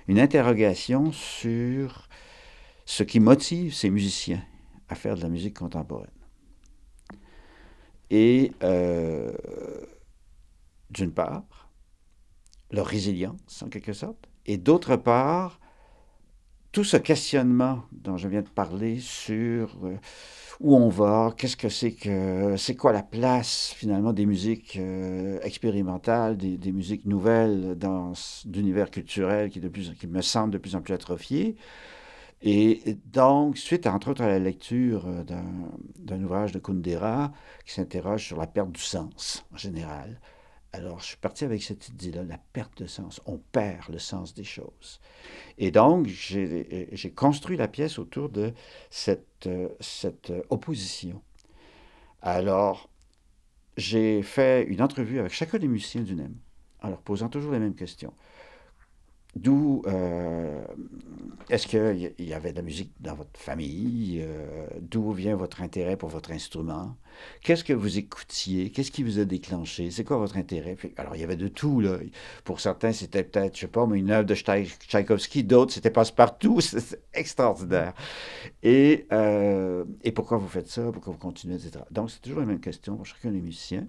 une 0.09 0.19
interrogation 0.19 1.13
sur 1.13 2.09
ce 2.85 3.03
qui 3.03 3.21
motive 3.21 3.75
ces 3.75 3.91
musiciens 3.91 4.43
à 4.89 4.95
faire 4.95 5.17
de 5.17 5.23
la 5.23 5.29
musique 5.29 5.59
contemporaine. 5.59 6.11
Et 8.11 8.53
euh, 8.63 9.33
d'une 10.91 11.13
part, 11.13 11.71
leur 12.71 12.87
résilience 12.87 13.63
en 13.63 13.69
quelque 13.69 13.93
sorte, 13.93 14.29
et 14.47 14.59
d'autre 14.59 14.97
part, 14.97 15.61
tout 16.71 16.85
ce 16.85 16.97
questionnement 16.97 17.85
dont 17.91 18.17
je 18.17 18.29
viens 18.29 18.43
de 18.43 18.49
parler 18.49 19.01
sur 19.01 19.77
euh, 19.85 19.97
où 20.61 20.75
on 20.75 20.89
va, 20.89 21.35
qu'est-ce 21.37 21.57
que 21.57 21.69
c'est 21.69 21.93
que 21.93 22.57
c'est 22.57 22.77
quoi 22.77 22.93
la 22.93 23.03
place 23.03 23.73
finalement 23.77 24.13
des 24.13 24.27
musiques 24.27 24.77
euh, 24.77 25.39
expérimentales, 25.43 26.37
des, 26.37 26.73
musiques 26.73 27.05
nouvelles 27.05 27.75
dans 27.77 28.13
l'univers 28.53 28.91
culturel 28.91 29.51
qui, 29.51 29.61
de 29.61 29.69
plus, 29.69 29.93
qui 29.99 30.07
me 30.07 30.23
semble 30.23 30.53
de 30.53 30.59
plus 30.59 30.75
en 30.75 30.81
plus 30.81 30.95
atrophié. 30.95 31.57
Et 32.43 32.97
donc, 33.13 33.57
suite 33.57 33.87
entre 33.87 34.11
autres 34.11 34.23
à 34.23 34.29
la 34.29 34.39
lecture 34.39 35.07
euh, 35.07 35.25
d'un 35.99 36.23
ouvrage 36.23 36.53
de 36.53 36.59
Kundera 36.59 37.33
qui 37.65 37.75
s'interroge 37.75 38.27
sur 38.27 38.39
la 38.39 38.47
perte 38.47 38.73
du 38.73 38.81
sens 38.81 39.45
en 39.53 39.57
général, 39.57 40.21
alors 40.77 41.01
je 41.01 41.07
suis 41.07 41.17
parti 41.17 41.45
avec 41.45 41.63
cette 41.63 41.89
idée-là, 41.89 42.23
la 42.23 42.39
perte 42.39 42.83
de 42.83 42.87
sens. 42.87 43.21
On 43.27 43.39
perd 43.39 43.89
le 43.89 43.99
sens 43.99 44.35
des 44.35 44.45
choses. 44.45 45.01
Et 45.59 45.71
donc, 45.71 46.07
j'ai 46.07 46.89
j'ai 46.93 47.11
construit 47.11 47.57
la 47.57 47.69
pièce 47.69 47.99
autour 47.99 48.29
de 48.29 48.53
cette, 48.91 49.47
euh, 49.47 49.69
euh, 50.31 50.43
opposition. 50.51 51.23
Alors, 52.23 52.91
j'ai 53.77 54.23
fait 54.23 54.65
une 54.65 54.83
entrevue 54.83 55.19
avec 55.19 55.33
chacun 55.33 55.59
des 55.59 55.69
musiciens 55.69 56.03
du 56.03 56.15
NEM, 56.15 56.35
en 56.83 56.89
leur 56.89 57.01
posant 57.01 57.29
toujours 57.29 57.53
les 57.53 57.59
mêmes 57.59 57.75
questions. 57.75 58.13
D'où 59.37 59.83
euh, 59.87 60.65
est-ce 61.51 61.67
qu'il 61.67 62.13
y- 62.19 62.33
avait 62.33 62.53
de 62.53 62.57
la 62.57 62.63
musique 62.63 62.93
dans 63.01 63.15
votre 63.15 63.39
famille? 63.39 64.21
Euh, 64.25 64.67
D'où 64.81 65.13
vient 65.13 65.37
votre 65.37 65.63
intérêt 65.63 65.97
pour 65.97 66.09
votre 66.09 66.33
instrument? 66.33 66.97
Qu'est-ce 67.43 67.63
que 67.63 67.75
vous 67.75 67.99
écoutiez? 67.99 68.71
Qu'est-ce 68.71 68.91
qui 68.91 69.03
vous 69.03 69.19
a 69.19 69.27
déclenché? 69.27 69.91
C'est 69.91 70.05
quoi 70.05 70.17
votre 70.17 70.39
intérêt? 70.39 70.77
Alors, 70.97 71.15
il 71.17 71.21
y 71.21 71.25
avait 71.25 71.37
de 71.37 71.49
tout, 71.49 71.81
là. 71.81 71.99
Pour 72.45 72.61
certains, 72.61 72.93
c'était 72.93 73.25
peut-être, 73.25 73.55
je 73.57 73.61
sais 73.63 73.67
pas, 73.69 73.87
mais 73.87 73.99
une 73.99 74.11
œuvre 74.11 74.27
de 74.27 74.35
Tchaï- 74.35 74.67
Tchaïkovski. 74.89 75.45
D'autres, 75.45 75.75
c'était 75.75 75.91
passe-partout. 75.91 76.61
C'était 76.63 77.01
extraordinaire. 77.15 77.95
Et, 78.63 79.07
euh, 79.13 79.85
et 80.05 80.13
pourquoi 80.13 80.39
vous 80.39 80.49
faites 80.49 80.69
ça? 80.69 80.91
Pourquoi 80.93 81.13
vous 81.13 81.19
continuez, 81.21 81.57
etc. 81.57 81.87
Donc, 81.91 82.11
c'est 82.11 82.21
toujours 82.23 82.41
la 82.41 82.47
même 82.47 82.61
question 82.61 82.97
pour 82.97 83.07
chacun 83.07 83.31
des 83.33 83.41
musiciens. 83.43 83.87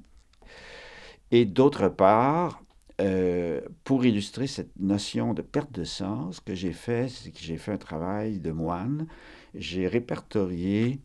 Et 1.32 1.46
d'autre 1.46 1.90
part, 1.90 2.62
euh, 3.00 3.62
pour 3.84 4.06
illustrer 4.06 4.48
cette 4.48 4.78
notion 4.80 5.34
de 5.34 5.42
perte 5.42 5.72
de 5.72 5.84
sens, 5.84 6.40
que 6.40 6.56
j'ai 6.56 6.74
fait, 6.74 7.10
c'est 7.10 7.32
que 7.32 7.40
j'ai 7.40 7.58
fait 7.58 7.72
un 7.72 7.78
travail 7.78 8.40
de 8.40 8.52
moine. 8.52 9.08
J'ai 9.54 9.88
répertorié 9.88 11.00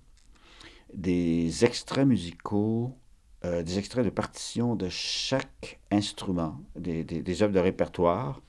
des 0.94 1.64
extraits 1.64 2.06
musicaux, 2.06 2.96
euh, 3.44 3.62
des 3.62 3.78
extraits 3.78 4.04
de 4.04 4.10
partitions 4.10 4.74
de 4.74 4.88
chaque 4.88 5.80
instrument, 5.90 6.58
des 6.76 7.42
œuvres 7.42 7.52
de 7.52 7.58
répertoire, 7.58 8.40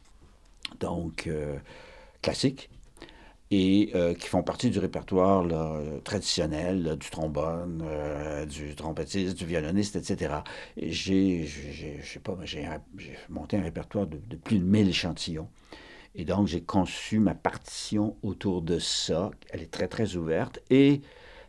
donc 0.80 1.28
euh, 1.28 1.58
classiques, 2.22 2.70
et 3.54 3.92
euh, 3.96 4.14
qui 4.16 4.28
font 4.28 4.42
partie 4.44 4.70
du 4.72 4.80
répertoire 4.80 5.44
là, 5.44 5.80
traditionnel 6.04 6.84
là, 6.84 6.96
du 6.96 7.10
trombone, 7.10 7.84
euh, 7.86 8.46
du 8.46 8.74
trompettiste, 8.76 9.38
du 9.38 9.46
violoniste, 9.46 9.96
etc. 9.96 10.44
Et 10.78 10.92
j'ai, 10.92 11.46
j'ai- 11.46 12.00
je 12.02 12.08
sais 12.14 12.20
pas, 12.20 12.38
j'ai, 12.46 12.68
monté 13.30 13.58
un 13.58 13.62
répertoire 13.64 14.08
de, 14.08 14.18
de 14.18 14.36
plus 14.38 14.58
de 14.60 14.64
1000 14.64 14.90
échantillons. 14.90 15.50
Et 16.16 16.26
donc, 16.26 16.48
j'ai 16.48 16.62
conçu 16.62 17.20
ma 17.20 17.34
partition 17.36 18.16
autour 18.24 18.62
de 18.62 18.80
ça. 18.80 19.32
Elle 19.50 19.62
est 19.64 19.72
très, 19.72 19.88
très 19.88 20.16
ouverte. 20.16 20.60
Et 20.70 21.02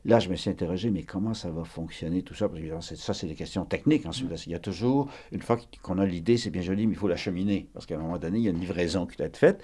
là, 0.06 0.20
je 0.20 0.28
me 0.30 0.36
suis 0.36 0.50
interrogé, 0.50 0.90
mais 0.90 1.02
comment 1.02 1.34
ça 1.34 1.50
va 1.50 1.64
fonctionner 1.64 2.22
tout 2.22 2.34
ça? 2.34 2.48
Parce 2.48 2.60
que 2.90 2.96
ça, 2.96 3.14
c'est 3.14 3.26
des 3.26 3.34
questions 3.34 3.64
techniques 3.66 4.06
ensuite. 4.06 4.28
parce 4.28 4.42
qu'il 4.44 4.52
y 4.52 4.56
a 4.56 4.58
toujours, 4.60 5.10
une 5.32 5.42
fois 5.42 5.58
qu'on 5.82 5.98
a 5.98 6.06
l'idée, 6.06 6.36
c'est 6.38 6.50
bien 6.50 6.62
joli, 6.62 6.86
mais 6.86 6.94
il 6.94 6.98
faut 6.98 7.08
la 7.08 7.16
cheminer. 7.16 7.68
Parce 7.74 7.86
qu'à 7.86 7.96
un 7.96 7.98
moment 7.98 8.18
donné, 8.18 8.38
il 8.38 8.44
y 8.44 8.48
a 8.48 8.50
une 8.52 8.60
livraison 8.60 9.06
qui 9.06 9.16
doit 9.18 9.26
être 9.26 9.36
faite. 9.36 9.62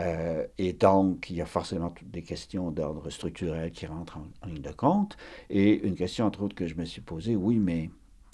Euh, 0.00 0.46
et 0.58 0.72
donc, 0.72 1.28
il 1.30 1.36
y 1.36 1.42
a 1.42 1.46
forcément 1.46 1.90
toutes 1.90 2.10
des 2.10 2.22
questions 2.22 2.70
d'ordre 2.70 3.10
structurel 3.10 3.70
qui 3.72 3.86
rentrent 3.86 4.18
en, 4.42 4.46
ligne 4.46 4.62
de 4.62 4.70
compte. 4.70 5.16
Et 5.50 5.86
une 5.86 5.96
question, 5.96 6.24
entre 6.26 6.42
autres, 6.42 6.54
que 6.54 6.66
je 6.66 6.74
me 6.76 6.84
suis 6.84 7.00
posée, 7.00 7.34
oui, 7.36 7.58
mais 7.58 7.90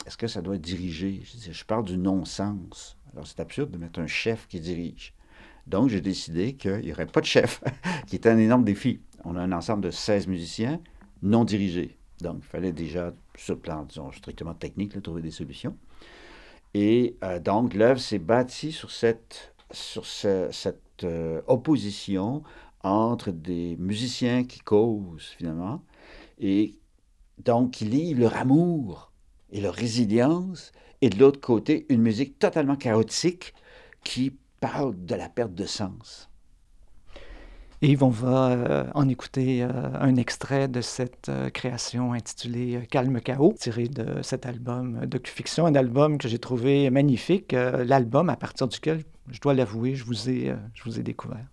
est-ce 0.07 0.17
que 0.17 0.27
ça 0.27 0.43
doit 0.43 0.57
être 0.57 0.61
dirigé? 0.63 1.23
Je, 1.25 1.53
je 1.53 1.65
parle 1.65 1.85
du 1.85 1.97
non-sens. 1.97 2.99
Alors, 3.13 3.27
c'est 3.27 3.41
absurde 3.41 3.71
de 3.71 3.79
mettre 3.79 4.01
un 4.01 4.07
chef 4.07 4.47
qui 4.49 4.61
dirige. 4.61 5.15
Donc, 5.67 5.89
j'ai 5.89 6.03
décidé 6.03 6.55
qu'il 6.55 6.81
n'y 6.81 6.93
aurait 6.93 7.07
pas 7.07 7.21
de 7.21 7.27
chef, 7.27 7.63
qui 8.07 8.17
était 8.17 8.29
un 8.29 8.39
énorme 8.39 8.65
défi. 8.65 9.01
On 9.25 9.37
a 9.37 9.41
un 9.41 9.53
ensemble 9.53 9.83
de 9.83 9.91
16 9.91 10.27
musiciens 10.27 10.81
non 11.23 11.45
dirigés. 11.45 11.97
Donc, 12.21 12.39
il 12.41 12.47
fallait 12.47 12.73
déjà, 12.73 13.15
sur 13.37 13.55
le 13.55 13.61
plan, 13.61 13.85
disons, 13.85 14.13
strictement 14.13 14.55
technique, 14.55 15.01
trouver 15.03 15.23
des 15.23 15.31
solutions. 15.31 15.77
Et 16.75 17.17
euh, 17.23 17.39
donc, 17.39 17.73
l'œuvre 17.73 18.01
s'est 18.01 18.19
bâtie 18.19 18.73
sur 18.73 18.91
cette, 18.91 19.55
sur 19.71 20.05
ce- 20.05 20.49
cette 20.51 20.84
euh, 21.03 21.43
opposition 21.47 22.43
entre 22.83 23.31
des 23.31 23.77
musiciens 23.79 24.45
qui 24.45 24.61
causent, 24.61 25.35
finalement, 25.37 25.83
et 26.39 26.79
donc 27.39 27.73
qui 27.73 27.85
livrent 27.87 28.21
leur 28.21 28.37
amour 28.37 29.13
et 29.51 29.61
leur 29.61 29.75
résilience, 29.75 30.73
et 31.01 31.11
de 31.11 31.19
l'autre 31.19 31.41
côté, 31.41 31.87
une 31.89 32.03
musique 32.03 32.39
totalement 32.39 32.77
chaotique 32.77 33.55
qui 34.05 34.37
parle 34.61 34.95
de 35.05 35.15
la 35.15 35.29
perte 35.29 35.55
de 35.55 35.67
sens. 35.67 36.31
Et 37.85 37.89
Yves, 37.89 38.03
on 38.03 38.09
va 38.09 38.53
euh, 38.53 38.85
en 38.95 39.11
écouter 39.11 39.63
euh, 39.63 39.69
un 40.01 40.17
extrait 40.17 40.69
de 40.69 40.81
cette 40.81 41.29
euh, 41.29 41.51
création 41.51 42.15
intitulée 42.15 42.77
euh, 42.77 42.81
Calme 42.91 43.21
Chaos, 43.21 43.53
tiré 43.61 43.89
de 43.89 44.23
cet 44.23 44.47
album 44.47 45.01
euh, 45.03 45.07
Docufiction, 45.07 45.67
un 45.67 45.75
album 45.75 46.17
que 46.17 46.27
j'ai 46.27 46.39
trouvé 46.39 46.89
magnifique, 46.89 47.53
euh, 47.53 47.85
l'album 47.85 48.31
à 48.31 48.37
partir 48.37 48.69
duquel, 48.69 49.05
je 49.31 49.39
dois 49.39 49.53
l'avouer, 49.53 49.97
je 49.97 50.05
vous 50.07 50.31
ai, 50.31 50.49
euh, 50.49 50.57
je 50.73 50.83
vous 50.85 50.99
ai 50.99 51.03
découvert. 51.03 51.45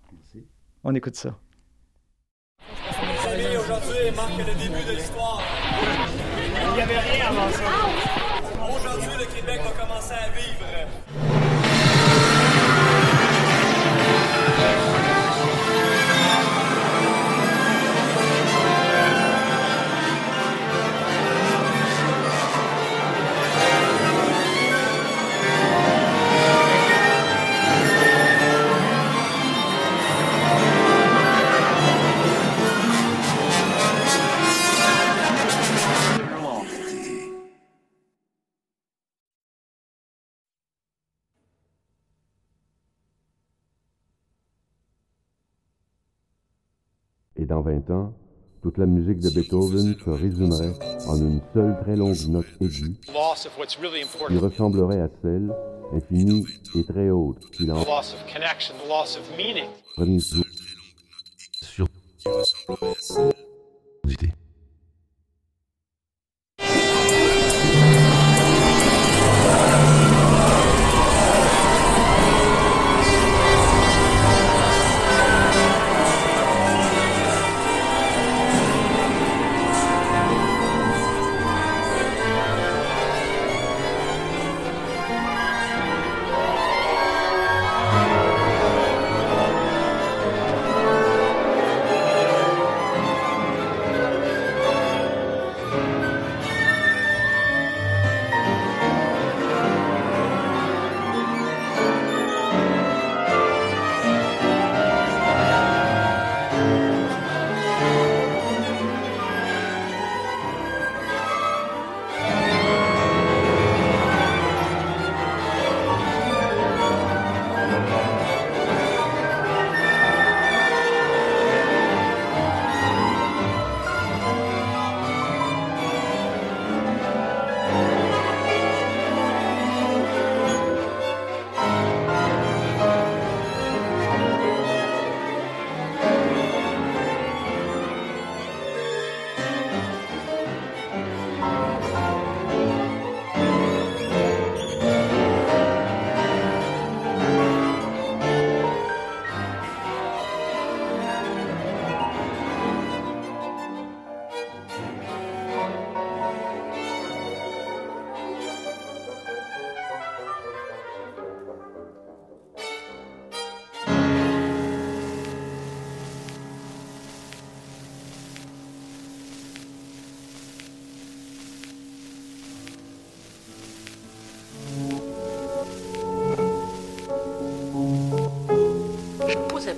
On 0.86 0.96
écoute 0.96 1.18
ça. 1.18 1.38
Aujourd'hui 3.60 4.12
marque 4.16 4.38
le 4.38 4.46
début 4.58 4.86
de 4.90 4.96
l'histoire. 4.96 5.42
Il 5.84 6.76
n'y 6.76 6.82
avait 6.82 6.98
rien 6.98 7.26
avant 7.28 7.50
ça. 7.52 7.64
Aujourd'hui, 8.74 9.10
le 9.20 9.26
Québec 9.36 9.60
va 9.66 9.72
commencer 9.84 10.14
à 10.14 10.30
vivre. 10.30 10.66
Et 47.72 47.80
dans 47.80 47.86
20 47.88 47.92
ans, 47.92 48.14
toute 48.62 48.78
la 48.78 48.86
musique 48.86 49.20
de 49.20 49.30
Beethoven 49.30 49.96
se 50.04 50.10
résumerait 50.10 50.74
en 51.08 51.16
une 51.18 51.42
seule 51.54 51.78
très 51.82 51.96
longue 51.96 52.18
note 52.28 52.46
aiguë 52.60 52.98
qui 54.28 54.38
ressemblerait 54.38 55.00
à 55.00 55.10
celle, 55.22 55.54
infinie 55.94 56.46
et 56.76 56.84
très 56.84 57.10
haute, 57.10 57.50
qu'il 57.52 57.72
en 57.72 57.82
The 63.08 63.51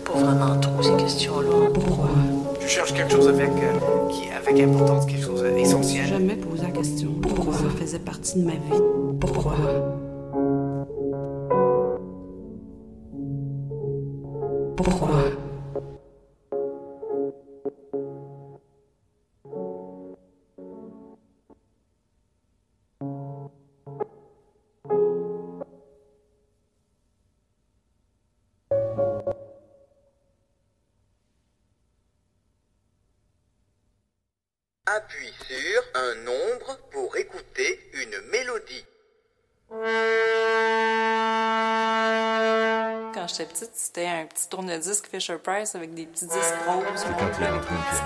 pas 0.03 0.13
vraiment 0.13 0.59
trop 0.59 0.81
ces 0.81 0.95
questions-là. 1.03 1.69
Pourquoi? 1.73 2.09
Je 2.61 2.67
cherche 2.67 2.93
quelque 2.93 3.11
chose 3.11 3.27
avec, 3.27 3.49
euh, 3.49 4.09
qui, 4.09 4.29
avec 4.31 4.61
importance, 4.61 5.05
quelque 5.05 5.23
chose 5.23 5.43
d'essentiel. 5.43 6.07
Jamais 6.07 6.35
posé 6.35 6.63
la 6.63 6.69
question. 6.69 7.09
Pourquoi? 7.21 7.53
Ça 7.53 7.69
faisait 7.79 7.99
partie 7.99 8.39
de 8.39 8.45
ma 8.45 8.51
vie. 8.51 8.72
Appuie 35.03 35.33
sur 35.49 35.83
un 35.95 36.15
nombre 36.23 36.79
pour 36.91 37.17
écouter 37.17 37.89
une 37.93 38.21
mélodie. 38.31 38.85
Quand 43.13 43.27
j'étais 43.27 43.45
petite, 43.45 43.71
c'était 43.73 44.07
un 44.07 44.25
petit 44.27 44.47
tourne-disque 44.47 45.07
Fisher 45.07 45.37
Price 45.43 45.75
avec 45.75 45.93
des 45.93 46.05
petits 46.05 46.27
disques 46.27 46.55
roses, 46.65 47.05
mon 47.05 47.17
des 47.17 47.31
petits 47.31 47.39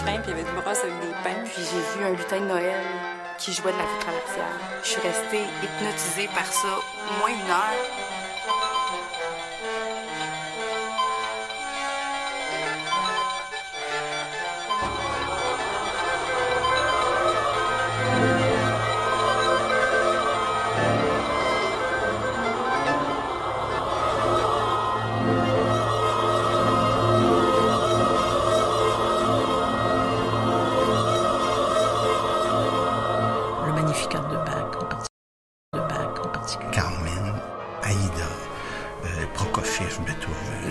crins, 0.04 0.22
puis 0.22 0.32
il 0.32 0.38
y 0.38 0.40
avait 0.40 0.44
des 0.44 0.62
brosses 0.62 0.80
avec 0.80 1.00
des 1.02 1.14
pains. 1.24 1.44
Puis 1.46 1.62
j'ai 1.62 2.00
vu 2.00 2.06
un 2.06 2.12
lutin 2.16 2.40
de 2.40 2.46
Noël 2.46 2.84
qui 3.38 3.54
jouait 3.54 3.74
de 3.74 3.78
la 3.78 3.86
flûte 3.86 4.02
traversière. 4.02 4.60
Je 4.82 4.88
suis 4.88 5.02
restée 5.02 5.44
hypnotisée 5.62 6.30
par 6.34 6.52
ça 6.52 6.80
au 6.80 7.20
moins 7.20 7.30
une 7.30 7.52
heure. 7.52 8.27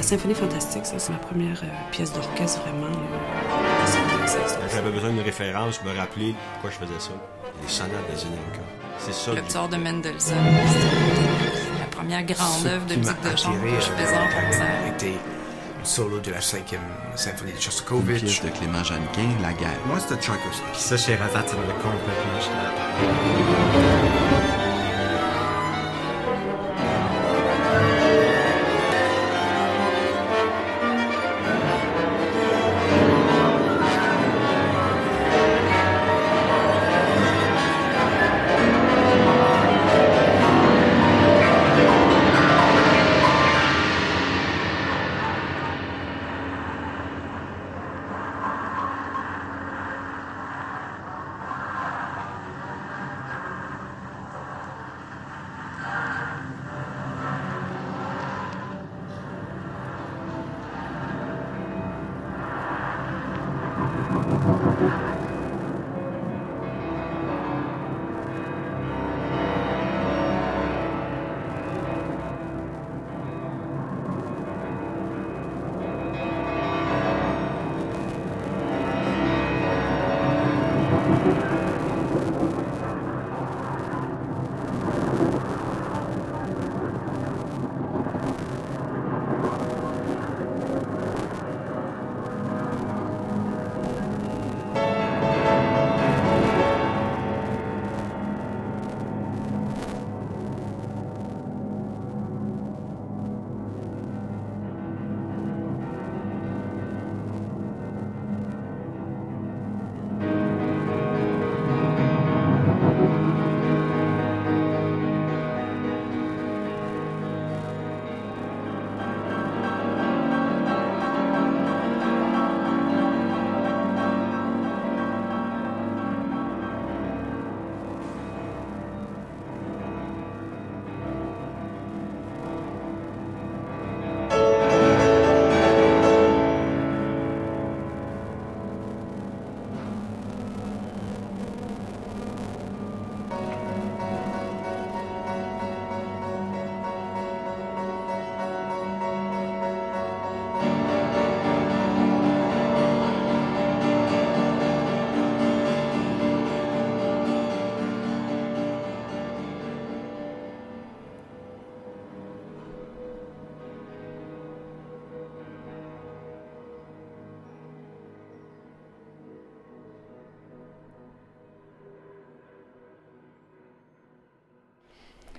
Symphonie 0.06 0.34
fantastique, 0.34 0.86
ça, 0.86 0.98
c'est 0.98 1.12
ma 1.12 1.18
première 1.18 1.60
euh, 1.62 1.90
pièce 1.90 2.12
d'orchestre 2.12 2.60
vraiment. 2.62 2.86
J'avais 4.72 4.90
besoin 4.90 5.10
d'une 5.10 5.20
référence, 5.20 5.82
me 5.82 5.96
rappeler 5.96 6.34
pourquoi 6.54 6.70
je 6.70 6.76
faisais 6.76 7.00
ça. 7.00 7.10
Les 7.62 7.68
sonates 7.68 8.12
de 8.12 8.16
Zinenka. 8.16 8.60
C'est 8.98 9.12
ça. 9.14 9.32
Le 9.34 9.42
Psaume 9.42 9.70
de 9.70 9.76
Mendelssohn. 9.76 10.36
C'était 10.68 11.78
la 11.80 11.86
première 11.90 12.22
grande 12.24 12.66
œuvre 12.66 12.86
de 12.86 12.94
musique 12.94 13.20
de 13.22 13.36
chambre 13.36 13.60
que 13.62 13.68
je 13.80 13.90
faisais 14.04 14.16
en 14.16 14.28
concert. 14.28 15.20
solo 15.82 16.18
de 16.20 16.30
la 16.30 16.40
cinquième 16.40 16.80
symphonie 17.14 17.52
de 17.52 17.56
Une 17.56 17.62
Shostakovich. 17.62 18.22
pièce 18.22 18.42
de 18.42 18.48
Clément 18.50 18.84
Jeannequin, 18.84 19.28
La 19.42 19.52
guerre. 19.52 19.78
Moi, 19.86 19.98
c'était 20.00 20.20
Tchaikovsky. 20.20 20.62
Puis 20.72 20.80
ça, 20.80 20.96
chez 20.96 21.16
Razat, 21.16 21.46
ça 21.46 21.56
m'avait 21.56 21.72
complètement 21.82 22.40
jeté 22.40 22.52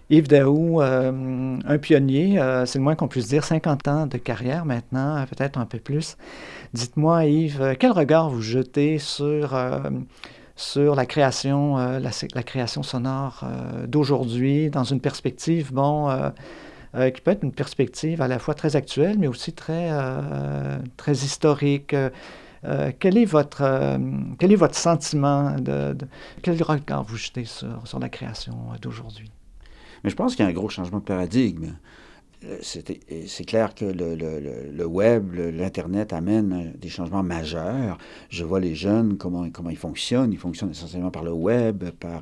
Yves 0.10 0.30
Daou, 0.30 0.82
euh, 0.82 1.60
un 1.66 1.78
pionnier, 1.80 2.40
euh, 2.40 2.66
c'est 2.66 2.80
le 2.80 2.84
moins 2.84 2.96
qu'on 2.96 3.10
puisse 3.10 3.28
dire, 3.28 3.44
50 3.44 3.88
ans 3.90 4.08
de 4.08 4.18
carrière 4.18 4.64
maintenant, 4.64 5.18
euh, 5.18 5.26
peut-être 5.26 5.58
un 5.60 5.66
peu 5.66 5.80
plus. 5.80 6.16
Dites-moi, 6.74 7.26
Yves, 7.26 7.76
quel 7.78 7.92
regard 7.92 8.30
vous 8.30 8.42
jetez 8.42 9.00
sur, 9.00 9.58
sur 10.56 10.96
la 10.96 11.06
création, 11.06 11.76
la, 11.78 12.44
création 12.44 12.84
sonore 12.84 13.44
d'aujourd'hui, 13.88 14.70
dans 14.70 14.84
une 14.84 15.02
perspective, 15.02 15.74
bon, 15.74 16.10
qui 16.94 17.22
peut 17.22 17.32
être 17.32 17.44
une 17.44 17.54
perspective 17.54 18.22
à 18.22 18.28
la 18.28 18.40
fois 18.40 18.54
très 18.54 18.76
actuelle, 18.76 19.18
mais 19.18 19.28
aussi 19.28 19.54
très, 19.54 19.90
très 20.98 21.14
historique. 21.14 21.96
Quel, 23.00 23.18
est 23.18 23.26
votre, 23.26 23.98
quel 24.40 24.52
est 24.52 24.58
votre 24.58 24.76
sentiment 24.76 25.56
de, 25.60 25.96
quel 26.42 26.62
regard 26.62 27.04
vous 27.04 27.18
jetez 27.18 27.46
sur, 27.46 27.88
sur 27.88 28.00
la 28.00 28.10
création 28.10 28.54
d'aujourd'hui? 28.82 29.32
Mais 30.08 30.12
je 30.12 30.16
pense 30.16 30.38
qu'il 30.38 30.46
y 30.46 30.48
a 30.48 30.50
un 30.50 30.54
gros 30.54 30.70
changement 30.70 31.00
de 31.00 31.04
paradigme. 31.04 31.74
c'est 32.62 33.44
clair 33.46 33.76
que 33.76 33.84
le, 33.84 34.86
web, 34.86 35.34
l'Internet 35.34 36.14
amène 36.14 36.72
des 36.78 36.88
changements 36.88 37.24
majeurs. 37.24 37.98
Je 38.30 38.46
vois 38.46 38.62
les 38.62 38.74
jeunes, 38.74 39.18
comment, 39.18 39.44
ils 39.70 39.76
fonctionnent. 39.76 40.32
Ils 40.32 40.40
fonctionnent 40.40 40.72
essentiellement 40.72 41.12
par 41.12 41.26
le 41.26 41.34
web. 41.34 41.84
Euh, 41.84 42.20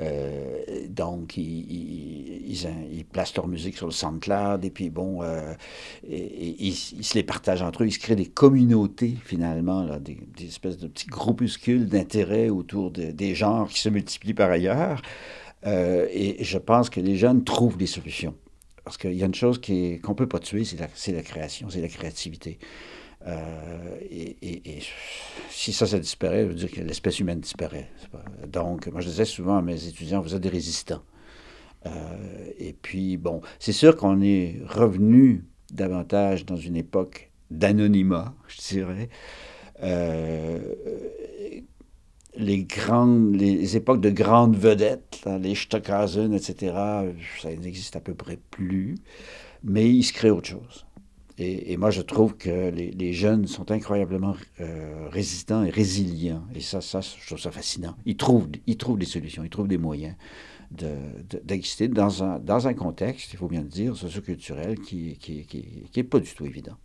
euh, 0.00 0.86
donc, 0.88 1.36
ils, 1.36 2.64
placent 3.12 3.36
leur 3.36 3.46
musique 3.46 3.76
sur 3.76 3.88
le 3.88 3.92
SoundCloud 3.92 4.64
et 4.64 4.70
puis 4.70 4.88
bon, 4.88 5.22
euh, 5.22 5.52
ils, 6.08 6.74
se 6.74 7.12
les 7.14 7.24
partagent 7.24 7.60
entre 7.60 7.82
eux. 7.82 7.88
Ils 7.88 7.92
se 7.92 7.98
créent 7.98 8.16
des 8.16 8.24
communautés 8.24 9.18
finalement, 9.22 9.98
des, 9.98 10.16
espèces 10.46 10.78
de 10.78 10.88
petits 10.88 11.08
groupuscules 11.08 11.90
d'intérêt 11.90 12.48
autour 12.48 12.90
des 12.90 13.34
genres 13.34 13.68
qui 13.68 13.80
se 13.80 13.90
multiplient 13.90 14.32
par 14.32 14.50
ailleurs. 14.50 15.02
Et 15.66 16.36
je 16.40 16.58
pense 16.58 16.90
que 16.90 17.00
les 17.00 17.16
jeunes 17.16 17.44
trouvent 17.44 17.76
des 17.76 17.86
solutions. 17.86 18.34
Parce 18.86 18.98
qu'il 18.98 19.14
y 19.14 19.22
a 19.24 19.26
une 19.26 19.34
chose 19.34 19.60
qu'on 19.60 19.72
ne 19.74 20.14
peut 20.14 20.28
pas 20.28 20.38
tuer, 20.38 20.62
c'est 20.64 20.76
la, 21.12 21.22
création, 21.22 21.68
c'est 21.68 21.80
la 21.80 21.88
créativité. 21.88 22.60
Euh, 23.26 23.96
et, 24.08 24.78
si 25.50 25.72
ça, 25.72 25.86
ça 25.86 25.98
disparaît, 25.98 26.42
ça 26.42 26.46
veut 26.46 26.54
dire 26.54 26.70
que 26.70 26.80
l'espèce 26.80 27.18
humaine 27.18 27.40
disparaît. 27.40 27.90
Donc, 28.46 28.86
moi, 28.86 29.00
je 29.00 29.08
disais 29.08 29.24
souvent 29.24 29.56
à 29.56 29.62
mes 29.62 29.88
étudiants, 29.88 30.20
vous 30.20 30.36
êtes 30.36 30.40
des 30.40 30.48
résistants. 30.48 31.02
Euh, 31.84 31.90
et 32.60 32.72
puis, 32.74 33.16
bon, 33.16 33.40
c'est 33.58 33.72
sûr 33.72 33.96
qu'on 33.96 34.20
est 34.22 34.60
revenu 34.68 35.44
davantage 35.72 36.46
dans 36.46 36.54
une 36.54 36.76
époque 36.76 37.32
d'anonymat, 37.50 38.34
je 38.46 38.74
dirais. 38.74 39.08
Euh, 39.82 40.60
les 42.36 42.64
grandes, 42.64 43.34
les 43.34 43.76
époques 43.76 44.00
de 44.00 44.10
grandes 44.10 44.56
vedettes, 44.56 45.20
les 45.40 45.54
Stockhausen, 45.54 46.34
etc., 46.34 46.74
ça 47.40 47.50
n'existe 47.50 47.96
à 47.96 48.00
peu 48.00 48.14
près 48.14 48.38
plus, 48.50 48.96
mais 49.62 49.88
il 49.90 50.02
se 50.02 50.12
crée 50.12 50.30
autre 50.30 50.48
chose. 50.48 50.86
Et, 51.38 51.76
moi, 51.76 51.90
je 51.90 52.00
trouve 52.00 52.34
que 52.38 52.70
les, 52.70 53.12
jeunes 53.12 53.46
sont 53.46 53.70
incroyablement 53.70 54.34
euh, 54.60 55.06
résistants 55.10 55.64
et 55.64 55.70
résilients. 55.70 56.42
Et 56.54 56.60
ça, 56.60 56.80
ça, 56.80 57.00
je 57.02 57.26
trouve 57.26 57.38
ça 57.38 57.50
fascinant. 57.50 57.94
Ils 58.06 58.16
trouvent, 58.16 58.48
ils 58.66 58.78
trouvent 58.78 58.98
des 58.98 59.04
solutions, 59.04 59.44
ils 59.44 59.50
trouvent 59.50 59.68
des 59.68 59.76
moyens 59.78 60.14
d'exister 61.44 61.86
de, 61.88 61.94
dans, 61.94 62.24
un, 62.24 62.38
dans 62.40 62.66
un 62.66 62.74
contexte, 62.74 63.32
il 63.32 63.36
faut 63.36 63.46
bien 63.46 63.60
le 63.60 63.68
dire, 63.68 63.96
socioculturel 63.96 64.80
qui 64.80 65.10
n'est 65.10 65.14
qui, 65.14 65.44
qui, 65.46 65.62
qui 65.92 66.00
est 66.00 66.04
pas 66.04 66.18
du 66.18 66.32
tout 66.34 66.44
évident. 66.44 66.76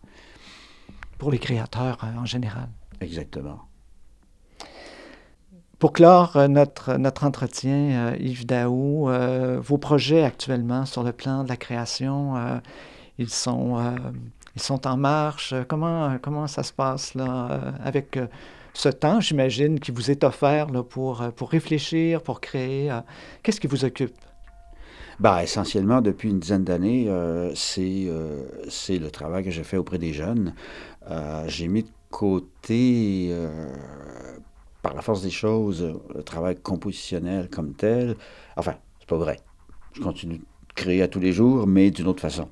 Pour 1.18 1.32
les 1.32 1.40
créateurs 1.40 1.98
euh, 2.04 2.20
en 2.20 2.26
général. 2.26 2.70
Exactement. 3.00 3.71
Pour 5.82 5.94
clore 5.94 6.38
euh, 6.38 6.48
notre, 6.48 6.98
notre 6.98 7.24
entretien, 7.24 8.12
euh, 8.12 8.16
Yves 8.20 8.46
Daou, 8.46 9.10
euh, 9.10 9.60
vos 9.60 9.80
projets 9.80 10.22
actuellement 10.22 10.86
sur 10.86 11.02
le 11.02 11.12
plan 11.12 11.44
de 11.44 11.50
la 11.50 11.58
création, 11.58 12.36
ils, 13.18 13.32
sont, 13.32 13.80
en 14.86 14.98
marche. 14.98 15.56
Comment, 15.68 16.46
ça 16.46 16.62
se 16.62 16.72
passe 16.72 17.16
là, 17.16 17.74
avec 17.84 18.20
ce 18.76 18.90
temps, 18.90 19.22
j'imagine, 19.22 19.80
qui 19.80 19.90
vous 19.90 20.12
est 20.12 20.24
offert 20.24 20.68
pour, 20.88 21.24
réfléchir, 21.50 22.22
pour 22.22 22.42
créer? 22.42 22.92
Qu'est-ce 23.42 23.60
qui 23.60 23.66
vous 23.66 23.84
occupe? 23.84 24.14
Bah, 25.20 25.42
essentiellement, 25.42 26.02
depuis 26.02 26.30
une 26.30 26.40
dizaine 26.40 26.64
d'années, 26.64 27.10
c'est 27.56 28.08
le 29.00 29.10
travail 29.10 29.44
que 29.44 29.50
j'ai 29.50 29.64
fait 29.64 29.78
auprès 29.78 29.98
des 29.98 30.14
jeunes. 30.14 30.54
j'ai 31.48 31.68
mis 31.68 31.82
de 31.82 31.90
côté 32.12 33.34
par 34.82 34.94
la 34.94 35.02
force 35.02 35.22
des 35.22 35.32
choses, 35.32 35.94
le 36.16 36.24
travail 36.24 36.56
compositionnel 36.56 37.50
comme 37.50 37.74
tel, 37.74 38.16
enfin, 38.56 38.76
c'est 39.00 39.08
pas 39.08 39.18
vrai. 39.18 39.40
Je 39.94 40.02
continue 40.02 40.38
de 40.38 40.74
créer 40.76 41.02
à 41.02 41.08
tous 41.08 41.20
les 41.20 41.34
jours, 41.34 41.68
mais 41.68 41.92
d'une 41.92 42.08
autre 42.08 42.22
façon. 42.22 42.50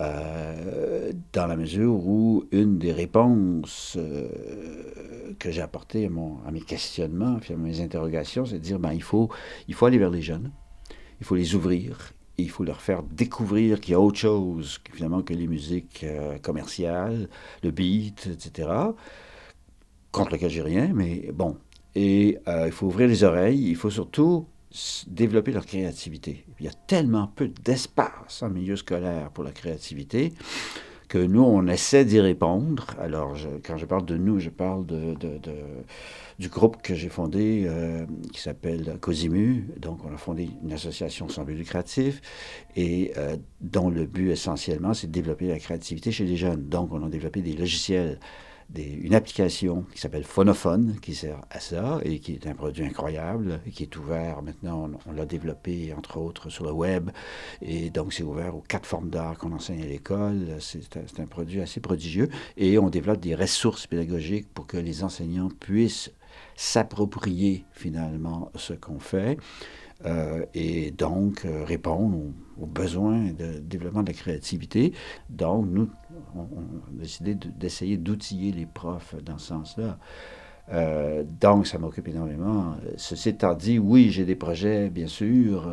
Euh, 0.00 1.12
dans 1.34 1.46
la 1.46 1.56
mesure 1.56 1.92
où 1.92 2.44
une 2.50 2.78
des 2.78 2.92
réponses 2.92 3.96
euh, 3.98 5.34
que 5.38 5.50
j'ai 5.50 5.60
apportées 5.60 6.06
à, 6.06 6.50
mes 6.50 6.62
questionnements, 6.62 7.38
à 7.48 7.56
mes 7.56 7.80
interrogations, 7.82 8.46
c'est 8.46 8.54
de 8.54 8.64
dire 8.64 8.78
ben, 8.78 8.92
il, 8.92 9.02
faut, 9.02 9.28
il 9.68 9.74
faut 9.74 9.84
aller 9.84 9.98
vers 9.98 10.10
les 10.10 10.22
jeunes, 10.22 10.50
il 11.20 11.26
faut 11.26 11.36
les 11.36 11.54
ouvrir, 11.54 12.14
il 12.38 12.48
faut 12.48 12.64
leur 12.64 12.80
faire 12.80 13.02
découvrir 13.02 13.80
qu'il 13.80 13.92
y 13.92 13.94
a 13.94 14.00
autre 14.00 14.18
chose 14.18 14.80
finalement 14.94 15.20
que 15.20 15.34
les 15.34 15.46
musiques 15.46 16.04
euh, 16.04 16.38
commerciales, 16.38 17.28
le 17.62 17.70
beat, 17.70 18.28
etc 18.32 18.68
contre 20.12 20.32
lequel 20.32 20.50
j'ai 20.50 20.62
rien, 20.62 20.92
mais 20.94 21.30
bon. 21.32 21.56
Et 21.94 22.38
euh, 22.48 22.66
il 22.66 22.72
faut 22.72 22.86
ouvrir 22.86 23.08
les 23.08 23.24
oreilles, 23.24 23.68
il 23.68 23.76
faut 23.76 23.90
surtout 23.90 24.46
développer 25.06 25.52
leur 25.52 25.66
créativité. 25.66 26.46
Il 26.60 26.66
y 26.66 26.68
a 26.68 26.72
tellement 26.86 27.26
peu 27.26 27.48
d'espace 27.48 28.42
en 28.42 28.48
milieu 28.48 28.76
scolaire 28.76 29.30
pour 29.30 29.44
la 29.44 29.50
créativité 29.50 30.32
que 31.08 31.18
nous, 31.18 31.42
on 31.42 31.66
essaie 31.66 32.06
d'y 32.06 32.20
répondre. 32.20 32.86
Alors, 32.98 33.36
quand 33.66 33.76
je 33.76 33.84
parle 33.84 34.06
de 34.06 34.16
nous, 34.16 34.40
je 34.40 34.48
parle 34.48 34.86
de, 34.86 35.14
du 36.38 36.48
groupe 36.48 36.80
que 36.80 36.94
j'ai 36.94 37.10
fondé 37.10 37.64
euh, 37.66 38.06
qui 38.32 38.40
s'appelle 38.40 38.96
Cosimu. 38.98 39.66
Donc, 39.76 40.06
on 40.06 40.14
a 40.14 40.16
fondé 40.16 40.48
une 40.64 40.72
association 40.72 41.28
sans 41.28 41.44
but 41.44 41.54
lucratif 41.54 42.22
et 42.76 43.12
euh, 43.18 43.36
dont 43.60 43.90
le 43.90 44.06
but 44.06 44.30
essentiellement, 44.30 44.94
c'est 44.94 45.08
de 45.08 45.12
développer 45.12 45.48
la 45.48 45.58
créativité 45.58 46.12
chez 46.12 46.24
les 46.24 46.38
jeunes. 46.38 46.66
Donc, 46.70 46.94
on 46.94 47.04
a 47.04 47.10
développé 47.10 47.42
des 47.42 47.52
logiciels 47.52 48.18
une 48.76 49.14
application 49.14 49.84
qui 49.92 50.00
s'appelle 50.00 50.24
Phonophone, 50.24 50.98
qui 51.00 51.14
sert 51.14 51.40
à 51.50 51.60
ça 51.60 52.00
et 52.04 52.18
qui 52.20 52.34
est 52.34 52.46
un 52.46 52.54
produit 52.54 52.84
incroyable, 52.84 53.60
et 53.66 53.70
qui 53.70 53.82
est 53.82 53.96
ouvert 53.96 54.42
maintenant. 54.42 54.90
On, 55.06 55.12
l'a 55.12 55.26
développé, 55.26 55.92
entre 55.92 56.16
autres, 56.16 56.48
sur 56.48 56.64
le 56.64 56.72
web. 56.72 57.10
Et 57.60 57.90
donc, 57.90 58.12
c'est 58.12 58.22
ouvert 58.22 58.56
aux 58.56 58.62
quatre 58.62 58.86
formes 58.86 59.10
d'art 59.10 59.36
qu'on 59.36 59.52
enseigne 59.52 59.82
à 59.82 59.86
l'école. 59.86 60.56
C'est 60.60 61.20
un 61.20 61.26
produit 61.26 61.60
assez 61.60 61.80
prodigieux. 61.80 62.28
Et 62.56 62.78
on 62.78 62.88
développe 62.88 63.20
des 63.20 63.34
ressources 63.34 63.86
pédagogiques 63.86 64.48
pour 64.52 64.66
que 64.66 64.76
les 64.76 65.04
enseignants 65.04 65.50
puissent 65.60 66.10
s'approprier 66.56 67.66
finalement 67.72 68.50
ce 68.54 68.72
qu'on 68.72 68.98
fait. 68.98 69.36
Euh, 70.04 70.44
et 70.52 70.90
donc 70.90 71.44
euh, 71.44 71.64
répondre 71.64 72.18
aux, 72.60 72.66
besoins 72.66 73.30
de 73.32 73.58
développement 73.60 74.02
de 74.02 74.08
la 74.08 74.14
créativité. 74.14 74.92
Donc, 75.30 75.66
nous, 75.68 75.88
on, 76.36 76.46
décidé 76.92 77.34
d'essayer 77.34 77.96
d'outiller 77.96 78.52
les 78.52 78.66
profs 78.66 79.14
dans 79.22 79.38
ce 79.38 79.48
sens-là. 79.48 79.98
Euh, 80.72 81.24
donc, 81.40 81.66
ça 81.66 81.78
m'occupe 81.78 82.08
énormément. 82.08 82.76
Ceci 82.96 83.30
étant 83.30 83.54
dit, 83.54 83.78
oui, 83.78 84.10
j'ai 84.10 84.24
des 84.24 84.36
projets, 84.36 84.90
bien 84.90 85.08
sûr. 85.08 85.70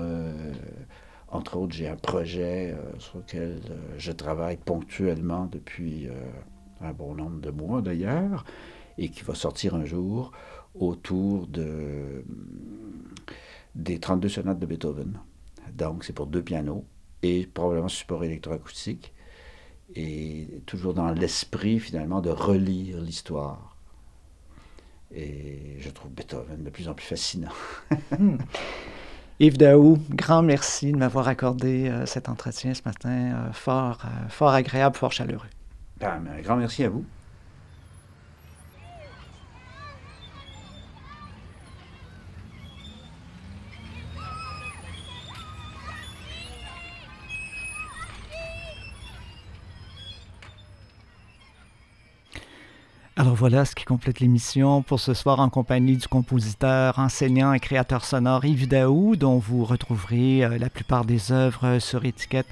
entre 1.29 1.57
autres, 1.57 1.73
j'ai 1.73 1.87
un 1.87 1.95
projet 1.95 2.75
sur 2.97 3.19
lequel 3.19 3.59
je 3.97 4.11
travaille 4.11 4.57
ponctuellement 4.57 5.47
depuis 5.51 6.07
un 6.81 6.91
bon 6.91 7.13
nombre 7.15 7.39
de 7.39 7.51
mois 7.51 7.81
d'ailleurs, 7.81 8.45
et 8.97 9.09
qui 9.09 9.23
va 9.23 9.35
sortir 9.35 9.75
un 9.75 9.85
jour 9.85 10.31
autour 10.75 11.47
de 11.47 12.23
des 13.79 13.99
32 13.99 14.29
sonates 14.29 14.59
de 14.59 14.65
Beethoven. 14.65 15.19
Donc, 15.73 16.03
c'est 16.03 16.13
pour 16.13 16.27
deux 16.27 16.41
pianos 16.41 16.85
et 17.23 17.47
probablement 17.47 17.87
support 17.87 18.23
électroacoustique. 18.23 19.13
Et 19.95 20.61
toujours 20.65 20.93
dans 20.93 21.11
l'esprit, 21.11 21.79
finalement, 21.79 22.21
de 22.21 22.29
relire 22.29 23.01
l'histoire. 23.01 23.75
Et 25.11 25.77
je 25.79 25.89
trouve 25.89 26.11
Beethoven 26.11 26.63
de 26.63 26.69
plus 26.69 26.87
en 26.87 26.93
plus 26.93 27.05
fascinant. 27.05 27.51
Hmm. 28.17 28.37
Yves 29.39 29.57
Daou, 29.57 29.97
grand 30.09 30.41
merci 30.41 30.91
de 30.91 30.97
m'avoir 30.97 31.29
accordé 31.29 31.87
euh, 31.87 32.05
cet 32.05 32.27
entretien 32.27 32.73
ce 32.73 32.81
matin, 32.83 33.09
euh, 33.09 33.53
fort, 33.53 34.01
euh, 34.03 34.27
fort 34.27 34.49
agréable, 34.49 34.97
fort 34.97 35.13
chaleureux. 35.13 35.47
Ben, 35.97 36.21
un 36.37 36.41
grand 36.41 36.57
merci 36.57 36.83
à 36.83 36.89
vous. 36.89 37.05
Alors 53.19 53.35
voilà 53.35 53.65
ce 53.65 53.75
qui 53.75 53.83
complète 53.83 54.21
l'émission 54.21 54.81
pour 54.81 55.01
ce 55.01 55.13
soir 55.13 55.41
en 55.41 55.49
compagnie 55.49 55.97
du 55.97 56.07
compositeur, 56.07 56.97
enseignant 56.99 57.51
et 57.51 57.59
créateur 57.59 58.05
sonore 58.05 58.45
Yves 58.45 58.69
Daou, 58.69 59.17
dont 59.17 59.39
vous 59.39 59.65
retrouverez 59.65 60.45
euh, 60.45 60.57
la 60.57 60.69
plupart 60.69 61.03
des 61.03 61.33
œuvres 61.33 61.79
sur 61.79 62.05
étiquette 62.05 62.47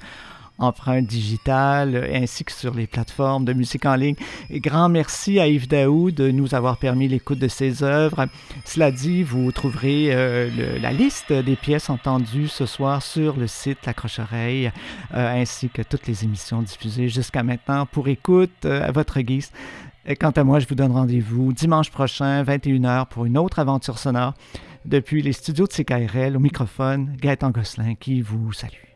empreinte 0.59 1.05
digitale 1.05 2.09
ainsi 2.13 2.43
que 2.43 2.51
sur 2.51 2.73
les 2.73 2.87
plateformes 2.87 3.45
de 3.45 3.53
musique 3.53 3.85
en 3.85 3.95
ligne. 3.95 4.15
Et 4.49 4.59
grand 4.59 4.89
merci 4.89 5.39
à 5.39 5.47
Yves 5.47 5.69
Daou 5.69 6.11
de 6.11 6.31
nous 6.31 6.53
avoir 6.53 6.77
permis 6.77 7.07
l'écoute 7.07 7.39
de 7.39 7.47
ses 7.47 7.83
œuvres. 7.83 8.25
Cela 8.65 8.91
dit, 8.91 9.23
vous 9.23 9.49
trouverez 9.53 10.07
euh, 10.09 10.79
la 10.81 10.91
liste 10.91 11.31
des 11.31 11.55
pièces 11.55 11.89
entendues 11.89 12.49
ce 12.49 12.65
soir 12.65 13.01
sur 13.01 13.37
le 13.37 13.47
site 13.47 13.85
La 13.85 13.93
Croche-Oreille 13.93 14.71
euh, 15.13 15.41
ainsi 15.41 15.69
que 15.69 15.81
toutes 15.81 16.07
les 16.07 16.25
émissions 16.25 16.61
diffusées 16.61 17.07
jusqu'à 17.07 17.43
maintenant 17.43 17.85
pour 17.85 18.09
écoute 18.09 18.65
à 18.65 18.91
votre 18.91 19.21
guise. 19.21 19.51
Et 20.09 20.15
quant 20.15 20.31
à 20.31 20.43
moi, 20.45 20.59
je 20.59 20.67
vous 20.67 20.75
donne 20.75 20.93
rendez-vous 20.93 21.51
dimanche 21.51 21.91
prochain, 21.91 22.41
21h, 22.41 23.07
pour 23.09 23.25
une 23.25 23.37
autre 23.37 23.59
aventure 23.59 23.99
sonore. 23.99 24.35
Depuis 24.85 25.21
les 25.21 25.33
studios 25.33 25.67
de 25.67 25.73
CKRL, 25.73 26.37
au 26.37 26.39
microphone, 26.39 27.13
Gaëtan 27.19 27.51
Gosselin 27.51 27.95
qui 27.95 28.21
vous 28.21 28.53
salue. 28.53 28.86